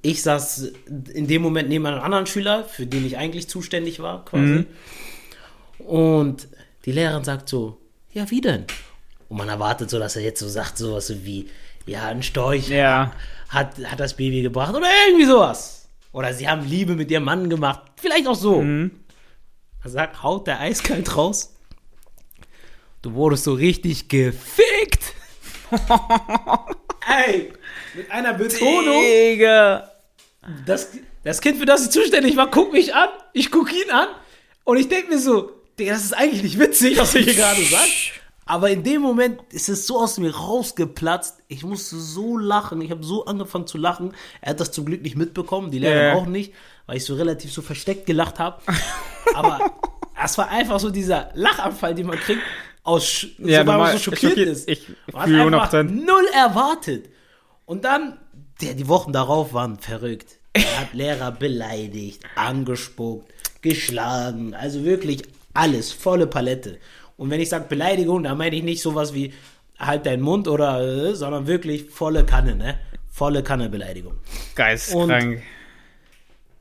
ich 0.03 0.22
saß 0.22 0.72
in 1.14 1.26
dem 1.28 1.43
Moment 1.43 1.68
neben 1.68 1.86
einem 1.86 2.01
anderen 2.01 2.26
Schüler, 2.26 2.64
für 2.64 2.86
den 2.86 3.07
ich 3.07 3.16
eigentlich 3.18 3.49
zuständig 3.49 4.01
war, 4.01 4.24
quasi. 4.24 4.66
Und 5.78 6.49
die 6.84 6.93
Lehrerin 6.93 7.24
sagt 7.24 7.49
so, 7.49 7.78
ja, 8.12 8.30
wie 8.30 8.40
denn? 8.40 8.64
Und 9.28 9.36
man 9.38 9.49
erwartet 9.49 9.90
so, 9.90 9.99
dass 9.99 10.16
er 10.16 10.22
jetzt 10.22 10.40
so 10.40 10.49
sagt, 10.49 10.76
sowas 10.78 11.07
so 11.07 11.24
wie, 11.24 11.49
ja, 11.86 12.07
ein 12.09 12.22
Storch 12.22 12.68
Ja. 12.68 13.12
hat, 13.49 13.76
hat 13.84 14.01
das 14.01 14.14
Baby 14.14 14.43
gebracht 14.43 14.74
oder 14.74 14.86
irgendwie 15.09 15.24
sowas. 15.26 15.82
Oder 16.13 16.35
sie 16.35 16.49
haben 16.49 16.67
Liebe 16.67 16.95
mit 16.95 17.11
ihrem 17.11 17.25
Mann 17.25 17.49
gemacht. 17.49 17.83
Vielleicht 17.97 18.27
auch 18.27 18.35
so. 18.35 18.63
Da 19.83 19.89
sagt, 19.89 20.23
haut 20.23 20.47
der 20.47 20.61
eiskalt 20.61 21.17
raus. 21.17 21.57
Du 23.01 23.15
wurdest 23.15 23.45
so 23.45 23.55
richtig 23.55 24.09
gefickt. 24.09 25.15
Ey, 27.09 27.53
mit 27.95 28.11
einer 28.11 28.35
Betonung. 28.35 29.03
Digga. 29.03 29.91
Das, 30.67 30.91
das 31.25 31.41
Kind, 31.41 31.59
für 31.59 31.67
das 31.67 31.85
ich 31.85 31.91
zuständig 31.91 32.37
war, 32.37 32.51
guckt 32.51 32.73
mich 32.73 32.95
an. 32.95 33.09
Ich 33.33 33.51
gucke 33.51 33.75
ihn 33.75 33.91
an. 33.91 34.09
Und 34.65 34.77
ich 34.77 34.89
denke 34.89 35.11
mir 35.11 35.19
so, 35.19 35.51
Digga, 35.79 35.95
das 35.95 36.05
ist 36.05 36.13
eigentlich 36.13 36.43
nicht 36.43 36.59
witzig, 36.59 36.99
was 36.99 37.15
er 37.15 37.23
hier 37.23 37.35
gerade 37.35 37.63
sagt. 37.63 38.22
Aber 38.45 38.70
in 38.70 38.82
dem 38.82 39.03
Moment 39.03 39.40
ist 39.53 39.68
es 39.68 39.86
so 39.86 40.01
aus 40.01 40.18
mir 40.18 40.34
rausgeplatzt. 40.34 41.43
Ich 41.49 41.62
musste 41.64 41.97
so 41.97 42.36
lachen. 42.36 42.80
Ich 42.80 42.90
habe 42.90 43.05
so 43.05 43.24
angefangen 43.24 43.66
zu 43.66 43.78
lachen. 43.78 44.12
Er 44.40 44.51
hat 44.51 44.61
das 44.61 44.72
zum 44.72 44.84
Glück 44.84 45.03
nicht 45.03 45.16
mitbekommen, 45.16 45.70
die 45.70 45.78
Lehrerin 45.78 46.16
Ja. 46.16 46.22
auch 46.22 46.26
nicht, 46.26 46.53
weil 46.86 46.97
ich 46.97 47.05
so 47.05 47.14
relativ 47.14 47.53
so 47.53 47.62
versteckt 47.62 48.05
gelacht 48.07 48.38
habe. 48.40 48.61
Aber 49.34 49.61
es 50.24 50.36
war 50.38 50.49
einfach 50.49 50.80
so 50.80 50.90
dieser 50.90 51.30
Lachanfall, 51.34 51.95
den 51.95 52.07
man 52.09 52.18
kriegt, 52.18 52.40
aus, 52.84 53.26
Ja, 53.38 53.61
so, 53.61 53.66
weil 53.68 53.78
man 53.78 53.93
so 53.93 53.99
schockiert 53.99 54.32
Schockiert. 54.32 54.49
ist. 54.49 54.68
Ich 54.68 54.88
Man 55.12 55.22
hat 55.22 55.55
einfach 55.55 55.72
100%. 55.74 55.82
null 56.05 56.26
erwartet. 56.34 57.11
Und 57.64 57.84
dann, 57.84 58.18
der, 58.61 58.74
die 58.74 58.88
Wochen 58.88 59.12
darauf 59.12 59.55
waren 59.55 59.78
verrückt. 59.78 60.38
Er 60.53 60.80
hat 60.80 60.88
Lehrer 60.95 61.30
beleidigt, 61.30 62.22
angespuckt, 62.34 63.32
geschlagen, 63.62 64.53
also 64.55 64.84
wirklich 64.84 65.22
alles, 65.55 65.93
volle 65.93 66.26
Palette. 66.26 66.78
Und 67.17 67.31
wenn 67.31 67.41
ich 67.41 67.49
sage 67.49 67.67
Beleidigung, 67.69 68.23
dann 68.23 68.39
meine 68.39 68.57
ich 68.57 68.63
nicht 68.63 68.83
sowas 68.83 69.15
wie 69.15 69.33
halt 69.79 70.07
deinen 70.07 70.23
Mund 70.23 70.49
oder, 70.49 70.81
äh, 71.11 71.15
sondern 71.15 71.47
wirklich 71.47 71.91
volle 71.91 72.25
Kanne, 72.25 72.55
ne? 72.57 72.79
Volle 73.11 73.43
Kanne 73.43 73.69
Beleidigung. 73.69 74.15
Geisteskrank. 74.55 75.43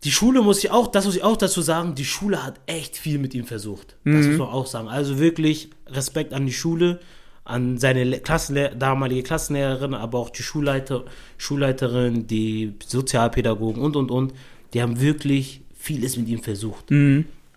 Die 0.04 0.12
Schule 0.12 0.42
muss 0.42 0.64
ich 0.64 0.72
auch, 0.72 0.88
das 0.88 1.06
muss 1.06 1.16
ich 1.16 1.24
auch 1.24 1.38
dazu 1.38 1.62
sagen, 1.62 1.94
die 1.94 2.06
Schule 2.06 2.44
hat 2.44 2.60
echt 2.66 2.98
viel 2.98 3.20
mit 3.20 3.36
ihm 3.36 3.46
versucht. 3.46 3.96
Das 4.04 4.26
muss 4.26 4.38
man 4.38 4.48
auch 4.50 4.66
sagen. 4.66 4.88
Also 4.88 5.20
wirklich 5.20 5.70
Respekt 5.88 6.34
an 6.34 6.48
die 6.48 6.54
Schule, 6.54 7.00
an 7.46 7.78
seine 7.78 8.04
Le- 8.04 8.20
Klassenle 8.20 8.76
damalige 8.76 9.22
Klassenlehrerin, 9.22 9.94
aber 9.94 10.18
auch 10.18 10.32
die 10.32 10.42
Schulleiter, 10.42 11.06
Schulleiterin, 11.38 12.26
die 12.26 12.74
Sozialpädagogen 12.86 13.82
und 13.82 13.96
und 13.96 14.10
und. 14.10 14.34
Die 14.74 14.82
haben 14.82 15.00
wirklich 15.00 15.62
vieles 15.78 16.18
mit 16.18 16.28
ihm 16.30 16.42
versucht. 16.42 16.86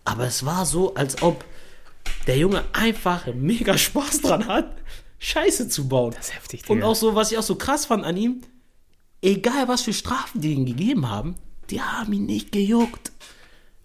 Aber 0.05 0.27
es 0.27 0.45
war 0.45 0.67
so, 0.67 0.95
als 0.95 1.23
ob 1.23 1.45
der 2.27 2.37
Junge 2.39 2.65
einfach 2.73 3.27
mega 3.35 3.77
Spaß 3.79 4.21
dran 4.23 4.47
hat, 4.47 4.77
Scheiße 5.19 5.69
zu 5.69 5.89
bauen. 5.89 6.13
Das 6.17 6.29
ist 6.29 6.35
heftig, 6.35 6.69
Und 6.69 6.79
Digga. 6.79 6.87
auch 6.89 6.95
so, 6.95 7.15
was 7.15 7.33
ich 7.33 7.39
auch 7.39 7.43
so 7.43 7.55
krass 7.57 7.87
fand 7.87 8.05
an 8.05 8.17
ihm, 8.17 8.43
egal 9.23 9.69
was 9.69 9.83
für 9.83 9.93
Strafen 9.93 10.41
die 10.41 10.53
ihm 10.53 10.67
gegeben 10.67 11.09
haben, 11.09 11.37
die 11.71 11.81
haben 11.81 12.13
ihn 12.13 12.27
nicht 12.27 12.53
gejuckt. 12.53 13.11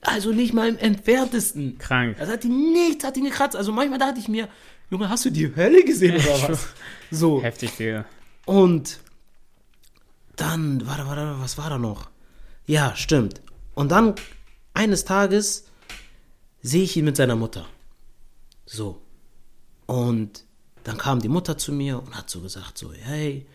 Also 0.01 0.31
nicht 0.31 0.53
mal 0.53 0.69
im 0.69 0.77
entferntesten. 0.77 1.77
Krank. 1.77 2.17
Das 2.19 2.29
hat 2.29 2.45
ihn 2.45 2.71
nichts, 2.73 3.03
hat 3.03 3.17
ihn 3.17 3.25
gekratzt. 3.25 3.55
Also 3.55 3.71
manchmal 3.71 3.99
dachte 3.99 4.19
ich 4.19 4.27
mir, 4.29 4.47
Junge, 4.89 5.09
hast 5.09 5.25
du 5.25 5.29
die 5.29 5.53
Hölle 5.55 5.83
gesehen 5.83 6.15
oder 6.15 6.49
was? 6.49 6.67
So. 7.11 7.41
Heftig, 7.43 7.75
Digga. 7.77 8.05
Und 8.45 8.99
dann, 10.35 10.85
warte, 10.87 11.05
warte, 11.05 11.35
was 11.39 11.57
war 11.57 11.69
da 11.69 11.77
noch? 11.77 12.09
Ja, 12.65 12.95
stimmt. 12.95 13.41
Und 13.75 13.91
dann, 13.91 14.15
eines 14.73 15.03
Tages, 15.05 15.65
sehe 16.61 16.83
ich 16.83 16.95
ihn 16.97 17.05
mit 17.05 17.17
seiner 17.17 17.35
Mutter. 17.35 17.65
So. 18.69 19.01
Und 19.87 20.45
dann 20.83 20.97
kam 20.97 21.19
die 21.19 21.27
Mutter 21.27 21.57
zu 21.57 21.71
mir 21.71 21.99
und 21.99 22.15
hat 22.15 22.29
so 22.29 22.39
gesagt, 22.39 22.77
so, 22.77 22.93
hey, 22.93 23.45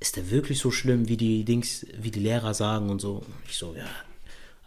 ist 0.00 0.16
der 0.16 0.30
wirklich 0.30 0.60
so 0.60 0.70
schlimm, 0.70 1.08
wie 1.08 1.16
die 1.16 1.44
Dings, 1.44 1.84
wie 2.00 2.12
die 2.12 2.20
Lehrer 2.20 2.54
sagen 2.54 2.88
und 2.88 3.00
so? 3.00 3.16
Und 3.16 3.34
ich 3.48 3.56
so, 3.56 3.74
ja. 3.76 3.84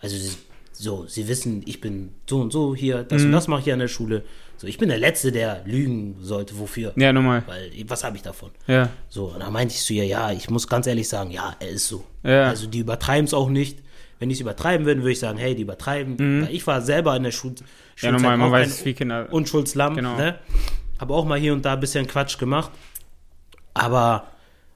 Also, 0.01 0.17
sie, 0.17 0.35
so, 0.73 1.05
sie 1.07 1.27
wissen, 1.27 1.63
ich 1.65 1.79
bin 1.79 2.13
so 2.29 2.41
und 2.41 2.51
so 2.51 2.75
hier, 2.75 3.03
das 3.03 3.23
und 3.23 3.31
das 3.31 3.47
mache 3.47 3.59
ich 3.59 3.63
hier 3.65 3.73
an 3.73 3.79
der 3.79 3.87
Schule. 3.87 4.23
So, 4.57 4.67
ich 4.67 4.77
bin 4.77 4.89
der 4.89 4.97
Letzte, 4.97 5.31
der 5.31 5.63
lügen 5.65 6.17
sollte. 6.21 6.59
Wofür? 6.59 6.91
Ja, 6.97 7.13
nochmal. 7.13 7.43
Weil, 7.47 7.71
was 7.87 8.03
habe 8.03 8.17
ich 8.17 8.23
davon? 8.23 8.51
Ja. 8.67 8.89
So, 9.09 9.27
und 9.27 9.39
dann 9.39 9.53
meinte 9.53 9.73
ich 9.73 9.81
zu 9.81 9.93
ihr, 9.93 10.05
ja, 10.05 10.31
ich 10.31 10.49
muss 10.49 10.67
ganz 10.67 10.85
ehrlich 10.85 11.07
sagen, 11.07 11.31
ja, 11.31 11.55
er 11.59 11.69
ist 11.69 11.87
so. 11.87 12.03
Ja. 12.23 12.49
Also 12.49 12.67
die 12.67 12.79
übertreiben 12.79 13.25
es 13.25 13.33
auch 13.33 13.49
nicht. 13.49 13.79
Wenn 14.21 14.29
die 14.29 14.35
es 14.35 14.39
übertreiben 14.39 14.85
würden, 14.85 14.99
würde 14.99 15.11
ich 15.13 15.19
sagen, 15.19 15.37
hey, 15.39 15.55
die 15.55 15.63
übertreiben. 15.63 16.43
Weil 16.45 16.53
ich 16.53 16.65
war 16.67 16.81
selber 16.83 17.15
in 17.17 17.23
der 17.23 17.31
Schul 17.31 17.51
Mhm. 17.51 17.55
Ja, 17.57 17.65
Schulzeit 18.09 18.11
normal, 18.13 18.37
man 18.37 18.51
weiß, 18.51 18.85
wie 18.85 18.93
Kinder. 18.93 19.27
Unschuldslamm, 19.31 19.95
Genau. 19.95 20.15
ne? 20.15 20.37
Habe 20.99 21.13
auch 21.15 21.25
mal 21.25 21.39
hier 21.39 21.53
und 21.53 21.65
da 21.65 21.73
ein 21.73 21.79
bisschen 21.79 22.05
Quatsch 22.07 22.37
gemacht. 22.37 22.71
Aber, 23.73 24.27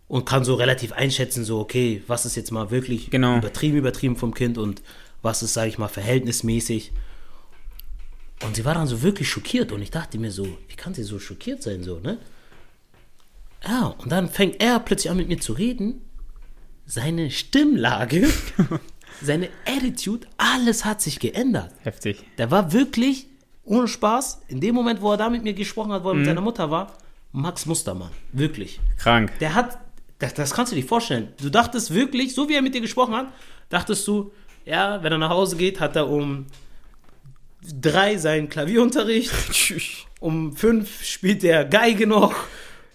und 0.08 0.26
kann 0.26 0.44
so 0.44 0.56
relativ 0.56 0.92
einschätzen, 0.94 1.44
so, 1.44 1.60
okay, 1.60 2.02
was 2.08 2.26
ist 2.26 2.36
jetzt 2.36 2.52
mal 2.52 2.72
wirklich 2.72 3.12
Genau. 3.12 3.38
übertrieben, 3.38 3.78
übertrieben 3.78 4.16
vom 4.18 4.34
Kind 4.34 4.58
und 4.58 4.82
was 5.22 5.44
ist, 5.44 5.54
sage 5.54 5.70
ich 5.70 5.78
mal, 5.78 5.88
verhältnismäßig. 5.90 6.92
Und 8.44 8.56
sie 8.56 8.66
war 8.66 8.74
dann 8.74 8.88
so 8.88 9.02
wirklich 9.04 9.30
schockiert 9.30 9.72
und 9.72 9.82
ich 9.82 9.92
dachte 9.92 10.18
mir 10.18 10.32
so, 10.32 10.46
wie 10.68 10.76
kann 10.76 10.94
sie 10.96 11.04
so 11.04 11.20
schockiert 11.20 11.62
sein, 11.64 11.84
so, 11.84 12.00
ne? 12.00 12.18
Ja, 13.68 13.96
und 13.98 14.12
dann 14.12 14.28
fängt 14.30 14.62
er 14.62 14.80
plötzlich 14.80 15.10
an 15.12 15.18
mit 15.18 15.28
mir 15.28 15.40
zu 15.40 15.54
reden. 15.54 16.02
Seine 16.86 17.32
Stimmlage, 17.32 18.28
seine 19.22 19.50
Attitude, 19.66 20.28
alles 20.38 20.86
hat 20.86 21.02
sich 21.02 21.20
geändert. 21.20 21.72
Heftig. 21.84 22.24
Der 22.38 22.52
war 22.52 22.74
wirklich 22.74 23.28
ohne 23.64 23.88
Spaß, 23.88 24.42
in 24.48 24.60
dem 24.62 24.76
Moment, 24.76 25.02
wo 25.02 25.12
er 25.12 25.18
da 25.18 25.30
mit 25.30 25.44
mir 25.44 25.54
gesprochen 25.54 25.92
hat, 25.92 26.04
wo 26.04 26.10
er 26.10 26.14
Mhm. 26.14 26.20
mit 26.20 26.28
seiner 26.28 26.42
Mutter 26.42 26.70
war, 26.70 26.94
Max 27.32 27.66
Mustermann. 27.66 28.12
Wirklich. 28.32 28.80
Krank. 28.98 29.32
Der 29.40 29.56
hat, 29.56 29.78
das, 30.20 30.34
das 30.36 30.54
kannst 30.54 30.72
du 30.72 30.76
dir 30.76 30.86
vorstellen. 30.86 31.30
Du 31.42 31.50
dachtest 31.50 31.94
wirklich, 31.94 32.34
so 32.36 32.48
wie 32.48 32.54
er 32.56 32.62
mit 32.62 32.76
dir 32.76 32.82
gesprochen 32.82 33.14
hat, 33.16 33.28
dachtest 33.70 34.08
du, 34.08 34.32
ja, 34.66 35.02
wenn 35.04 35.12
er 35.12 35.18
nach 35.18 35.30
Hause 35.32 35.56
geht, 35.58 35.80
hat 35.80 35.96
er 35.96 36.08
um 36.10 36.46
drei 37.82 38.18
seinen 38.18 38.50
Klavierunterricht, 38.50 39.32
um 40.20 40.56
fünf 40.56 41.04
spielt 41.04 41.44
er 41.44 41.66
Geige 41.66 42.08
noch, 42.08 42.34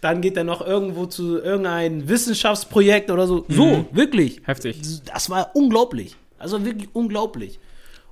dann 0.01 0.21
geht 0.21 0.37
er 0.37 0.45
noch 0.45 0.67
irgendwo 0.67 1.07
zu 1.07 1.39
irgendein 1.39 2.09
Wissenschaftsprojekt 2.09 3.11
oder 3.11 3.27
so. 3.27 3.45
So, 3.49 3.87
wirklich. 3.93 4.41
Heftig. 4.45 4.81
Das 5.05 5.29
war 5.31 5.51
unglaublich. 5.55 6.17
Also 6.39 6.65
wirklich 6.65 6.89
unglaublich. 6.95 7.59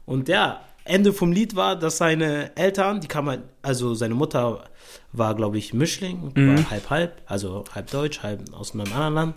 Und 0.04 0.28
ja, 0.28 0.60
Ende 0.84 1.12
vom 1.12 1.32
Lied 1.32 1.56
war, 1.56 1.76
dass 1.76 1.98
seine 1.98 2.56
Eltern, 2.56 3.00
die 3.00 3.08
kamen, 3.08 3.42
also 3.62 3.94
seine 3.94 4.14
Mutter 4.14 4.64
war, 5.12 5.34
glaube 5.34 5.58
ich, 5.58 5.74
Mischling, 5.74 6.32
war 6.34 6.70
halb 6.70 6.90
halb, 6.90 7.22
also 7.26 7.64
halb 7.74 7.90
deutsch, 7.90 8.22
halb 8.22 8.52
aus 8.52 8.74
einem 8.74 8.92
anderen 8.92 9.14
Land. 9.14 9.34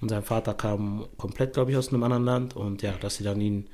Und 0.00 0.08
sein 0.08 0.22
Vater 0.22 0.54
kam 0.54 1.06
komplett, 1.18 1.54
glaube 1.54 1.70
ich, 1.70 1.76
aus 1.76 1.88
einem 1.88 2.02
anderen 2.02 2.24
Land. 2.24 2.56
Und 2.56 2.82
ja, 2.82 2.92
dass 3.00 3.16
sie 3.16 3.24
dann 3.24 3.40
ihn 3.40 3.68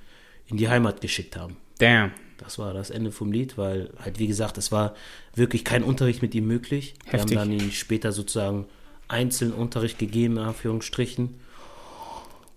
in 0.46 0.56
die 0.56 0.68
Heimat 0.68 1.00
geschickt 1.00 1.36
haben. 1.36 1.56
Damn. 1.78 2.12
Das 2.38 2.58
war 2.58 2.72
das 2.74 2.90
Ende 2.90 3.12
vom 3.12 3.32
Lied, 3.32 3.56
weil 3.58 3.90
halt, 3.98 4.18
wie 4.18 4.26
gesagt, 4.26 4.58
es 4.58 4.72
war 4.72 4.94
wirklich 5.34 5.64
kein 5.64 5.82
Unterricht 5.82 6.22
mit 6.22 6.34
ihm 6.34 6.46
möglich. 6.46 6.94
Heftig. 7.04 7.30
Wir 7.30 7.40
haben 7.40 7.50
dann 7.50 7.60
ihm 7.60 7.70
später 7.70 8.12
sozusagen 8.12 8.66
einzeln 9.08 9.52
Unterricht 9.52 9.98
gegeben, 9.98 10.36
in 10.36 10.42
Anführungsstrichen. 10.42 11.40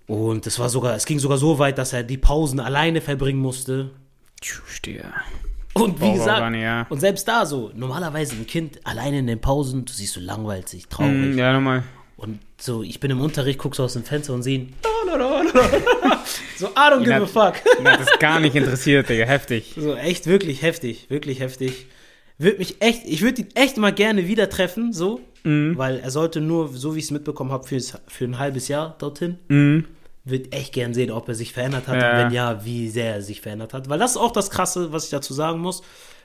Und 0.08 0.48
es 0.48 0.58
war 0.58 0.70
sogar, 0.70 0.96
es 0.96 1.06
ging 1.06 1.20
sogar 1.20 1.38
so 1.38 1.60
weit, 1.60 1.78
dass 1.78 1.94
er 1.94 2.04
die 2.04 2.18
Pausen 2.18 2.60
alleine 2.60 3.02
verbringen 3.02 3.40
musste. 3.40 3.92
Stehe. 4.42 5.06
Und 5.74 6.02
wie 6.02 6.14
gesagt, 6.14 6.56
ja. 6.56 6.88
und 6.90 7.00
selbst 7.00 7.28
da 7.28 7.46
so, 7.46 7.72
normalerweise 7.76 8.36
ein 8.36 8.48
Kind 8.48 8.80
alleine 8.86 9.20
in 9.20 9.28
den 9.28 9.40
Pausen, 9.40 9.86
du 9.86 9.94
siehst 9.94 10.14
so 10.14 10.20
langweilig, 10.20 10.88
traurig. 10.90 11.36
Mm, 11.36 11.38
ja, 11.38 11.54
nochmal. 11.54 11.84
Und 12.20 12.40
so, 12.60 12.84
ich 12.84 13.00
bin 13.00 13.12
im 13.12 13.22
Unterricht, 13.22 13.58
guck 13.60 13.76
so 13.76 13.84
aus 13.84 13.94
dem 13.94 14.04
Fenster 14.04 14.34
und 14.34 14.44
sehe 14.44 14.60
ihn. 14.60 14.74
so, 16.58 16.68
I 16.68 16.92
don't 16.92 17.04
give 17.04 17.14
a 17.16 17.26
fuck. 17.26 17.56
Hat 17.86 18.00
das 18.00 18.20
gar 18.20 18.40
nicht 18.40 18.56
interessiert, 18.56 19.10
Digga. 19.10 19.26
Heftig. 19.26 19.74
So, 19.78 19.96
echt 19.96 20.28
wirklich 20.28 20.62
heftig, 20.62 21.10
wirklich 21.10 21.40
heftig. 21.40 21.88
Würde 22.38 22.58
mich 22.60 22.82
echt, 22.82 23.02
ich 23.06 23.22
würde 23.22 23.42
ihn 23.42 23.48
echt 23.56 23.78
mal 23.78 23.92
gerne 23.94 24.28
wieder 24.28 24.50
treffen, 24.50 24.94
so, 24.94 25.22
weil 25.44 26.00
er 26.00 26.12
sollte 26.12 26.42
nur, 26.42 26.68
so 26.70 26.96
wie 26.96 27.00
ich 27.00 27.06
es 27.06 27.12
mitbekommen 27.12 27.52
habe, 27.52 27.66
für, 27.66 27.80
für 28.08 28.26
ein 28.26 28.38
halbes 28.40 28.68
Jahr 28.68 28.96
dorthin. 29.00 29.40
Mhm. 29.48 29.86
Würde 30.26 30.52
echt 30.52 30.74
gern 30.74 30.94
sehen, 30.94 31.12
ob 31.12 31.28
er 31.30 31.36
sich 31.36 31.54
verändert 31.54 31.88
hat 31.88 32.02
Ja. 32.02 32.12
und 32.12 32.18
wenn 32.18 32.32
ja, 32.34 32.64
wie 32.66 32.90
sehr 32.90 33.16
er 33.16 33.22
sich 33.22 33.42
verändert 33.42 33.74
hat. 33.74 33.90
Weil 33.90 33.98
das 34.00 34.12
ist 34.12 34.18
auch 34.18 34.32
das 34.32 34.52
Krasse, 34.52 34.92
was 34.92 35.06
ich 35.06 35.10
dazu 35.10 35.34
sagen 35.34 35.60
muss. 35.60 35.82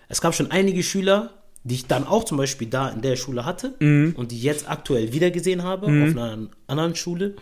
Es 0.09 0.21
gab 0.21 0.35
schon 0.35 0.51
einige 0.51 0.83
Schüler, 0.83 1.31
die 1.65 1.75
ich 1.75 1.87
dann 1.87 2.07
auch 2.07 2.25
zum 2.25 2.39
Beispiel 2.39 2.69
da 2.69 2.89
in 2.91 3.03
der 3.03 3.17
Schule 3.17 3.45
hatte 3.45 3.75
und 3.81 4.31
die 4.31 4.41
jetzt 4.41 4.71
aktuell 4.71 5.13
wieder 5.13 5.31
gesehen 5.31 5.63
habe 5.63 5.87
auf 5.87 6.17
einer 6.17 6.39
anderen 6.67 6.95
Schule, 6.95 7.35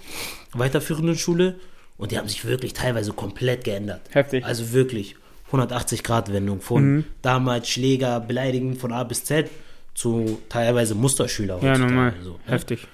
weiterführenden 0.53 1.17
Schule. 1.17 1.57
Und 1.99 2.11
die 2.11 2.19
haben 2.19 2.29
sich 2.29 2.45
wirklich 2.45 2.73
teilweise 2.73 3.13
komplett 3.13 3.65
geändert. 3.65 4.01
Heftig. 4.11 4.45
Also 4.45 4.73
wirklich 4.73 5.17
180 5.47 6.03
Grad 6.03 6.33
Wendung 6.33 6.61
von 6.61 7.05
damals 7.21 7.69
Schläger, 7.69 8.19
Beleidigen 8.21 8.77
von 8.77 8.93
A 8.93 9.05
bis 9.05 9.25
Z 9.25 9.51
zu 9.95 10.41
teilweise 10.49 10.95
Musterschüler. 10.95 11.59
Ja, 11.63 11.77
normal. 11.77 12.15
Also, 12.19 12.31
ne? 12.31 12.39
Heftig. 12.47 12.87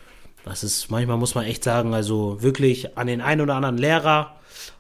Das 0.45 0.65
ist, 0.65 0.91
manchmal 0.91 1.17
muss 1.17 1.35
man 1.35 1.45
echt 1.45 1.63
sagen, 1.63 1.95
also 1.95 2.43
wirklich 2.43 2.97
an 2.97 3.07
den 3.07 3.21
einen 3.21 3.43
oder 3.43 3.55
anderen 3.55 3.79
Lehrer 3.79 4.37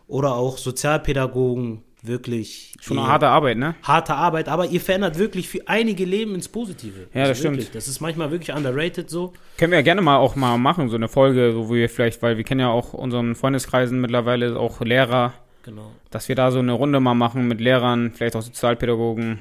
oder 0.06 0.34
auch 0.34 0.58
Sozialpädagogen 0.58 1.82
wirklich 2.02 2.74
Schon 2.80 2.98
eine 2.98 3.08
harte 3.08 3.28
Arbeit, 3.28 3.58
ne? 3.58 3.74
harte 3.82 4.14
Arbeit, 4.14 4.48
aber 4.48 4.66
ihr 4.66 4.80
verändert 4.80 5.18
wirklich 5.18 5.48
für 5.48 5.66
einige 5.66 6.04
Leben 6.04 6.34
ins 6.34 6.48
Positive. 6.48 7.08
Ja, 7.12 7.26
das 7.26 7.38
stimmt. 7.38 7.56
Wirklich, 7.56 7.72
das 7.72 7.88
ist 7.88 8.00
manchmal 8.00 8.30
wirklich 8.30 8.54
underrated 8.56 9.10
so. 9.10 9.32
Können 9.56 9.72
wir 9.72 9.78
ja 9.78 9.82
gerne 9.82 10.00
mal 10.00 10.16
auch 10.16 10.36
mal 10.36 10.56
machen, 10.58 10.88
so 10.88 10.96
eine 10.96 11.08
Folge, 11.08 11.54
wo 11.56 11.74
wir 11.74 11.88
vielleicht, 11.88 12.22
weil 12.22 12.36
wir 12.36 12.44
kennen 12.44 12.60
ja 12.60 12.68
auch 12.68 12.92
unseren 12.92 13.34
Freundeskreisen 13.34 14.00
mittlerweile 14.00 14.58
auch 14.58 14.80
Lehrer, 14.80 15.34
Genau. 15.64 15.90
dass 16.10 16.28
wir 16.28 16.36
da 16.36 16.50
so 16.50 16.60
eine 16.60 16.72
Runde 16.72 17.00
mal 17.00 17.14
machen 17.14 17.48
mit 17.48 17.60
Lehrern, 17.60 18.12
vielleicht 18.14 18.36
auch 18.36 18.42
Sozialpädagogen, 18.42 19.40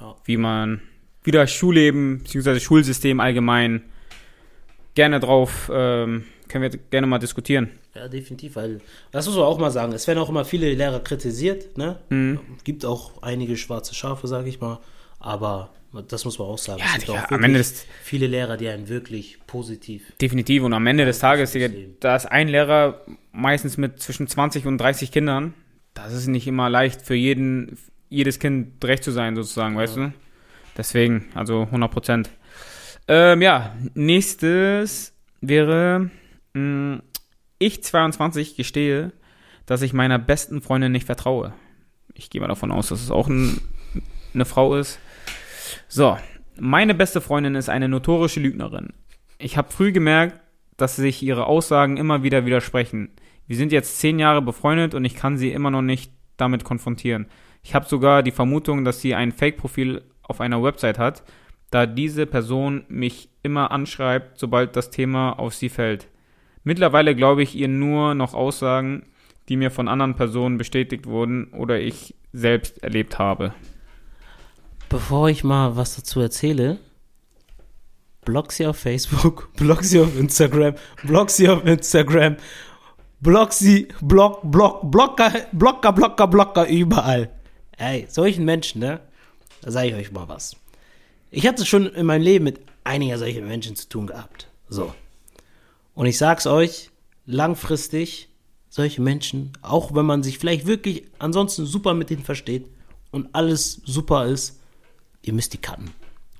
Ja. 0.00 0.14
wie 0.24 0.36
man 0.36 0.80
wieder 1.22 1.46
Schulleben, 1.46 2.20
beziehungsweise 2.20 2.60
Schulsystem 2.60 3.20
allgemein 3.20 3.82
gerne 4.94 5.20
drauf, 5.20 5.70
ähm, 5.72 6.24
können 6.48 6.62
wir 6.62 6.70
gerne 6.90 7.06
mal 7.06 7.18
diskutieren. 7.18 7.70
Ja, 7.94 8.08
definitiv, 8.08 8.56
weil 8.56 8.80
das 9.10 9.26
muss 9.26 9.36
man 9.36 9.44
auch 9.44 9.58
mal 9.58 9.70
sagen. 9.70 9.92
Es 9.92 10.06
werden 10.06 10.18
auch 10.18 10.28
immer 10.28 10.44
viele 10.44 10.72
Lehrer 10.72 11.00
kritisiert, 11.00 11.76
ne? 11.76 11.98
Mhm. 12.08 12.40
Gibt 12.64 12.84
auch 12.84 13.22
einige 13.22 13.56
schwarze 13.56 13.94
Schafe, 13.94 14.26
sage 14.28 14.48
ich 14.48 14.60
mal, 14.60 14.78
aber 15.18 15.70
das 16.08 16.24
muss 16.24 16.38
man 16.38 16.48
auch 16.48 16.58
sagen. 16.58 16.80
Ja, 16.80 16.86
es 16.96 17.04
gibt 17.06 17.10
auch 17.10 17.30
am 17.30 17.42
Ende 17.42 17.58
des- 17.58 17.86
viele 18.02 18.26
Lehrer, 18.26 18.56
die 18.56 18.68
einen 18.68 18.88
wirklich 18.88 19.38
positiv. 19.46 20.02
Definitiv. 20.20 20.62
Und 20.62 20.72
am 20.74 20.86
Ende 20.86 21.04
des 21.06 21.18
Tages, 21.18 21.56
da 22.00 22.16
ist 22.16 22.26
ein 22.26 22.48
Lehrer 22.48 23.02
meistens 23.32 23.76
mit 23.78 24.00
zwischen 24.00 24.26
20 24.26 24.66
und 24.66 24.78
30 24.78 25.10
Kindern. 25.12 25.54
Das 25.94 26.12
ist 26.12 26.26
nicht 26.26 26.46
immer 26.46 26.68
leicht 26.70 27.02
für 27.02 27.14
jeden, 27.14 27.78
jedes 28.10 28.38
Kind 28.38 28.84
recht 28.84 29.02
zu 29.02 29.10
sein, 29.10 29.34
sozusagen, 29.34 29.76
weißt 29.76 29.96
du? 29.96 30.12
Deswegen, 30.76 31.26
also 31.34 31.62
100 31.62 31.90
Prozent. 31.90 32.30
Ähm, 33.08 33.40
ja, 33.42 33.74
nächstes 33.94 35.14
wäre, 35.40 36.10
ich 37.58 37.82
22 37.82 38.56
gestehe, 38.56 39.12
dass 39.66 39.82
ich 39.82 39.92
meiner 39.92 40.18
besten 40.18 40.62
Freundin 40.62 40.92
nicht 40.92 41.06
vertraue. 41.06 41.52
Ich 42.14 42.30
gehe 42.30 42.40
mal 42.40 42.48
davon 42.48 42.72
aus, 42.72 42.88
dass 42.88 43.02
es 43.02 43.10
auch 43.10 43.28
ein, 43.28 43.60
eine 44.34 44.44
Frau 44.44 44.76
ist. 44.76 44.98
So, 45.88 46.16
meine 46.58 46.94
beste 46.94 47.20
Freundin 47.20 47.54
ist 47.54 47.68
eine 47.68 47.88
notorische 47.88 48.40
Lügnerin. 48.40 48.92
Ich 49.38 49.56
habe 49.56 49.70
früh 49.70 49.92
gemerkt, 49.92 50.40
dass 50.76 50.96
sich 50.96 51.22
ihre 51.22 51.46
Aussagen 51.46 51.96
immer 51.96 52.22
wieder 52.22 52.46
widersprechen. 52.46 53.10
Wir 53.46 53.56
sind 53.56 53.72
jetzt 53.72 53.98
zehn 53.98 54.18
Jahre 54.18 54.42
befreundet 54.42 54.94
und 54.94 55.04
ich 55.04 55.14
kann 55.14 55.36
sie 55.36 55.52
immer 55.52 55.70
noch 55.70 55.82
nicht 55.82 56.12
damit 56.36 56.64
konfrontieren. 56.64 57.26
Ich 57.62 57.74
habe 57.74 57.86
sogar 57.86 58.22
die 58.22 58.30
Vermutung, 58.30 58.84
dass 58.84 59.00
sie 59.00 59.14
ein 59.14 59.32
Fake-Profil 59.32 60.02
auf 60.22 60.40
einer 60.40 60.62
Website 60.62 60.98
hat, 60.98 61.24
da 61.70 61.86
diese 61.86 62.26
Person 62.26 62.84
mich 62.88 63.28
immer 63.42 63.70
anschreibt, 63.70 64.38
sobald 64.38 64.76
das 64.76 64.90
Thema 64.90 65.32
auf 65.32 65.54
sie 65.54 65.68
fällt. 65.68 66.08
Mittlerweile 66.68 67.16
glaube 67.16 67.42
ich 67.42 67.54
ihr 67.54 67.66
nur 67.66 68.14
noch 68.14 68.34
Aussagen, 68.34 69.06
die 69.48 69.56
mir 69.56 69.70
von 69.70 69.88
anderen 69.88 70.16
Personen 70.16 70.58
bestätigt 70.58 71.06
wurden 71.06 71.46
oder 71.54 71.80
ich 71.80 72.14
selbst 72.34 72.82
erlebt 72.82 73.18
habe. 73.18 73.54
Bevor 74.90 75.30
ich 75.30 75.44
mal 75.44 75.76
was 75.76 75.96
dazu 75.96 76.20
erzähle, 76.20 76.78
block 78.26 78.52
sie 78.52 78.66
auf 78.66 78.76
Facebook, 78.76 79.48
block 79.56 79.82
sie 79.82 79.98
auf 79.98 80.14
Instagram, 80.18 80.74
block 81.04 81.30
sie 81.30 81.48
auf 81.48 81.64
Instagram, 81.64 82.36
block 83.20 83.54
sie, 83.54 83.88
block, 84.02 84.42
block, 84.42 84.90
blocker, 84.90 85.32
blocker, 85.52 85.92
blocker, 85.92 86.26
blocker, 86.26 86.68
überall. 86.68 87.30
Ey, 87.78 88.04
solchen 88.10 88.44
Menschen, 88.44 88.82
ne? 88.82 89.00
Da 89.62 89.70
sage 89.70 89.88
ich 89.88 89.94
euch 89.94 90.12
mal 90.12 90.28
was. 90.28 90.54
Ich 91.30 91.46
hatte 91.46 91.64
schon 91.64 91.86
in 91.86 92.04
meinem 92.04 92.20
Leben 92.20 92.44
mit 92.44 92.60
einiger 92.84 93.16
solcher 93.16 93.40
Menschen 93.40 93.74
zu 93.74 93.88
tun 93.88 94.06
gehabt. 94.06 94.48
So. 94.68 94.92
Und 95.98 96.06
ich 96.06 96.16
sag's 96.16 96.46
euch, 96.46 96.92
langfristig, 97.26 98.28
solche 98.68 99.02
Menschen, 99.02 99.52
auch 99.62 99.96
wenn 99.96 100.06
man 100.06 100.22
sich 100.22 100.38
vielleicht 100.38 100.64
wirklich 100.64 101.02
ansonsten 101.18 101.66
super 101.66 101.92
mit 101.92 102.08
denen 102.08 102.22
versteht 102.22 102.68
und 103.10 103.34
alles 103.34 103.82
super 103.84 104.26
ist, 104.26 104.60
ihr 105.22 105.32
müsst 105.32 105.54
die 105.54 105.58
cutten. 105.58 105.90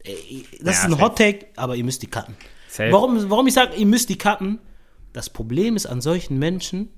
Ey, 0.04 0.46
Das 0.62 0.76
Ja, 0.76 0.86
ist 0.86 0.94
ein. 0.94 1.00
Hot 1.00 1.18
Take, 1.18 1.46
aber 1.56 1.74
ihr 1.74 1.82
müsst 1.82 2.02
die 2.02 2.06
cutten. 2.06 2.36
Safe. 2.68 2.92
Warum, 2.92 3.28
warum 3.30 3.48
ich 3.48 3.54
sage, 3.54 3.74
ihr 3.74 3.86
müsst 3.86 4.10
die 4.10 4.16
cutten? 4.16 4.60
Das 5.12 5.28
Problem 5.28 5.74
ist 5.74 5.86
an 5.86 6.02
solchen 6.02 6.38
Menschen, 6.38 6.90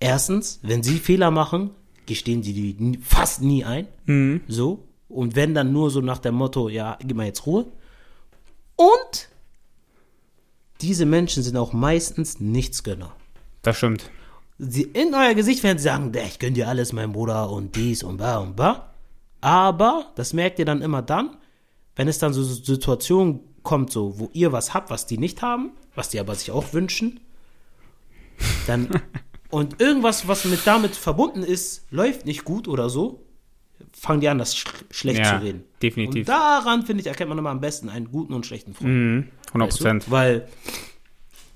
erstens, 0.00 0.58
wenn 0.62 0.82
sie 0.82 0.98
Fehler 0.98 1.30
machen, 1.30 1.68
gestehen 2.06 2.42
sie 2.42 2.54
die 2.54 2.98
fast 3.02 3.42
nie 3.42 3.62
ein. 3.62 3.86
Mhm. 4.06 4.40
So. 4.48 4.88
Und 5.10 5.36
wenn 5.36 5.52
dann 5.52 5.70
nur 5.70 5.90
so 5.90 6.00
nach 6.00 6.18
dem 6.18 6.36
Motto, 6.36 6.70
ja, 6.70 6.96
gib 7.04 7.14
mal 7.14 7.26
jetzt 7.26 7.44
Ruhe. 7.44 7.66
Und 8.76 9.28
diese 10.80 11.06
Menschen 11.06 11.42
sind 11.42 11.56
auch 11.56 11.72
meistens 11.72 12.40
Nichtsgönner. 12.40 13.14
Das 13.62 13.76
stimmt. 13.76 14.10
Sie 14.58 14.82
in 14.82 15.14
euer 15.14 15.34
Gesicht 15.34 15.62
werden 15.62 15.78
sie 15.78 15.84
sagen, 15.84 16.12
"Der, 16.12 16.24
ich 16.24 16.38
gönn 16.38 16.54
dir 16.54 16.68
alles, 16.68 16.92
mein 16.92 17.12
Bruder, 17.12 17.50
und 17.50 17.76
dies 17.76 18.02
und 18.02 18.18
da 18.18 18.38
und 18.38 18.58
da. 18.58 18.94
Aber 19.40 20.12
das 20.14 20.32
merkt 20.32 20.58
ihr 20.58 20.64
dann 20.64 20.82
immer 20.82 21.02
dann, 21.02 21.36
wenn 21.94 22.08
es 22.08 22.18
dann 22.18 22.32
so 22.32 22.42
Situationen 22.42 23.40
kommt, 23.62 23.90
so, 23.92 24.18
wo 24.18 24.30
ihr 24.32 24.52
was 24.52 24.72
habt, 24.74 24.90
was 24.90 25.06
die 25.06 25.18
nicht 25.18 25.42
haben, 25.42 25.72
was 25.94 26.08
die 26.08 26.20
aber 26.20 26.34
sich 26.34 26.50
auch 26.50 26.72
wünschen. 26.72 27.20
Dann, 28.66 28.88
und 29.50 29.80
irgendwas, 29.80 30.28
was 30.28 30.44
mit 30.44 30.66
damit 30.66 30.94
verbunden 30.94 31.42
ist, 31.42 31.84
läuft 31.90 32.26
nicht 32.26 32.44
gut 32.44 32.68
oder 32.68 32.88
so, 32.88 33.25
fangen 33.98 34.20
die 34.20 34.28
an, 34.28 34.38
das 34.38 34.56
sch 34.56 34.64
schlecht 34.90 35.20
Ja, 35.20 35.38
zu 35.38 35.44
reden. 35.44 35.64
definitiv. 35.82 36.20
Und 36.20 36.28
daran, 36.28 36.84
finde 36.84 37.00
ich, 37.02 37.06
erkennt 37.06 37.28
man 37.28 37.38
immer 37.38 37.50
am 37.50 37.60
besten 37.60 37.88
einen 37.88 38.10
guten 38.10 38.32
und 38.34 38.46
schlechten 38.46 38.74
Freund. 38.74 38.88
Mhm. 38.90 39.28
100 39.48 39.68
Weißt 39.68 39.78
Prozent. 39.78 40.06
du? 40.06 40.10
Weil 40.10 40.48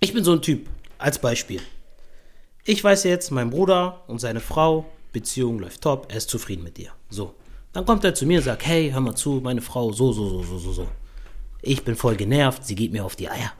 ich 0.00 0.12
bin 0.12 0.24
so 0.24 0.32
ein 0.32 0.42
Typ, 0.42 0.68
als 0.98 1.18
Beispiel. 1.20 1.60
Ich 2.64 2.82
weiß 2.84 3.04
jetzt, 3.04 3.30
mein 3.30 3.50
Bruder 3.50 4.02
und 4.06 4.20
seine 4.20 4.40
Frau, 4.40 4.90
Beziehung 5.12 5.58
läuft 5.58 5.80
top, 5.82 6.06
er 6.10 6.18
ist 6.18 6.30
zufrieden 6.30 6.62
mit 6.62 6.76
dir. 6.76 6.90
So. 7.08 7.34
Dann 7.72 7.84
kommt 7.86 8.04
er 8.04 8.14
zu 8.14 8.26
mir 8.26 8.38
und 8.38 8.44
sagt, 8.44 8.66
hey, 8.66 8.90
hör 8.90 9.00
mal 9.00 9.14
zu, 9.14 9.40
meine 9.42 9.60
Frau, 9.62 9.92
so, 9.92 10.12
so, 10.12 10.28
so, 10.28 10.42
so, 10.42 10.58
so, 10.58 10.72
so. 10.72 10.88
Ich 11.62 11.84
bin 11.84 11.94
voll 11.96 12.16
genervt, 12.16 12.64
sie 12.66 12.74
geht 12.74 12.92
mir 12.92 13.04
auf 13.04 13.16
die 13.16 13.28
Eier. 13.28 13.52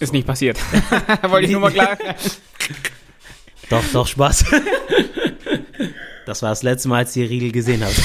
Ist 0.00 0.12
nicht 0.12 0.26
passiert. 0.26 0.58
Wollte 1.28 1.46
ich 1.46 1.52
nur 1.52 1.60
mal 1.60 1.72
klar. 1.72 1.96
Doch, 3.70 3.82
doch, 3.92 4.06
Spaß. 4.06 4.44
Das 6.26 6.42
war 6.42 6.50
das 6.50 6.62
letzte 6.62 6.88
Mal, 6.88 6.98
als 6.98 7.16
ihr 7.16 7.28
Riegel 7.28 7.52
gesehen 7.52 7.84
habt. 7.84 8.00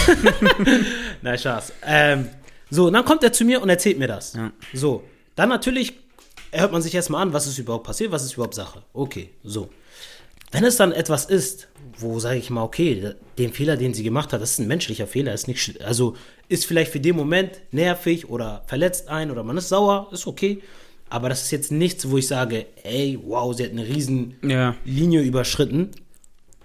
Nein, 1.22 1.38
Spaß. 1.38 1.74
Ähm, 1.86 2.28
so, 2.70 2.88
und 2.88 2.94
dann 2.94 3.06
kommt 3.06 3.24
er 3.24 3.32
zu 3.32 3.46
mir 3.46 3.62
und 3.62 3.70
erzählt 3.70 3.98
mir 3.98 4.08
das. 4.08 4.34
Ja. 4.34 4.52
So, 4.74 5.04
dann 5.36 5.50
natürlich 5.50 5.94
hört 6.52 6.72
man 6.72 6.82
sich 6.82 6.94
erstmal 6.94 7.22
an, 7.22 7.34
was 7.34 7.48
ist 7.48 7.58
überhaupt 7.58 7.86
passiert, 7.86 8.12
was 8.12 8.24
ist 8.24 8.34
überhaupt 8.34 8.56
Sache. 8.56 8.84
Okay, 8.94 9.30
so. 9.44 9.70
Wenn 10.52 10.64
es 10.64 10.78
dann 10.78 10.92
etwas 10.92 11.26
ist, 11.26 11.68
wo 11.98 12.20
sage 12.20 12.40
ich 12.40 12.50
mal, 12.50 12.64
okay, 12.64 13.14
den 13.38 13.54
Fehler, 13.54 13.78
den 13.78 13.94
sie 13.94 14.04
gemacht 14.04 14.34
hat, 14.34 14.42
das 14.42 14.52
ist 14.52 14.60
ein 14.60 14.68
menschlicher 14.68 15.06
Fehler, 15.06 15.34
ist 15.34 15.48
nicht, 15.48 15.82
also 15.84 16.16
ist 16.48 16.66
vielleicht 16.66 16.92
für 16.92 17.00
den 17.00 17.16
Moment 17.16 17.62
nervig 17.72 18.30
oder 18.30 18.64
verletzt 18.66 19.10
ein 19.10 19.30
oder 19.30 19.44
man 19.44 19.58
ist 19.58 19.70
sauer, 19.70 20.10
ist 20.12 20.26
okay. 20.26 20.62
Aber 21.10 21.30
das 21.30 21.44
ist 21.44 21.52
jetzt 21.52 21.72
nichts, 21.72 22.10
wo 22.10 22.18
ich 22.18 22.28
sage, 22.28 22.68
ey, 22.84 23.20
wow, 23.24 23.56
sie 23.56 23.64
hat 23.64 23.72
eine 23.72 23.88
riesen 23.88 24.36
Ja. 24.44 24.76
Linie 24.86 25.22
überschritten. 25.22 25.92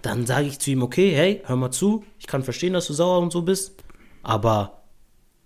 Dann 0.05 0.27
sage 0.27 0.45
ich 0.47 0.59
zu 0.59 0.69
ihm, 0.69 0.83
okay, 0.83 1.15
hey, 1.15 1.41
hör 1.45 1.55
mal 1.55 1.71
zu, 1.71 2.03
ich 2.19 2.27
kann 2.27 2.43
verstehen, 2.43 2.73
dass 2.73 2.85
du 2.85 2.93
sauer 2.93 3.19
und 3.19 3.31
so 3.31 3.41
bist, 3.41 3.73
aber 4.21 4.83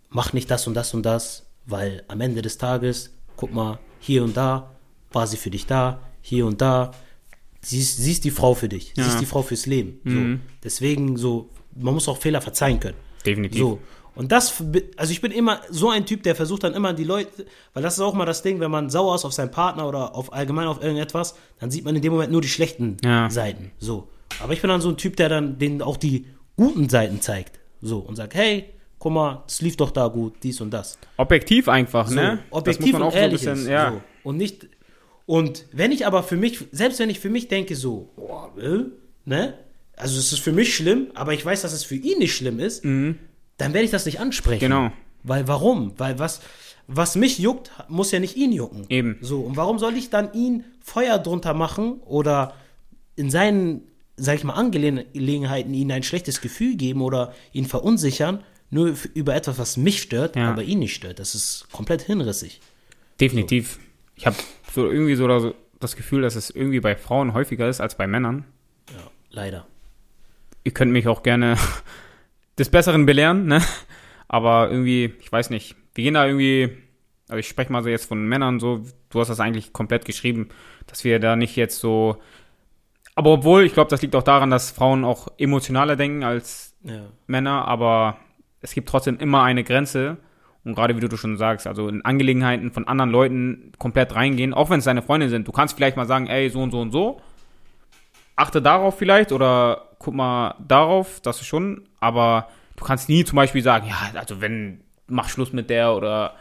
mach 0.09 0.33
nicht 0.33 0.51
das 0.51 0.67
und 0.67 0.73
das 0.73 0.93
und 0.93 1.03
das, 1.03 1.45
weil 1.65 2.03
am 2.09 2.19
Ende 2.19 2.41
des 2.41 2.57
Tages, 2.57 3.13
guck 3.37 3.53
mal, 3.53 3.79
hier 4.01 4.21
und 4.23 4.35
da 4.35 4.71
war 5.13 5.27
sie 5.27 5.37
für 5.37 5.49
dich 5.49 5.65
da, 5.65 6.01
hier 6.21 6.45
und 6.45 6.59
da. 6.61 6.91
Sie 7.61 7.79
ist, 7.79 7.97
sie 7.97 8.11
ist 8.11 8.25
die 8.25 8.31
Frau 8.31 8.53
für 8.53 8.67
dich. 8.67 8.91
Sie 8.95 9.01
Ja. 9.01 9.07
ist 9.07 9.19
die 9.21 9.25
Frau 9.25 9.41
fürs 9.43 9.65
Leben. 9.65 9.99
So. 10.05 10.43
Deswegen 10.63 11.15
so, 11.15 11.49
man 11.75 11.93
muss 11.93 12.07
auch 12.09 12.17
Fehler 12.17 12.41
verzeihen 12.41 12.79
können. 12.81 12.97
Definitiv. 13.25 13.59
So. 13.59 13.79
Und 14.15 14.31
das, 14.33 14.61
also 14.97 15.11
ich 15.13 15.21
bin 15.21 15.31
immer 15.31 15.61
so 15.69 15.89
ein 15.89 16.05
Typ, 16.05 16.23
der 16.23 16.35
versucht 16.35 16.63
dann 16.65 16.73
immer 16.73 16.91
die 16.93 17.05
Leute, 17.05 17.45
weil 17.73 17.83
das 17.83 17.93
ist 17.93 18.01
auch 18.01 18.13
mal 18.13 18.25
das 18.25 18.41
Ding, 18.41 18.59
wenn 18.59 18.71
man 18.71 18.89
sauer 18.89 19.15
ist 19.15 19.23
auf 19.23 19.31
seinen 19.33 19.51
Partner 19.51 19.87
oder 19.87 20.15
auf 20.15 20.33
allgemein 20.33 20.67
auf 20.67 20.81
irgendetwas, 20.83 21.35
dann 21.61 21.71
sieht 21.71 21.85
man 21.85 21.95
in 21.95 22.01
dem 22.01 22.11
Moment 22.11 22.31
nur 22.31 22.41
die 22.41 22.49
schlechten 22.49 22.97
Ja. 23.03 23.29
Seiten. 23.29 23.71
So. 23.79 24.09
Aber 24.41 24.53
ich 24.53 24.61
bin 24.61 24.69
dann 24.69 24.81
so 24.81 24.89
ein 24.89 24.97
Typ, 24.97 25.15
der 25.17 25.29
dann 25.29 25.57
denen 25.59 25.81
auch 25.81 25.97
die 25.97 26.25
guten 26.55 26.89
Seiten 26.89 27.21
zeigt. 27.21 27.59
So. 27.81 27.99
Und 27.99 28.15
sagt, 28.15 28.35
hey, 28.35 28.65
guck 28.99 29.13
mal, 29.13 29.43
es 29.47 29.61
lief 29.61 29.77
doch 29.77 29.91
da 29.91 30.07
gut, 30.07 30.35
dies 30.43 30.59
und 30.61 30.71
das. 30.71 30.97
Objektiv 31.17 31.67
einfach, 31.67 32.07
So, 32.07 32.15
ne? 32.15 32.39
objektiv 32.51 32.95
und 32.95 33.13
ehrlich 33.13 33.41
so 33.41 33.49
ein 33.49 33.53
ist. 33.53 33.59
bisschen, 33.61 33.71
ja. 33.71 33.91
So. 33.91 34.01
Und 34.23 34.37
nicht. 34.37 34.67
Und 35.25 35.65
wenn 35.71 35.91
ich 35.91 36.05
aber 36.05 36.23
für 36.23 36.37
mich, 36.37 36.65
selbst 36.71 36.99
wenn 36.99 37.09
ich 37.09 37.19
für 37.19 37.29
mich 37.29 37.47
denke, 37.47 37.75
so, 37.75 38.09
boah, 38.15 38.51
ne? 39.25 39.53
Also 39.95 40.17
es 40.17 40.31
ist 40.31 40.39
für 40.39 40.51
mich 40.53 40.73
schlimm, 40.75 41.07
aber 41.13 41.33
ich 41.33 41.45
weiß, 41.45 41.61
dass 41.61 41.73
es 41.73 41.83
für 41.83 41.95
ihn 41.95 42.19
nicht 42.19 42.33
schlimm 42.35 42.59
ist, 42.59 42.83
dann 42.85 43.17
werde 43.59 43.83
ich 43.83 43.91
das 43.91 44.05
nicht 44.05 44.19
ansprechen. 44.21 44.61
Genau. 44.61 44.91
Weil 45.23 45.47
warum? 45.49 45.93
Weil 45.97 46.17
was, 46.17 46.39
was 46.87 47.15
mich 47.17 47.37
juckt, 47.37 47.69
muss 47.89 48.11
ja 48.11 48.19
nicht 48.19 48.37
ihn 48.37 48.53
jucken. 48.53 48.85
Eben. 48.87 49.17
So, 49.21 49.41
und 49.41 49.57
warum 49.57 49.77
soll 49.77 49.95
ich 49.97 50.09
dann 50.09 50.31
ihn 50.33 50.63
Feuer 50.81 51.19
drunter 51.19 51.53
machen 51.53 51.99
oder 52.05 52.53
in 53.17 53.29
seinen, 53.29 53.81
sag 54.19 54.35
ich 54.35 54.43
mal, 54.43 54.53
Angelegenheiten 54.53 55.73
ihnen 55.73 55.91
ein 55.91 56.03
schlechtes 56.03 56.41
Gefühl 56.41 56.75
geben 56.75 57.01
oder 57.01 57.33
ihn 57.53 57.65
verunsichern, 57.65 58.43
nur 58.69 58.93
über 59.15 59.35
etwas, 59.35 59.57
was 59.57 59.77
mich 59.77 60.01
stört, 60.01 60.35
Ja. 60.35 60.51
aber 60.51 60.63
ihn 60.63 60.79
nicht 60.79 60.93
stört. 60.93 61.19
Das 61.19 61.33
ist 61.35 61.67
komplett 61.71 62.01
hinrissig. 62.03 62.59
Definitiv. 63.19 63.79
Ich 64.15 64.25
habe 64.25 64.35
so 64.73 64.89
irgendwie 64.89 65.15
so 65.15 65.27
das- 65.27 65.53
das 65.79 65.95
Gefühl, 65.95 66.21
dass 66.21 66.35
es 66.35 66.49
irgendwie 66.49 66.79
bei 66.79 66.95
Frauen 66.95 67.33
häufiger 67.33 67.67
ist 67.69 67.79
als 67.81 67.95
bei 67.95 68.05
Männern. 68.05 68.45
Ja, 68.91 69.09
leider. 69.31 69.65
Ihr 70.63 70.73
könnt 70.73 70.91
mich 70.91 71.07
auch 71.07 71.23
gerne 71.23 71.55
des 72.57 72.69
Besseren 72.69 73.05
belehren, 73.05 73.45
ne? 73.45 73.61
Aber 74.27 74.69
irgendwie, 74.69 75.13
ich 75.21 75.31
weiß 75.31 75.49
nicht, 75.49 75.75
wir 75.95 76.03
gehen 76.03 76.13
da 76.13 76.25
irgendwie, 76.27 76.69
also 77.27 77.39
ich 77.39 77.47
spreche 77.47 77.71
mal 77.71 77.81
so 77.81 77.89
jetzt 77.89 78.05
von 78.05 78.27
Männern 78.27 78.59
so, 78.59 78.83
du 79.09 79.19
hast 79.19 79.29
das 79.29 79.39
eigentlich 79.39 79.73
komplett 79.73 80.05
geschrieben, 80.05 80.49
dass 80.85 81.03
wir 81.03 81.19
da 81.19 81.35
nicht 81.35 81.55
jetzt 81.55 81.79
so, 81.79 82.17
aber 83.19 83.31
obwohl, 83.31 83.65
ich 83.65 83.73
glaube, 83.73 83.89
das 83.89 84.01
liegt 84.01 84.15
auch 84.15 84.23
daran, 84.23 84.49
dass 84.49 84.71
Frauen 84.71 85.03
auch 85.03 85.27
emotionaler 85.37 85.97
denken 85.97 86.23
als 86.23 86.73
Ja. 86.83 87.01
Männer, 87.27 87.67
aber 87.67 88.15
es 88.61 88.73
gibt 88.73 88.87
trotzdem 88.87 89.17
immer 89.17 89.43
eine 89.43 89.65
Grenze. 89.65 90.15
Und 90.63 90.73
gerade 90.73 90.95
wie 90.95 91.05
du 91.05 91.17
schon 91.17 91.35
sagst, 91.35 91.67
also 91.67 91.89
in 91.89 92.05
Angelegenheiten 92.05 92.71
von 92.71 92.87
anderen 92.87 93.09
Leuten 93.11 93.73
komplett 93.77 94.15
reingehen, 94.15 94.53
auch 94.53 94.69
wenn 94.69 94.79
es 94.79 94.85
deine 94.85 95.01
Freunde 95.01 95.27
sind. 95.27 95.45
Du 95.49 95.51
kannst 95.51 95.75
vielleicht 95.75 95.97
mal 95.97 96.05
sagen, 96.07 96.27
ey, 96.27 96.49
so 96.49 96.61
und 96.61 96.71
so 96.71 96.79
und 96.79 96.91
so. 96.93 97.19
Achte 98.37 98.61
darauf 98.61 98.97
vielleicht 98.97 99.33
oder 99.33 99.89
guck 99.99 100.13
mal 100.13 100.55
darauf, 100.65 101.19
das 101.19 101.41
ist 101.41 101.47
schon. 101.47 101.89
Aber 101.99 102.47
du 102.77 102.85
kannst 102.85 103.09
nie 103.09 103.25
zum 103.25 103.35
Beispiel 103.35 103.61
sagen, 103.61 103.87
ja, 103.89 104.17
also 104.17 104.39
wenn, 104.39 104.79
mach 105.07 105.27
Schluss 105.27 105.51
mit 105.51 105.69
der 105.69 105.93
oder 105.93 106.35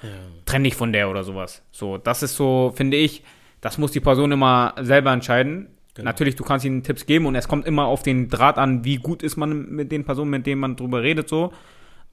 trenn 0.47 0.63
dich 0.63 0.77
von 0.77 0.93
der 0.93 1.11
oder 1.11 1.25
sowas. 1.25 1.63
So, 1.73 1.99
das 1.99 2.23
ist 2.23 2.37
so, 2.37 2.73
finde 2.77 2.97
ich, 2.97 3.25
das 3.61 3.79
muss 3.79 3.91
die 3.91 4.01
Person 4.01 4.31
immer 4.31 4.75
selber 4.81 5.13
entscheiden. 5.13 5.75
Natürlich, 6.03 6.37
du 6.37 6.45
kannst 6.45 6.65
ihnen 6.65 6.83
Tipps 6.83 7.07
geben 7.07 7.27
und 7.27 7.35
es 7.35 7.49
kommt 7.49 7.67
immer 7.67 7.87
auf 7.87 8.03
den 8.03 8.29
Draht 8.29 8.59
an, 8.59 8.85
wie 8.85 8.97
gut 8.97 9.23
ist 9.23 9.37
man 9.37 9.69
mit 9.71 9.93
den 9.93 10.05
Personen, 10.05 10.31
mit 10.31 10.47
denen 10.47 10.61
man 10.61 10.77
drüber 10.77 11.03
redet, 11.03 11.29
so. 11.29 11.53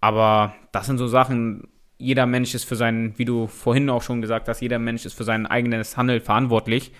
Aber 0.01 0.53
das 0.71 0.85
sind 0.85 0.97
so 0.97 1.07
Sachen, 1.07 1.67
jeder 1.97 2.25
Mensch 2.25 2.53
ist 2.53 2.65
für 2.65 2.75
seinen, 2.75 3.17
wie 3.17 3.25
du 3.25 3.47
vorhin 3.47 3.89
auch 3.89 4.01
schon 4.01 4.21
gesagt 4.21 4.47
hast, 4.47 4.61
jeder 4.61 4.79
Mensch 4.79 5.05
ist 5.05 5.13
für 5.13 5.23
sein 5.23 5.45
eigenes 5.45 5.97
Handeln 5.97 6.21
verantwortlich. 6.21 6.91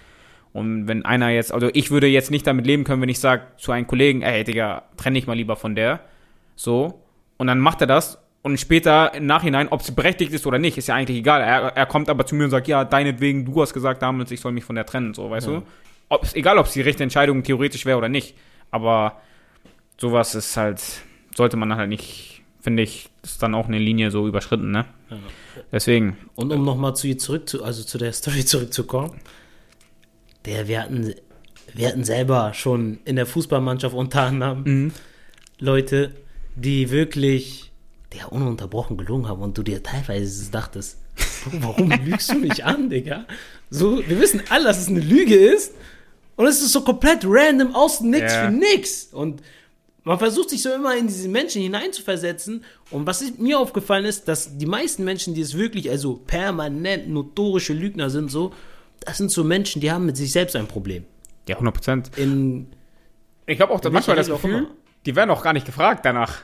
Und 0.54 0.88
wenn 0.88 1.04
einer 1.04 1.30
jetzt, 1.30 1.54
also 1.54 1.70
ich 1.74 1.92
würde 1.92 2.08
jetzt 2.08 2.32
nicht 2.32 2.48
damit 2.48 2.66
leben 2.66 2.86
können, 2.86 3.02
wenn 3.02 3.10
ich 3.10 3.20
sage 3.20 3.44
zu 3.58 3.72
einem 3.74 3.88
Kollegen, 3.88 4.22
ey, 4.22 4.44
Digga, 4.44 4.84
trenn 4.96 5.14
dich 5.14 5.28
mal 5.28 5.36
lieber 5.36 5.58
von 5.58 5.76
der. 5.76 6.00
So. 6.56 7.02
Und 7.38 7.48
dann 7.48 7.60
macht 7.60 7.82
er 7.82 7.88
das 7.88 8.20
und 8.46 8.60
später 8.60 9.14
im 9.16 9.26
Nachhinein, 9.26 9.70
ob 9.70 9.82
es 9.82 9.92
berechtigt 9.92 10.32
ist 10.32 10.46
oder 10.46 10.60
nicht, 10.60 10.78
ist 10.78 10.88
ja 10.88 10.94
eigentlich 10.94 11.18
egal. 11.18 11.42
Er, 11.42 11.76
er 11.76 11.86
kommt 11.88 12.10
aber 12.10 12.26
zu 12.28 12.36
mir 12.36 12.44
und 12.44 12.52
sagt, 12.52 12.68
ja, 12.68 12.86
deinetwegen, 12.86 13.44
du 13.44 13.60
hast 13.60 13.74
gesagt 13.74 14.02
damals, 14.02 14.30
ich 14.30 14.40
soll 14.40 14.52
mich 14.52 14.64
von 14.64 14.76
der 14.76 14.86
trennen, 14.86 15.16
so, 15.16 15.30
weißt 15.32 15.48
du? 15.48 15.64
Ob's, 16.10 16.34
egal, 16.36 16.58
ob 16.58 16.68
es 16.68 16.74
die 16.74 16.82
rechte 16.82 17.04
Entscheidung 17.04 17.44
theoretisch 17.44 17.86
wäre 17.86 17.98
oder 17.98 18.10
nicht. 18.10 18.36
Aber 18.72 19.22
sowas 20.00 20.36
ist 20.36 20.56
halt, 20.58 20.82
sollte 21.36 21.58
man 21.58 21.76
halt 21.76 21.90
nicht, 21.90 22.44
finde 22.62 22.84
ich, 22.84 23.10
ist 23.24 23.42
dann 23.42 23.56
auch 23.56 23.68
eine 23.68 23.80
Linie 23.80 24.12
so 24.12 24.28
überschritten, 24.28 24.72
ne? 24.72 24.86
Deswegen, 25.72 26.18
Und 26.36 26.52
um 26.52 26.64
nochmal 26.64 26.96
zu 26.96 27.08
ihr 27.08 27.18
zurück 27.18 27.48
zu, 27.48 27.64
also 27.64 27.84
zu 27.84 27.98
der 27.98 28.12
Story 28.14 28.46
zurückzukommen, 28.46 29.20
der, 30.46 30.68
wir 30.68 30.82
hatten, 30.82 31.14
wir 31.74 31.88
hatten 31.88 32.04
selber 32.04 32.54
schon 32.54 33.00
in 33.06 33.16
der 33.16 33.26
Fußballmannschaft 33.26 33.96
unter 33.96 34.24
anderem 34.24 34.92
Leute, 35.60 36.14
die 36.56 36.92
wirklich 36.92 37.72
der 38.14 38.32
ununterbrochen 38.32 38.98
gelungen 38.98 39.28
haben 39.28 39.42
und 39.42 39.58
du 39.58 39.64
dir 39.64 39.82
teilweise 39.82 40.52
dachtest, 40.52 41.02
warum 41.60 41.90
lügst 41.90 42.32
du 42.32 42.36
mich 42.36 42.64
an, 42.64 42.90
Digga? 42.90 43.26
So, 43.70 43.98
wir 44.08 44.20
wissen 44.20 44.42
alle, 44.50 44.66
dass 44.66 44.80
es 44.80 44.88
eine 44.88 45.00
Lüge 45.00 45.36
ist 45.36 45.74
und 46.36 46.46
es 46.48 46.62
ist 46.62 46.72
so 46.72 46.82
komplett 46.82 47.20
random 47.26 47.74
außen 47.76 48.10
nix 48.10 48.34
Ja. 48.34 48.46
für 48.46 48.52
nix 48.52 49.06
und 49.12 49.42
man 50.04 50.20
versucht 50.20 50.52
sich 50.52 50.62
so 50.62 50.72
immer 50.72 50.96
in 50.96 51.08
diese 51.08 51.28
Menschen 51.28 51.64
hineinzuversetzen. 51.64 52.64
Und 52.92 53.08
was 53.08 53.24
mir 53.40 53.58
aufgefallen 53.58 54.06
ist, 54.06 54.28
dass 54.28 54.56
die 54.56 54.68
meisten 54.68 55.04
Menschen, 55.04 55.34
die 55.34 55.42
es 55.42 55.58
wirklich, 55.58 55.90
also 55.90 56.14
permanent 56.28 57.10
notorische 57.10 57.74
Lügner 57.74 58.12
sind, 58.12 58.30
so, 58.30 58.54
das 59.00 59.18
sind 59.18 59.32
so 59.32 59.44
Menschen, 59.44 59.82
die 59.82 59.92
haben 59.92 60.06
mit 60.06 60.16
sich 60.16 60.32
selbst 60.32 60.56
ein 60.56 60.68
Problem. 60.68 61.06
ja, 61.48 61.56
100 61.56 61.74
Prozent. 61.74 62.12
In, 62.18 62.68
Ich 63.48 63.60
habe 63.62 63.74
auch 63.74 63.82
manchmal 63.92 64.16
das 64.16 64.28
Gefühl, 64.28 64.68
die 65.08 65.16
werden 65.16 65.32
auch 65.32 65.42
gar 65.42 65.54
nicht 65.54 65.66
gefragt 65.66 66.06
danach. 66.06 66.44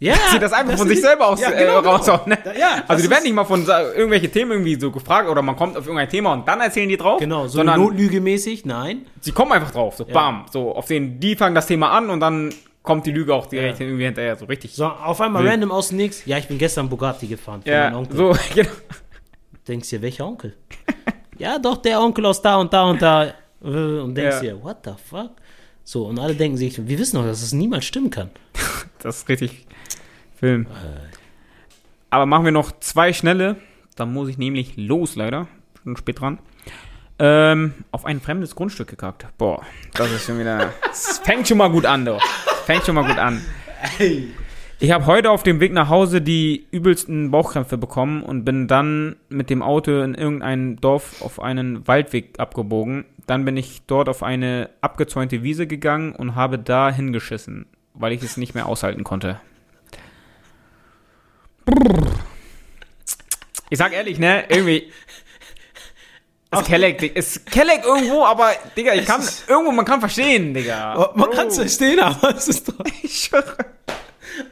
Ja, 0.00 0.14
Sie 0.32 0.38
das 0.38 0.52
einfach 0.52 0.76
von 0.76 0.86
ist- 0.88 0.94
sich 0.96 1.02
selber 1.04 1.28
aus 1.28 1.40
ja, 1.40 1.50
äh, 1.50 1.58
genau, 1.64 1.80
genau. 1.80 1.96
raushauen. 1.96 2.20
Ne? 2.26 2.38
Ja, 2.58 2.80
das 2.80 2.90
also 2.90 3.02
die 3.04 3.10
werden 3.10 3.22
nicht 3.24 3.34
mal 3.34 3.44
von 3.44 3.64
irgendwelche 3.66 4.30
Themen 4.30 4.52
irgendwie 4.52 4.78
so 4.78 4.90
gefragt 4.90 5.28
oder 5.28 5.40
man 5.42 5.56
kommt 5.56 5.76
auf 5.76 5.84
irgendein 5.86 6.08
Thema 6.08 6.32
und 6.32 6.46
dann 6.48 6.60
erzählen 6.60 6.88
die 6.88 6.96
drauf. 6.96 7.18
Genau, 7.20 7.46
so 7.46 7.62
notlügemäßig, 7.62 8.64
nein. 8.64 9.06
sie 9.20 9.32
kommen 9.32 9.52
einfach 9.52 9.70
drauf, 9.70 9.96
so 9.96 10.04
bam, 10.04 10.46
so 10.52 10.74
auf 10.74 10.86
den, 10.86 11.20
die 11.20 11.36
fangen 11.36 11.54
das 11.54 11.66
Thema 11.66 11.90
an 11.92 12.10
und 12.10 12.20
dann 12.20 12.52
kommt 12.82 13.06
die 13.06 13.12
Lüge 13.12 13.34
auch 13.34 13.46
direkt 13.46 13.80
Ja. 13.80 13.86
irgendwie 13.86 14.04
hinterher, 14.04 14.36
so 14.36 14.44
richtig. 14.44 14.74
So, 14.74 14.84
auf 14.86 15.18
einmal 15.20 15.42
Wild. 15.42 15.52
random 15.52 15.70
aus 15.72 15.90
nix. 15.90 16.26
Ja, 16.26 16.36
ich 16.36 16.48
bin 16.48 16.58
gestern 16.58 16.88
Bugatti 16.90 17.26
gefahren. 17.26 17.62
Für 17.62 17.70
ja, 17.70 17.96
Onkel. 17.96 18.16
so, 18.16 18.36
genau. 18.54 18.68
Denkst 19.66 19.88
dir, 19.88 20.02
welcher 20.02 20.26
Onkel? 20.26 20.54
ja, 21.38 21.58
doch, 21.58 21.78
der 21.78 22.00
Onkel 22.00 22.26
aus 22.26 22.42
da 22.42 22.56
und 22.56 22.72
da 22.72 22.84
und 22.84 23.00
da. 23.00 23.24
Äh, 23.62 23.66
Und 23.66 24.14
denkst 24.14 24.36
Ja. 24.36 24.40
dir, 24.54 24.62
what 24.62 24.78
the 24.84 24.90
fuck? 25.02 25.30
So, 25.82 26.04
und 26.06 26.18
alle 26.18 26.34
denken 26.34 26.58
sich, 26.58 26.76
wir 26.86 26.98
wissen 26.98 27.16
doch, 27.16 27.24
dass 27.24 27.40
es 27.42 27.52
niemals 27.54 27.84
stimmen 27.86 28.10
kann. 28.10 28.30
Das 29.02 29.18
ist 29.18 29.28
richtig 29.28 29.66
Film. 30.34 30.66
Aber 32.10 32.26
machen 32.26 32.44
wir 32.44 32.52
noch 32.52 32.78
zwei 32.80 33.12
schnelle. 33.12 33.56
Dann 33.96 34.12
muss 34.12 34.28
ich 34.28 34.38
nämlich 34.38 34.76
los, 34.76 35.16
leider. 35.16 35.48
Schon 35.82 35.96
spät 35.96 36.20
dran. 36.20 36.38
Ähm, 37.18 37.74
auf 37.92 38.04
ein 38.04 38.20
fremdes 38.20 38.56
Grundstück 38.56 38.88
gekackt. 38.88 39.26
Boah, 39.38 39.62
das 39.94 40.10
ist 40.10 40.26
schon 40.26 40.38
wieder. 40.38 40.72
Es 40.90 41.18
fängt 41.18 41.46
schon 41.46 41.58
mal 41.58 41.70
gut 41.70 41.86
an, 41.86 42.04
du. 42.04 42.18
Fängt 42.66 42.84
schon 42.84 42.94
mal 42.94 43.06
gut 43.06 43.18
an. 43.18 43.40
Ich 44.80 44.90
habe 44.90 45.06
heute 45.06 45.30
auf 45.30 45.44
dem 45.44 45.60
Weg 45.60 45.72
nach 45.72 45.88
Hause 45.88 46.20
die 46.20 46.66
übelsten 46.70 47.30
Bauchkrämpfe 47.30 47.78
bekommen 47.78 48.22
und 48.22 48.44
bin 48.44 48.66
dann 48.66 49.16
mit 49.28 49.48
dem 49.48 49.62
Auto 49.62 50.02
in 50.02 50.14
irgendein 50.14 50.76
Dorf 50.76 51.22
auf 51.22 51.40
einen 51.40 51.86
Waldweg 51.86 52.38
abgebogen. 52.38 53.04
Dann 53.26 53.44
bin 53.44 53.56
ich 53.56 53.82
dort 53.86 54.08
auf 54.08 54.22
eine 54.22 54.70
abgezäunte 54.80 55.42
Wiese 55.42 55.66
gegangen 55.66 56.12
und 56.14 56.34
habe 56.34 56.58
da 56.58 56.90
hingeschissen, 56.90 57.66
weil 57.94 58.12
ich 58.12 58.22
es 58.22 58.36
nicht 58.36 58.54
mehr 58.54 58.66
aushalten 58.66 59.04
konnte. 59.04 59.40
Ich 63.70 63.78
sag 63.78 63.92
ehrlich, 63.92 64.18
ne, 64.18 64.44
irgendwie. 64.48 64.92
Ist 66.52 66.66
Kelleck, 66.66 66.98
Digga. 66.98 67.18
Ist 67.18 67.46
Kelleck 67.50 67.82
irgendwo, 67.84 68.24
aber, 68.24 68.52
Digga, 68.76 68.94
ich 68.94 69.04
kann, 69.06 69.20
irgendwo, 69.48 69.72
man 69.72 69.84
kann 69.84 69.98
verstehen, 69.98 70.54
Digga. 70.54 70.96
Oh, 71.12 71.18
Man 71.18 71.30
kann 71.30 71.48
es 71.48 71.56
verstehen, 71.56 71.98
aber 71.98 72.36
es 72.36 72.46
ist 72.48 72.68
doch. 72.68 72.74
Ich 73.02 73.24
schwöre. 73.24 73.56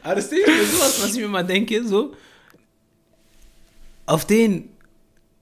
Aber 0.01 0.15
das 0.15 0.29
Ding 0.29 0.39
ist 0.39 0.73
sowas, 0.77 1.01
was 1.03 1.13
ich 1.15 1.21
mir 1.21 1.27
mal 1.29 1.43
denke, 1.45 1.83
so. 1.85 2.13
Auf 4.05 4.25
den. 4.25 4.69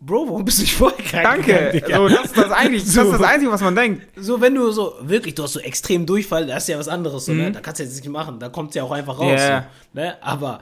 Bro, 0.04 0.28
warum 0.28 0.44
bist 0.46 0.58
du 0.58 0.62
nicht 0.64 0.76
vorher 0.76 0.98
krank 1.04 1.46
Danke. 1.46 1.72
gegangen? 1.80 2.10
So, 2.10 2.16
das 2.16 2.26
ist 2.26 2.38
das 2.38 2.52
eigentlich, 2.52 2.84
das 2.86 2.94
So. 2.94 3.02
ist 3.04 3.12
das 3.14 3.22
Einzige, 3.22 3.52
was 3.52 3.62
man 3.62 3.76
denkt. 3.76 4.08
So, 4.16 4.42
wenn 4.42 4.56
du 4.56 4.72
so, 4.72 4.96
wirklich, 5.02 5.36
du 5.36 5.44
hast 5.44 5.54
so 5.54 5.60
extrem 5.60 6.08
Durchfall, 6.08 6.48
das 6.48 6.64
ist 6.64 6.70
ja 6.70 6.80
was 6.80 6.88
anderes, 6.88 7.26
so, 7.26 7.34
ne? 7.34 7.52
Da 7.52 7.60
kannst 7.60 7.80
du 7.80 7.84
jetzt 7.84 7.96
nicht 7.96 8.10
machen, 8.10 8.40
da 8.40 8.50
kommt 8.50 8.74
ja 8.74 8.84
auch 8.84 8.92
einfach 8.92 9.18
raus, 9.20 9.32
Mhm. 9.34 9.38
Ja. 9.38 9.70
so, 9.94 10.00
ne? 10.00 10.18
Aber 10.24 10.62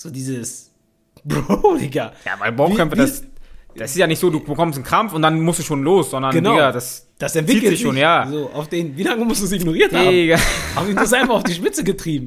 so 0.00 0.10
dieses, 0.10 0.70
Bro, 1.24 1.76
Digga. 1.76 2.12
Ja, 2.24 2.32
weil 2.38 2.56
wie- 2.56 2.96
das, 2.96 3.24
das 3.76 3.90
ist 3.90 3.96
ja 3.96 4.06
nicht 4.06 4.18
so, 4.20 4.30
du 4.30 4.40
bekommst 4.40 4.76
einen 4.78 4.84
Krampf 4.84 5.12
und 5.12 5.22
dann 5.22 5.40
musst 5.40 5.58
du 5.58 5.62
schon 5.64 5.82
los, 5.82 6.10
sondern, 6.10 6.32
Genau. 6.32 6.52
Digga, 6.52 6.72
das, 6.72 7.06
Das 7.18 7.34
entwickelt 7.36 7.70
sich 7.70 7.80
schon, 7.80 7.96
ja. 7.96 8.26
So, 8.30 8.50
auf 8.50 8.68
den, 8.68 8.96
wie 8.96 9.02
lange 9.02 9.24
musst 9.24 9.40
du 9.40 9.46
es 9.46 9.52
ignoriert 9.52 9.92
haben? 9.92 10.10
Digga. 10.10 10.38
Haben 10.76 10.90
ihn 10.90 10.96
das 10.96 11.12
einfach 11.12 11.34
auf 11.34 11.44
die 11.44 11.54
Spitze 11.54 11.82
getrieben. 11.84 12.26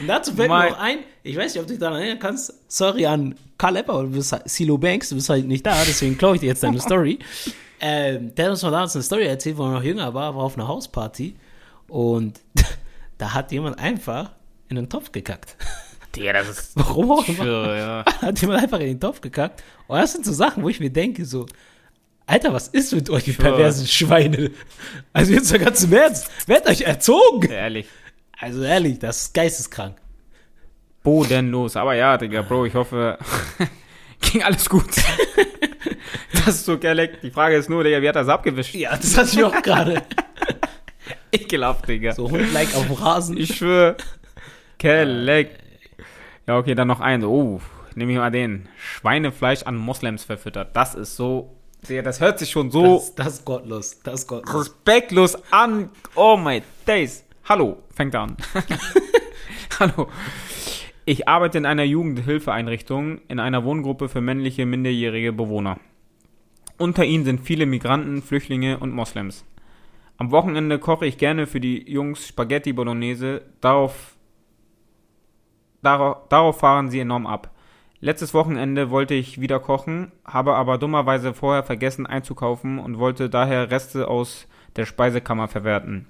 Und 0.00 0.08
dazu 0.08 0.34
fällt 0.34 0.48
Mein- 0.48 0.64
mir 0.66 0.70
noch 0.72 0.80
ein, 0.80 0.98
ich 1.22 1.36
weiß 1.36 1.54
nicht, 1.54 1.60
ob 1.60 1.66
du 1.68 1.72
dich 1.74 1.80
daran 1.80 1.98
erinnern 2.00 2.18
kannst, 2.18 2.52
sorry 2.66 3.06
an 3.06 3.36
Karl 3.56 3.76
Epper, 3.76 4.02
du 4.02 4.10
bist 4.10 4.32
halt, 4.32 4.48
Silo 4.48 4.76
Banks, 4.78 5.10
du 5.10 5.14
bist 5.14 5.28
halt 5.28 5.46
nicht 5.46 5.64
da, 5.64 5.76
deswegen 5.86 6.18
klaue 6.18 6.34
ich 6.34 6.40
dir 6.40 6.46
jetzt 6.48 6.62
deine 6.62 6.80
Story. 6.80 7.18
Ähm, 7.82 8.34
der 8.34 8.44
hat 8.44 8.50
uns 8.52 8.62
mal 8.62 8.70
damals 8.72 8.94
eine 8.94 9.02
Story 9.02 9.24
erzählt, 9.24 9.56
wo 9.56 9.62
er 9.64 9.70
noch 9.72 9.82
jünger 9.82 10.12
war, 10.12 10.36
war 10.36 10.42
auf 10.44 10.54
einer 10.58 10.68
Hausparty 10.68 11.34
und 11.88 12.38
da 13.16 13.32
hat 13.32 13.52
jemand 13.52 13.78
einfach 13.78 14.32
in 14.68 14.76
den 14.76 14.90
Topf 14.90 15.12
gekackt. 15.12 15.56
Digga, 16.16 16.32
das 16.32 16.48
ist, 16.48 16.72
Warum 16.74 17.10
auch 17.12 17.28
immer. 17.28 17.76
ja. 17.76 18.04
Hat 18.20 18.40
jemand 18.40 18.62
einfach 18.62 18.80
in 18.80 18.86
den 18.86 19.00
Topf 19.00 19.20
gekackt. 19.20 19.62
Und 19.86 19.98
das 19.98 20.12
sind 20.12 20.24
so 20.24 20.32
Sachen, 20.32 20.62
wo 20.62 20.68
ich 20.68 20.80
mir 20.80 20.90
denke, 20.90 21.24
so, 21.24 21.46
Alter, 22.26 22.52
was 22.52 22.68
ist 22.68 22.92
mit 22.94 23.10
euch, 23.10 23.26
ihr 23.28 23.34
perversen 23.34 23.86
Schweine? 23.86 24.50
Also 25.12 25.32
jetzt 25.32 25.50
mal 25.50 25.58
ganz 25.58 25.82
im 25.84 25.92
Ernst, 25.92 26.28
werdet 26.48 26.68
euch 26.68 26.82
erzogen. 26.82 27.50
Ehrlich. 27.50 27.86
Also 28.38 28.62
ehrlich, 28.62 28.98
das 28.98 29.22
ist 29.22 29.34
geisteskrank. 29.34 29.96
bodenlos. 31.02 31.76
Aber 31.76 31.94
ja, 31.94 32.16
Digga, 32.16 32.42
Bro, 32.42 32.66
ich 32.66 32.74
hoffe, 32.74 33.18
ging 34.20 34.42
alles 34.42 34.68
gut. 34.68 34.86
das 36.32 36.46
ist 36.56 36.64
so 36.66 36.78
Kelleck. 36.78 37.20
Die 37.20 37.30
Frage 37.30 37.56
ist 37.56 37.68
nur, 37.68 37.84
Digga, 37.84 38.00
wie 38.02 38.08
hat 38.08 38.16
er 38.16 38.22
es 38.22 38.28
abgewischt? 38.28 38.74
Ja, 38.74 38.96
das 38.96 39.16
hatte 39.16 39.30
ich 39.32 39.44
auch 39.44 39.62
gerade. 39.62 40.02
Ekelhaft, 41.32 41.88
Digga. 41.88 42.12
So 42.12 42.30
Hund-like 42.30 42.74
auf 42.74 42.86
dem 42.86 42.94
Rasen. 42.94 43.36
Ich 43.36 43.56
schwöre. 43.56 43.96
Kelleck. 44.78 45.50
Ja, 46.46 46.58
okay, 46.58 46.74
dann 46.74 46.88
noch 46.88 47.00
ein. 47.00 47.24
Oh, 47.24 47.60
nehme 47.94 48.12
ich 48.12 48.18
mal 48.18 48.30
den. 48.30 48.68
Schweinefleisch 48.78 49.62
an 49.64 49.76
Moslems 49.76 50.24
verfüttert. 50.24 50.74
Das 50.74 50.94
ist 50.94 51.16
so. 51.16 51.56
Das 51.88 52.20
hört 52.20 52.38
sich 52.38 52.50
schon 52.50 52.70
so 52.70 52.96
Das, 52.96 53.14
das 53.14 53.26
ist 53.34 53.44
gottlos. 53.44 54.00
Das 54.02 54.20
ist 54.20 54.26
gottlos. 54.26 54.54
respektlos 54.54 55.38
an. 55.50 55.90
Oh 56.14 56.36
my 56.36 56.62
days. 56.86 57.24
Hallo, 57.48 57.78
fängt 57.94 58.14
an. 58.14 58.36
Hallo. 59.80 60.08
Ich 61.06 61.26
arbeite 61.26 61.56
in 61.58 61.66
einer 61.66 61.84
Jugendhilfeeinrichtung 61.84 63.20
in 63.28 63.40
einer 63.40 63.64
Wohngruppe 63.64 64.08
für 64.08 64.20
männliche 64.20 64.66
minderjährige 64.66 65.32
Bewohner. 65.32 65.78
Unter 66.76 67.04
ihnen 67.04 67.24
sind 67.24 67.40
viele 67.40 67.66
Migranten, 67.66 68.22
Flüchtlinge 68.22 68.78
und 68.78 68.92
Moslems. 68.94 69.44
Am 70.18 70.30
Wochenende 70.30 70.78
koche 70.78 71.06
ich 71.06 71.16
gerne 71.16 71.46
für 71.46 71.60
die 71.60 71.90
Jungs 71.90 72.28
Spaghetti 72.28 72.72
Bolognese. 72.74 73.42
Darauf, 73.62 74.14
darauf, 75.82 76.28
darauf 76.28 76.58
fahren 76.58 76.90
sie 76.90 77.00
enorm 77.00 77.26
ab. 77.26 77.50
Letztes 78.00 78.32
Wochenende 78.32 78.90
wollte 78.90 79.14
ich 79.14 79.40
wieder 79.40 79.60
kochen, 79.60 80.10
habe 80.24 80.54
aber 80.54 80.78
dummerweise 80.78 81.34
vorher 81.34 81.62
vergessen 81.62 82.06
einzukaufen 82.06 82.78
und 82.78 82.98
wollte 82.98 83.28
daher 83.28 83.70
Reste 83.70 84.08
aus 84.08 84.46
der 84.76 84.86
Speisekammer 84.86 85.48
verwerten. 85.48 86.06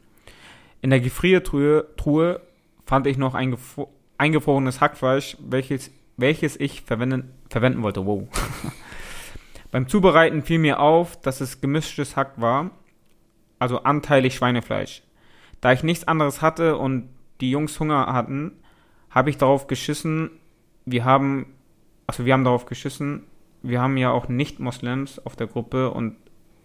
In 0.83 0.91
der 0.91 1.01
Gefriertruhe 1.01 1.87
Truhe 1.97 2.41
fand 2.87 3.07
ich 3.07 3.19
noch 3.19 3.35
ein 3.35 3.55
gefro- 3.55 3.89
eingefrorenes 4.19 4.81
Hackfleisch, 4.81 5.37
welches, 5.41 5.91
welches 6.17 6.59
ich 6.59 6.83
verwenden, 6.83 7.33
verwenden 7.49 7.83
wollte. 7.83 8.07
Wow. 8.07 8.29
Beim 9.73 9.89
Zubereiten 9.89 10.43
fiel 10.43 10.59
mir 10.59 10.81
auf, 10.81 11.21
dass 11.21 11.41
es 11.41 11.61
gemischtes 11.61 12.17
Hack 12.17 12.41
war, 12.41 12.71
also 13.59 13.83
anteilig 13.83 14.35
Schweinefleisch. 14.35 15.03
Da 15.61 15.73
ich 15.73 15.83
nichts 15.83 16.07
anderes 16.07 16.41
hatte 16.43 16.77
und 16.77 17.09
die 17.41 17.51
Jungs 17.51 17.79
Hunger 17.81 18.07
hatten, 18.13 18.53
habe 19.11 19.31
ich 19.31 19.39
darauf 19.39 19.67
geschissen, 19.67 20.31
wir 20.87 21.05
haben, 21.05 21.47
also 22.07 22.25
wir 22.25 22.33
haben 22.33 22.45
darauf 22.45 22.67
geschissen, 22.67 23.25
wir 23.63 23.81
haben 23.81 23.97
ja 23.97 24.11
auch 24.11 24.29
Nicht-Moslems 24.29 25.25
auf 25.27 25.37
der 25.37 25.47
Gruppe 25.47 25.91
und 25.91 26.17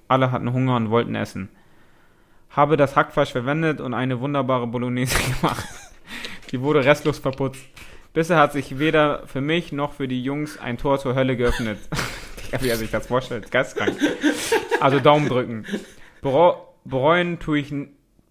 alle 0.08 0.32
hatten 0.32 0.54
Hunger 0.54 0.76
und 0.76 0.90
wollten 0.90 1.16
essen. 1.16 1.50
Habe 2.50 2.78
das 2.78 2.96
Hackfleisch 2.96 3.32
verwendet 3.32 3.82
und 3.82 3.94
eine 3.94 4.20
wunderbare 4.22 4.68
Bolognese 4.68 5.18
gemacht. 5.42 5.68
Die 6.52 6.62
wurde 6.62 6.86
restlos 6.86 7.20
verputzt. 7.20 7.62
Bisher 8.14 8.38
hat 8.38 8.54
sich 8.54 8.80
weder 8.80 9.28
für 9.28 9.42
mich 9.42 9.74
noch 9.74 9.94
für 9.94 10.08
die 10.08 10.24
Jungs 10.24 10.58
ein 10.58 10.78
Tor 10.78 11.00
zur 11.00 11.16
Hölle 11.16 11.36
geöffnet. 11.36 11.80
Wie 12.62 12.70
er 12.70 12.78
sich 12.78 12.92
das 12.92 13.08
vorstellt, 13.08 13.52
geistkrank. 13.52 13.98
Also 14.80 15.00
Daumen 15.00 15.28
drücken. 15.28 15.66
Bereu 16.22 16.54
bereuen, 16.86 17.40
tue 17.40 17.60
ich, 17.60 17.74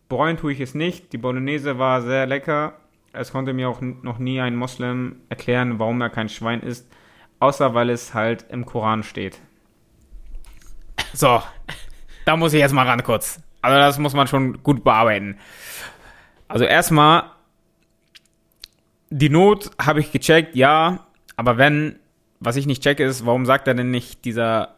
bereuen 0.08 0.38
tue 0.38 0.52
ich 0.52 0.60
es 0.60 0.74
nicht. 0.74 1.12
Die 1.12 1.18
Bolognese 1.18 1.78
war 1.78 2.00
sehr 2.00 2.24
lecker. 2.24 2.78
Es 3.14 3.32
konnte 3.32 3.52
mir 3.52 3.68
auch 3.68 3.80
noch 3.80 4.18
nie 4.18 4.40
ein 4.40 4.56
Moslem 4.56 5.20
erklären, 5.28 5.78
warum 5.78 6.00
er 6.00 6.10
kein 6.10 6.28
Schwein 6.28 6.60
isst. 6.60 6.90
Außer 7.38 7.74
weil 7.74 7.90
es 7.90 8.14
halt 8.14 8.46
im 8.48 8.66
Koran 8.66 9.02
steht. 9.02 9.40
So, 11.12 11.42
da 12.24 12.36
muss 12.36 12.52
ich 12.52 12.60
jetzt 12.60 12.72
mal 12.72 12.86
ran 12.86 13.02
kurz. 13.02 13.40
Also 13.62 13.78
das 13.78 13.98
muss 13.98 14.14
man 14.14 14.26
schon 14.26 14.62
gut 14.62 14.82
bearbeiten. 14.82 15.38
Also 16.48 16.64
erstmal, 16.64 17.30
die 19.10 19.30
Not 19.30 19.70
habe 19.80 20.00
ich 20.00 20.12
gecheckt, 20.12 20.56
ja, 20.56 21.06
aber 21.36 21.56
wenn, 21.56 21.98
was 22.40 22.56
ich 22.56 22.66
nicht 22.66 22.82
checke, 22.82 23.04
ist, 23.04 23.24
warum 23.24 23.46
sagt 23.46 23.68
er 23.68 23.74
denn 23.74 23.90
nicht 23.90 24.24
dieser 24.24 24.74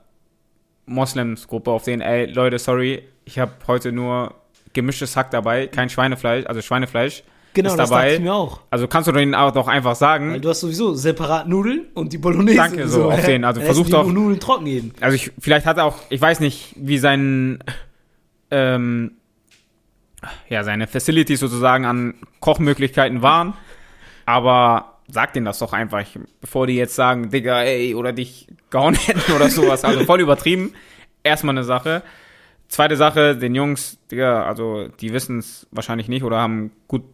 Moslemsgruppe 0.87 1.71
auf 1.71 1.85
den, 1.85 2.01
ey, 2.01 2.27
Leute, 2.27 2.59
sorry, 2.59 3.03
ich 3.25 3.39
habe 3.39 3.53
heute 3.67 3.93
nur 3.93 4.35
gemischtes 4.73 5.17
Hack 5.17 5.31
dabei, 5.31 5.67
kein 5.67 5.89
Schweinefleisch, 5.89 6.47
also 6.47 6.61
Schweinefleisch 6.61 7.25
Genau, 7.57 7.71
ist 7.71 7.77
das 7.79 7.91
dachte 7.91 8.03
dabei. 8.03 8.15
ich 8.15 8.21
mir 8.21 8.35
auch. 8.35 8.61
Also 8.71 8.87
kannst 8.87 9.09
du 9.09 9.13
denen 9.13 9.35
auch 9.35 9.51
doch 9.51 9.67
einfach 9.69 9.97
sagen, 9.97 10.33
Weil 10.33 10.41
du 10.41 10.49
hast 10.49 10.61
sowieso 10.61 10.95
separat 10.95 11.49
Nudeln 11.49 11.87
und 11.95 12.13
die 12.13 12.19
Bolognese. 12.19 12.57
Danke, 12.57 12.87
so, 12.89 13.05
auf 13.11 13.25
den. 13.25 13.45
Also 13.45 13.61
versuch 13.61 13.89
doch- 13.91 14.07
Nudeln 14.07 14.39
trocken 14.41 14.67
jeden. 14.67 14.93
also 15.01 15.15
ich, 15.17 15.33
vielleicht 15.41 15.67
hat 15.67 15.79
er 15.79 15.85
auch, 15.87 15.97
ich 16.11 16.21
weiß 16.21 16.41
nicht, 16.41 16.75
wie 16.77 16.99
sein, 16.99 17.59
ähm, 18.51 19.13
ja, 20.49 20.65
seine 20.65 20.87
Facilities 20.87 21.41
sozusagen 21.41 21.85
an 21.85 22.15
Kochmöglichkeiten 22.41 23.23
waren, 23.23 23.55
aber 24.25 24.95
sag 25.09 25.33
denen 25.35 25.47
das 25.47 25.59
doch 25.59 25.73
einfach, 25.73 26.05
bevor 26.41 26.67
die 26.67 26.75
jetzt 26.75 26.95
sagen, 26.97 27.31
Digga, 27.31 27.63
ey, 27.63 27.95
oder 27.95 28.13
dich 28.13 28.49
gehauen 28.71 28.95
hätten 29.07 29.33
oder 29.33 29.49
sowas, 29.49 29.85
also 29.85 30.05
voll 30.05 30.21
übertrieben. 30.21 30.73
Erstmal 31.23 31.55
eine 31.55 31.65
Sache. 31.65 32.03
Zweite 32.69 32.97
Sache, 32.97 33.37
den 33.37 33.55
Jungs, 33.55 33.99
Digga, 34.11 34.45
also 34.45 34.89
die 35.01 35.13
wissen 35.13 35.39
es 35.39 35.69
wahrscheinlich 35.71 36.09
nicht 36.09 36.25
oder 36.25 36.39
haben 36.39 36.73
gut, 36.89 37.05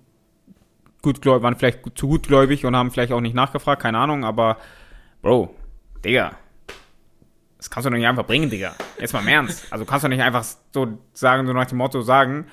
gutgläubig, 1.03 1.42
waren 1.42 1.57
vielleicht 1.57 1.82
gut, 1.82 1.98
zu 1.98 2.09
gutgläubig 2.09 2.64
und 2.64 2.74
haben 2.76 2.90
vielleicht 2.90 3.12
auch 3.12 3.20
nicht 3.20 3.34
nachgefragt, 3.34 3.82
keine 3.82 3.98
Ahnung, 3.98 4.24
aber 4.24 4.57
Bro, 5.20 5.55
Digga, 6.05 6.32
das 7.59 7.70
kannst 7.70 7.86
du 7.86 7.90
doch 7.90 7.96
nicht 7.96 8.07
einfach 8.07 8.26
bringen, 8.26 8.50
Digga. 8.50 8.74
Jetzt 8.98 9.12
mal 9.12 9.20
im 9.20 9.28
Ernst. 9.28 9.66
Also 9.70 9.84
kannst 9.84 10.05
du 10.05 10.09
nicht 10.09 10.22
einfach 10.22 10.44
so 10.72 10.98
sagen, 11.12 11.46
so 11.46 11.53
nach 11.53 11.66
dem 11.66 11.78
Motto 11.78 12.03
sagen, 12.03 12.46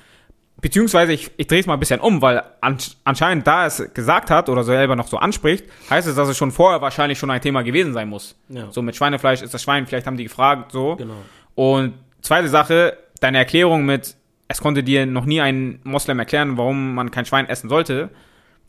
beziehungsweise 0.61 1.13
ich, 1.13 1.31
ich 1.37 1.47
drehe 1.47 1.59
es 1.59 1.65
mal 1.65 1.73
ein 1.73 1.79
bisschen 1.79 1.99
um, 1.99 2.21
weil 2.21 2.43
ansch 2.61 2.91
anscheinend 3.03 3.47
da 3.47 3.65
es 3.65 3.91
gesagt 3.93 4.29
hat 4.29 4.49
oder 4.49 4.63
selber 4.63 4.95
noch 4.95 5.07
so 5.07 5.17
anspricht, 5.17 5.65
heißt 5.89 6.07
es, 6.07 6.15
dass 6.15 6.27
es 6.27 6.37
schon 6.37 6.51
vorher 6.51 6.81
wahrscheinlich 6.81 7.17
schon 7.17 7.31
ein 7.31 7.41
Thema 7.41 7.63
gewesen 7.63 7.93
sein 7.93 8.09
muss. 8.09 8.35
Ja. 8.49 8.71
So 8.71 8.81
mit 8.81 8.95
Schweinefleisch 8.95 9.41
ist 9.41 9.53
das 9.53 9.63
Schwein, 9.63 9.87
vielleicht 9.87 10.05
haben 10.05 10.17
die 10.17 10.25
gefragt, 10.25 10.71
so. 10.71 10.95
Genau. 10.95 11.15
Und 11.55 11.93
zweite 12.21 12.49
Sache, 12.49 12.97
deine 13.19 13.37
Erklärung 13.37 13.85
mit, 13.85 14.15
es 14.47 14.61
konnte 14.61 14.83
dir 14.83 15.05
noch 15.05 15.25
nie 15.25 15.41
ein 15.41 15.79
Moslem 15.83 16.19
erklären, 16.19 16.57
warum 16.57 16.95
man 16.95 17.11
kein 17.11 17.25
Schwein 17.25 17.47
essen 17.47 17.69
sollte, 17.69 18.09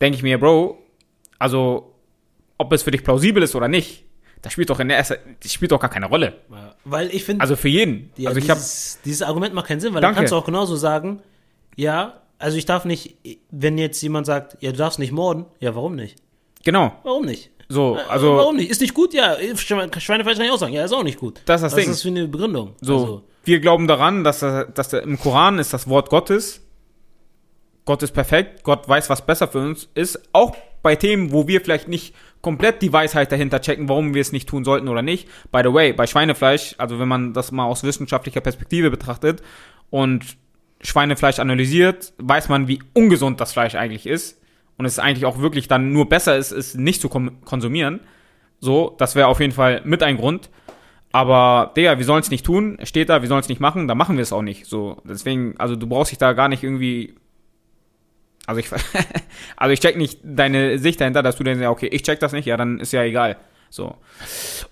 denke 0.01 0.17
ich 0.17 0.23
mir, 0.23 0.39
Bro, 0.39 0.79
also 1.39 1.95
ob 2.59 2.73
es 2.73 2.83
für 2.83 2.91
dich 2.91 3.03
plausibel 3.05 3.43
ist 3.43 3.55
oder 3.55 3.69
nicht, 3.69 4.05
das 4.43 4.53
spielt 4.53 4.71
doch 4.71 4.81
in 4.81 4.89
der 4.89 4.97
ersten, 4.99 5.17
das 5.43 5.53
spielt 5.53 5.73
doch 5.73 5.81
gar 5.81 5.91
keine 5.91 6.07
Rolle. 6.07 6.35
Ja. 6.51 6.75
Weil 6.85 7.09
ich 7.15 7.25
finde, 7.25 7.43
Also 7.43 7.57
für 7.57 7.69
jeden. 7.69 8.11
Ja, 8.17 8.29
also 8.31 8.41
ich 8.41 8.49
habe 8.51 8.59
dieses, 8.61 8.99
dieses 9.05 9.23
Argument 9.23 9.55
macht 9.55 9.67
keinen 9.69 9.81
Sinn, 9.81 9.93
weil 9.95 10.01
Danke. 10.01 10.15
dann 10.17 10.23
kannst 10.23 10.33
du 10.33 10.37
auch 10.37 10.45
genauso 10.45 10.77
sagen, 10.77 11.21
ja, 11.77 12.21
also 12.39 12.57
ich 12.57 12.65
darf 12.67 12.85
nicht, 12.87 13.17
wenn 13.51 13.77
jetzt 13.79 14.01
jemand 14.03 14.27
sagt, 14.27 14.57
ja, 14.61 14.71
du 14.73 14.79
darfst 14.79 14.99
nicht 14.99 15.13
morden, 15.13 15.47
ja, 15.61 15.75
warum 15.75 15.95
nicht? 15.95 16.17
genau 16.65 16.93
Warum 17.05 17.25
nicht? 17.25 17.51
so, 17.69 17.97
Äh, 17.97 18.01
also 18.11 18.37
warum 18.37 18.57
nicht? 18.57 18.71
Ist 18.71 18.81
nicht 18.83 18.93
gut? 18.95 19.15
Ja, 19.15 19.37
Schweinefleisch 19.57 20.37
kann 20.37 20.45
ich 20.47 20.51
auch 20.53 20.59
sagen. 20.59 20.73
Ja, 20.75 20.85
ist 20.85 20.93
auch 20.93 21.03
nicht 21.03 21.19
gut. 21.19 21.41
Das 21.47 21.61
ist 21.61 21.65
das 21.65 21.73
Was 21.73 21.77
Ding. 21.77 21.85
ist 21.91 21.97
das 21.97 22.03
für 22.03 22.09
eine 22.09 22.27
Begründung? 22.29 22.75
so 22.81 22.95
Also, 22.95 23.23
wir 23.45 23.61
glauben 23.61 23.87
daran, 23.87 24.25
dass, 24.25 24.41
dass 24.41 24.93
im 24.93 25.19
Koran 25.19 25.59
ist 25.59 25.73
das 25.73 25.89
Wort 25.89 26.11
Gottes 26.11 26.61
Gott 27.85 28.03
ist 28.03 28.13
perfekt, 28.13 28.63
Gott 28.63 28.89
weiß, 28.89 29.11
was 29.11 29.25
besser 29.25 29.49
für 29.49 29.59
uns 29.59 29.89
ist, 29.95 30.21
auch 30.33 30.57
bei 30.83 30.97
Themen, 30.97 31.33
wo 31.33 31.49
wir 31.49 31.61
vielleicht 31.61 31.89
nicht 31.89 32.15
komplett 32.41 32.83
die 32.83 32.93
Weisheit 32.93 33.31
dahinter 33.33 33.61
checken, 33.61 33.89
warum 33.89 34.15
wir 34.15 34.21
es 34.21 34.33
nicht 34.33 34.49
tun 34.49 34.65
sollten 34.65 34.89
oder 34.89 35.03
nicht. 35.03 35.29
By 35.53 35.61
the 35.63 35.73
way, 35.73 35.93
bei 35.93 36.07
Schweinefleisch, 36.07 36.75
also 36.79 36.99
wenn 36.99 37.09
man 37.09 37.33
das 37.33 37.53
mal 37.53 37.65
aus 37.65 37.83
wissenschaftlicher 37.85 38.41
Perspektive 38.41 38.91
betrachtet 38.91 39.43
und 39.91 40.37
Schweinefleisch 40.81 41.39
analysiert, 41.39 42.15
weiß 42.19 42.49
man, 42.49 42.67
wie 42.69 42.83
ungesund 42.95 43.41
das 43.41 43.53
Fleisch 43.53 43.75
eigentlich 43.75 44.07
ist 44.07 44.41
und 44.79 44.87
es 44.87 44.99
eigentlich 44.99 45.27
auch 45.27 45.39
wirklich 45.41 45.69
dann 45.69 45.93
nur 45.93 46.09
besser 46.09 46.37
ist, 46.37 46.53
es 46.53 46.75
nicht 46.75 47.03
zu 47.03 47.11
konsumieren. 47.11 48.01
So, 48.61 48.95
das 48.99 49.15
wäre 49.15 49.27
auf 49.27 49.41
jeden 49.41 49.53
Fall 49.53 49.83
mit 49.85 50.03
ein 50.03 50.17
Grund. 50.17 50.49
Aber, 51.13 51.73
Digga, 51.77 51.99
wir 51.99 52.05
sollen 52.05 52.23
es 52.23 52.31
nicht 52.31 52.47
tun, 52.47 52.79
steht 52.85 53.09
da, 53.09 53.21
wir 53.21 53.29
sollen 53.29 53.41
es 53.41 53.49
nicht 53.49 53.61
machen, 53.61 53.89
dann 53.89 53.99
machen 53.99 54.17
wir 54.17 54.23
es 54.23 54.33
auch 54.33 54.43
nicht. 54.43 54.67
So, 54.67 55.03
deswegen, 55.05 55.55
also 55.59 55.77
du 55.77 55.87
brauchst 55.87 56.13
dich 56.13 56.19
da 56.19 56.33
gar 56.33 56.49
nicht 56.49 56.63
irgendwie. 56.63 57.15
Also 58.51 58.59
ich, 58.61 58.67
also 59.57 59.73
ich 59.73 59.79
check 59.79 59.97
nicht 59.97 60.19
deine 60.25 60.79
Sicht 60.79 61.01
dahinter, 61.01 61.23
dass 61.23 61.37
du 61.37 61.45
dann 61.45 61.61
ja, 61.61 61.71
okay, 61.71 61.87
ich 61.87 62.03
check 62.03 62.19
das 62.19 62.33
nicht, 62.33 62.47
ja, 62.47 62.57
dann 62.57 62.81
ist 62.81 62.93
ja 62.93 63.05
egal. 63.05 63.37
So. 63.71 63.95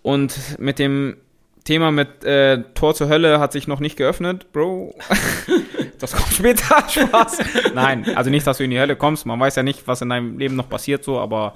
Und 0.02 0.58
mit 0.58 0.80
dem 0.80 1.16
Thema 1.62 1.92
mit 1.92 2.24
äh, 2.24 2.64
Tor 2.74 2.94
zur 2.94 3.08
Hölle 3.08 3.38
hat 3.38 3.52
sich 3.52 3.68
noch 3.68 3.78
nicht 3.78 3.96
geöffnet, 3.96 4.50
Bro. 4.52 4.96
das 5.98 6.12
kommt 6.12 6.32
später, 6.32 6.82
Spaß. 6.88 7.38
Nein, 7.74 8.16
also 8.16 8.30
nicht, 8.30 8.46
dass 8.46 8.58
du 8.58 8.64
in 8.64 8.70
die 8.70 8.80
Hölle 8.80 8.96
kommst. 8.96 9.26
Man 9.26 9.38
weiß 9.38 9.54
ja 9.54 9.62
nicht, 9.62 9.86
was 9.86 10.02
in 10.02 10.08
deinem 10.08 10.38
Leben 10.38 10.56
noch 10.56 10.68
passiert, 10.68 11.04
so, 11.04 11.20
aber 11.20 11.54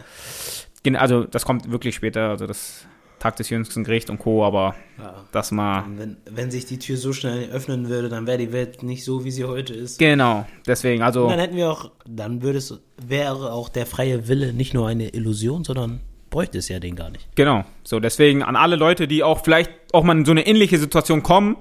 also 0.95 1.25
das 1.25 1.45
kommt 1.45 1.73
wirklich 1.73 1.97
später, 1.97 2.29
also 2.29 2.47
das 2.47 2.87
Tag 3.23 3.37
des 3.37 3.51
jüngsten 3.51 3.85
Gericht 3.85 4.11
und 4.11 4.19
Co., 4.19 4.45
aber 4.45 4.75
Ja. 4.99 5.25
das 5.31 5.53
mal. 5.53 5.85
Wenn, 5.97 6.17
wenn 6.29 6.51
sich 6.51 6.67
die 6.67 6.79
Tür 6.79 6.97
so 6.97 7.13
schnell 7.13 7.51
öffnen 7.51 7.89
würde, 7.89 8.09
dann 8.09 8.27
wäre 8.27 8.39
die 8.39 8.53
Welt 8.53 8.83
nicht 8.83 9.05
so, 9.05 9.25
wie 9.25 9.31
sie 9.31 9.45
heute 9.45 9.73
ist. 9.75 9.99
Genau, 10.01 10.45
deswegen, 10.67 11.03
also. 11.03 11.25
Und 11.25 11.31
dann 11.31 11.39
hätten 11.39 11.57
wir 11.57 11.71
auch, 11.71 11.93
dann 12.05 12.43
würde 12.43 12.59
es, 12.59 12.81
wäre 13.01 13.53
auch 13.53 13.69
der 13.69 13.87
freie 13.87 14.27
Wille 14.27 14.53
nicht 14.53 14.75
nur 14.75 14.89
eine 14.89 15.11
Illusion, 15.11 15.63
sondern 15.63 16.01
bräuchte 16.31 16.59
es 16.59 16.69
ja 16.69 16.81
den 16.81 16.97
gar 16.97 17.11
nicht. 17.11 17.29
Genau. 17.37 17.65
So, 17.85 18.01
deswegen 18.01 18.43
an 18.43 18.57
alle 18.57 18.75
Leute, 18.75 19.07
die 19.07 19.23
auch 19.23 19.45
vielleicht 19.45 19.71
auch 19.93 20.03
mal 20.03 20.17
in 20.17 20.25
so 20.25 20.33
eine 20.33 20.45
ähnliche 20.47 20.79
Situation 20.79 21.23
kommen, 21.23 21.57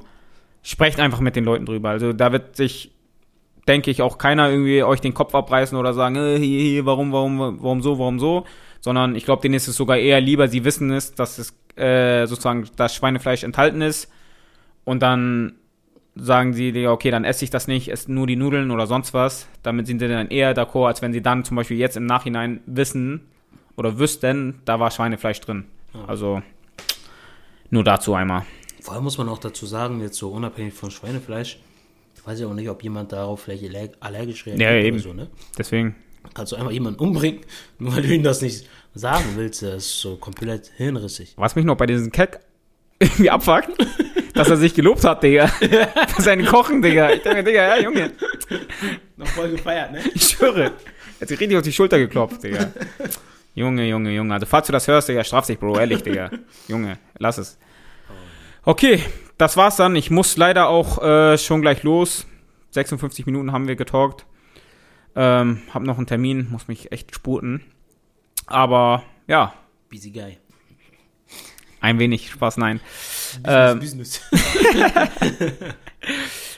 sprecht 0.64 1.00
einfach 1.00 1.20
mit 1.20 1.36
den 1.36 1.44
Leuten 1.44 1.66
drüber. 1.68 1.90
Also 1.90 2.12
da 2.14 2.32
wird 2.32 2.56
sich, 2.56 2.92
denke 3.68 3.92
ich, 3.92 4.02
auch 4.02 4.18
keiner 4.18 4.50
irgendwie 4.50 4.82
euch 4.82 5.02
den 5.02 5.14
Kopf 5.14 5.36
abreißen 5.36 5.78
oder 5.78 5.94
sagen, 5.94 6.16
äh, 6.16 6.40
hier, 6.40 6.62
hier, 6.62 6.86
warum, 6.88 7.12
warum, 7.12 7.40
warum 7.62 7.82
so, 7.84 8.00
warum 8.00 8.20
so. 8.20 8.46
Sondern 8.82 9.16
ich 9.16 9.26
glaube, 9.26 9.42
denen 9.44 9.54
ist 9.56 9.68
es 9.68 9.76
sogar 9.76 9.98
eher 9.98 10.20
lieber, 10.20 10.48
sie 10.48 10.64
wissen 10.66 10.92
es, 10.92 11.14
dass 11.14 11.38
es 11.38 11.54
äh, 11.78 12.26
sozusagen 12.28 12.68
das 12.76 12.96
Schweinefleisch 12.96 13.44
enthalten 13.44 13.82
ist. 13.82 14.12
Und 14.84 15.02
dann 15.02 15.54
sagen 16.16 16.54
sie, 16.54 16.72
ja, 16.72 16.92
okay, 16.92 17.12
dann 17.12 17.24
esse 17.24 17.46
ich 17.46 17.52
das 17.52 17.68
nicht, 17.68 17.90
esse 17.90 18.12
nur 18.12 18.28
die 18.28 18.36
Nudeln 18.36 18.72
oder 18.72 18.88
sonst 18.88 19.14
was. 19.14 19.48
Damit 19.64 19.88
sind 19.88 20.00
sie 20.00 20.08
dann 20.08 20.28
eher 20.30 20.56
d'accord, 20.56 20.88
als 20.88 21.02
wenn 21.02 21.14
sie 21.14 21.22
dann 21.22 21.46
zum 21.46 21.56
Beispiel 21.58 21.78
jetzt 21.78 21.96
im 21.96 22.06
Nachhinein 22.06 22.60
wissen 22.66 23.22
oder 23.78 23.98
wüssten, 24.00 24.60
da 24.66 24.80
war 24.80 24.92
Schweinefleisch 24.92 25.40
drin. 25.40 25.66
Also 26.08 26.42
nur 27.70 27.84
dazu 27.84 28.14
einmal. 28.16 28.44
Vor 28.82 28.96
allem 28.96 29.04
muss 29.04 29.18
man 29.18 29.30
auch 29.30 29.38
dazu 29.38 29.66
sagen, 29.66 30.02
jetzt 30.02 30.18
so 30.18 30.30
unabhängig 30.30 30.74
von 30.74 30.90
Schweinefleisch, 30.92 31.60
ich 32.16 32.26
weiß 32.28 32.40
ja 32.42 32.48
auch 32.48 32.54
nicht, 32.54 32.70
ob 32.70 32.84
jemand 32.84 33.12
darauf 33.12 33.42
vielleicht 33.44 33.64
aller- 33.64 33.90
allergisch 34.00 34.46
reagiert 34.46 34.70
Ja, 34.70 34.76
oder 34.76 34.84
eben. 34.86 35.00
so, 35.00 35.14
ne? 35.14 35.28
Deswegen. 35.58 35.96
Kannst 36.34 36.52
du 36.52 36.56
einfach 36.56 36.72
jemanden 36.72 37.00
umbringen, 37.00 37.42
nur 37.80 37.96
weil 37.96 38.04
du 38.04 38.14
ihm 38.14 38.24
das 38.24 38.42
nicht 38.42 38.68
sagen 38.94 39.26
willst, 39.36 39.62
das 39.62 39.76
ist 39.76 40.02
so 40.02 40.16
komplett 40.18 40.72
hirnrissig. 40.78 41.34
Was 41.38 41.56
mich 41.56 41.66
noch 41.66 41.76
bei 41.76 41.86
diesem 41.86 42.12
Keck 42.12 42.40
irgendwie 43.00 43.30
abfuckt, 43.30 43.70
dass 44.34 44.50
er 44.50 44.58
sich 44.58 44.74
gelobt 44.74 45.04
hat, 45.04 45.24
Digga. 45.24 45.48
Für 46.16 46.22
sein 46.22 46.46
Kochen, 46.46 46.82
Digga. 46.82 47.12
Ich 47.12 47.22
denke 47.22 47.44
Digga, 47.44 47.76
ja, 47.76 47.84
Junge. 47.84 48.12
Noch 49.18 49.28
voll 49.28 49.52
gefeiert, 49.52 49.92
ne? 49.92 50.02
Ich 50.14 50.24
schwöre. 50.24 50.64
Er 50.64 51.22
hat 51.22 51.28
sich 51.28 51.40
richtig 51.40 51.58
auf 51.58 51.64
die 51.64 51.72
Schulter 51.72 52.00
geklopft, 52.00 52.44
Digga. 52.44 52.72
Junge, 53.54 53.88
Junge, 53.88 54.12
Junge. 54.12 54.34
Also, 54.34 54.46
falls 54.46 54.68
du 54.68 54.74
das 54.74 54.88
hörst, 54.88 55.10
Digga, 55.10 55.24
straf 55.24 55.48
dich, 55.48 55.60
Bro. 55.60 55.80
Ehrlich, 55.80 56.04
Digga. 56.04 56.32
Junge, 56.68 56.98
lass 57.18 57.38
es. 57.38 57.58
Okay, 58.64 59.04
das 59.38 59.58
war's 59.58 59.76
dann. 59.78 59.96
Ich 59.96 60.12
muss 60.12 60.38
leider 60.38 60.68
auch 60.68 61.04
äh, 61.04 61.38
schon 61.38 61.62
gleich 61.62 61.84
los. 61.84 62.28
56 62.72 63.26
Minuten 63.26 63.52
haben 63.52 63.68
wir 63.68 63.76
getalkt. 63.76 64.26
Ähm, 65.16 65.62
hab 65.74 65.84
noch 65.84 65.98
einen 65.98 66.08
Termin, 66.08 66.50
muss 66.50 66.68
mich 66.68 66.92
echt 66.92 67.14
sputen. 67.14 67.62
Aber, 68.48 69.04
ja, 69.28 69.54
Busy 69.90 70.12
guy. 70.12 70.38
ein 71.80 72.00
wenig 72.00 72.32
Spaß, 72.32 72.58
nein. 72.58 72.80
Ähm, 73.46 73.80
Business. 73.80 74.22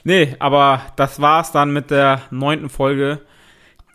Nee, 0.04 0.36
aber 0.40 0.82
das 0.96 1.22
war's 1.22 1.52
dann 1.52 1.72
mit 1.72 1.90
der 1.90 2.24
neunten 2.30 2.70
Folge. 2.70 3.22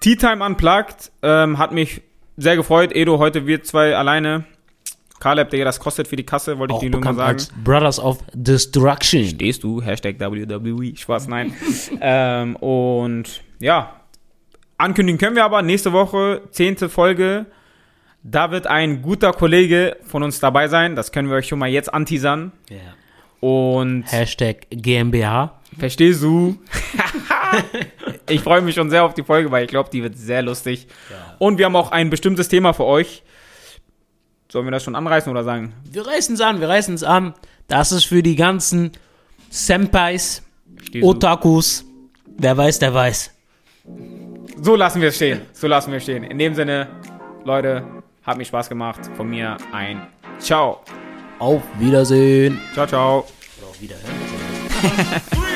Tea 0.01 0.17
Time 0.17 0.45
Unplugged 0.45 1.11
ähm, 1.23 1.59
hat 1.59 1.73
mich 1.73 2.03
sehr 2.37 2.57
gefreut. 2.57 2.95
Edo, 2.95 3.19
heute 3.19 3.47
wir 3.47 3.63
zwei 3.63 3.95
alleine. 3.95 4.45
Caleb, 5.21 5.51
Digga, 5.51 5.65
das 5.65 5.81
kostet 5.81 6.07
für 6.07 6.15
die 6.17 6.25
Kasse, 6.25 6.59
wollte 6.59 6.75
ich 6.75 6.81
dir 6.81 6.91
nur 6.91 7.01
mal 7.01 7.15
sagen. 7.15 7.39
als 7.39 7.53
Brothers 7.65 7.99
of 7.99 8.23
Destruction. 8.33 9.25
Stehst 9.25 9.65
du? 9.65 9.83
Hashtag 9.83 10.21
WWE. 10.21 10.97
Spaß, 10.97 11.27
nein. 11.27 11.53
ähm, 12.01 12.55
und 12.57 13.43
ja, 13.59 13.98
ankündigen 14.79 15.19
können 15.19 15.37
wir 15.37 15.45
aber. 15.45 15.63
Nächste 15.63 15.93
Woche, 15.93 16.43
zehnte 16.51 16.89
Folge. 16.89 17.47
Da 18.23 18.51
wird 18.51 18.67
ein 18.67 19.03
guter 19.03 19.33
Kollege 19.33 19.97
von 20.05 20.23
uns 20.23 20.41
dabei 20.41 20.69
sein. 20.69 20.97
Das 20.97 21.13
können 21.13 21.29
wir 21.29 21.37
euch 21.37 21.49
schon 21.49 21.59
mal 21.59 21.69
jetzt 21.69 21.93
anteasern. 21.93 22.53
Ja. 22.69 22.77
Und 23.41 24.05
Hashtag 24.11 24.67
GmbH. 24.71 25.61
Verstehst 25.79 26.23
du? 26.23 26.59
ich 28.29 28.41
freue 28.41 28.63
mich 28.63 28.75
schon 28.75 28.91
sehr 28.91 29.05
auf 29.05 29.15
die 29.15 29.23
Folge, 29.23 29.51
weil 29.51 29.65
ich 29.65 29.71
glaube, 29.71 29.91
die 29.91 30.03
wird 30.03 30.17
sehr 30.17 30.43
lustig. 30.43 30.89
Und 31.39 31.59
wir 31.59 31.67
haben 31.67 31.77
auch 31.77 31.93
ein 31.93 32.11
bestimmtes 32.11 32.49
Thema 32.49 32.73
für 32.73 32.85
euch. 32.85 33.23
Sollen 34.51 34.67
wir 34.67 34.73
das 34.73 34.83
schon 34.83 34.97
anreißen 34.97 35.31
oder 35.31 35.45
sagen? 35.45 35.75
Wir 35.85 36.07
reißen 36.07 36.35
es 36.35 36.41
an, 36.41 36.61
wir 36.61 36.69
reißen 36.69 36.95
es 36.95 37.05
an. 37.05 37.35
Das 37.69 37.93
ist 37.93 38.05
für 38.05 38.23
die 38.23 38.35
ganzen 38.35 38.93
Senpais, 39.51 40.43
Verstehst 40.77 41.05
du? 41.05 41.09
Otakus. 41.09 41.85
Wer 42.39 42.57
weiß, 42.57 42.79
der 42.79 42.95
weiß. 42.95 43.31
So 44.61 44.77
lassen 44.77 45.01
wir 45.01 45.09
es 45.09 45.17
stehen. 45.17 45.43
So 45.53 45.67
lassen 45.67 45.91
wir 45.91 45.99
es 45.99 46.03
stehen. 46.03 46.25
In 46.25 46.39
dem 46.39 46.55
Sinne, 46.55 46.89
Leute, 47.45 47.85
hat 48.25 48.37
mir 48.37 48.45
Spaß 48.45 48.69
gemacht. 48.69 49.01
Von 49.17 49.31
mir 49.31 49.57
ein 49.73 50.07
Ciao. 50.39 50.81
Auf 51.39 51.63
Wiedersehen. 51.79 52.61
Ciao, 52.75 52.87
ciao. 52.87 53.27
Oder 53.59 53.69
auf 53.69 53.81
Wiederhören. 53.81 55.39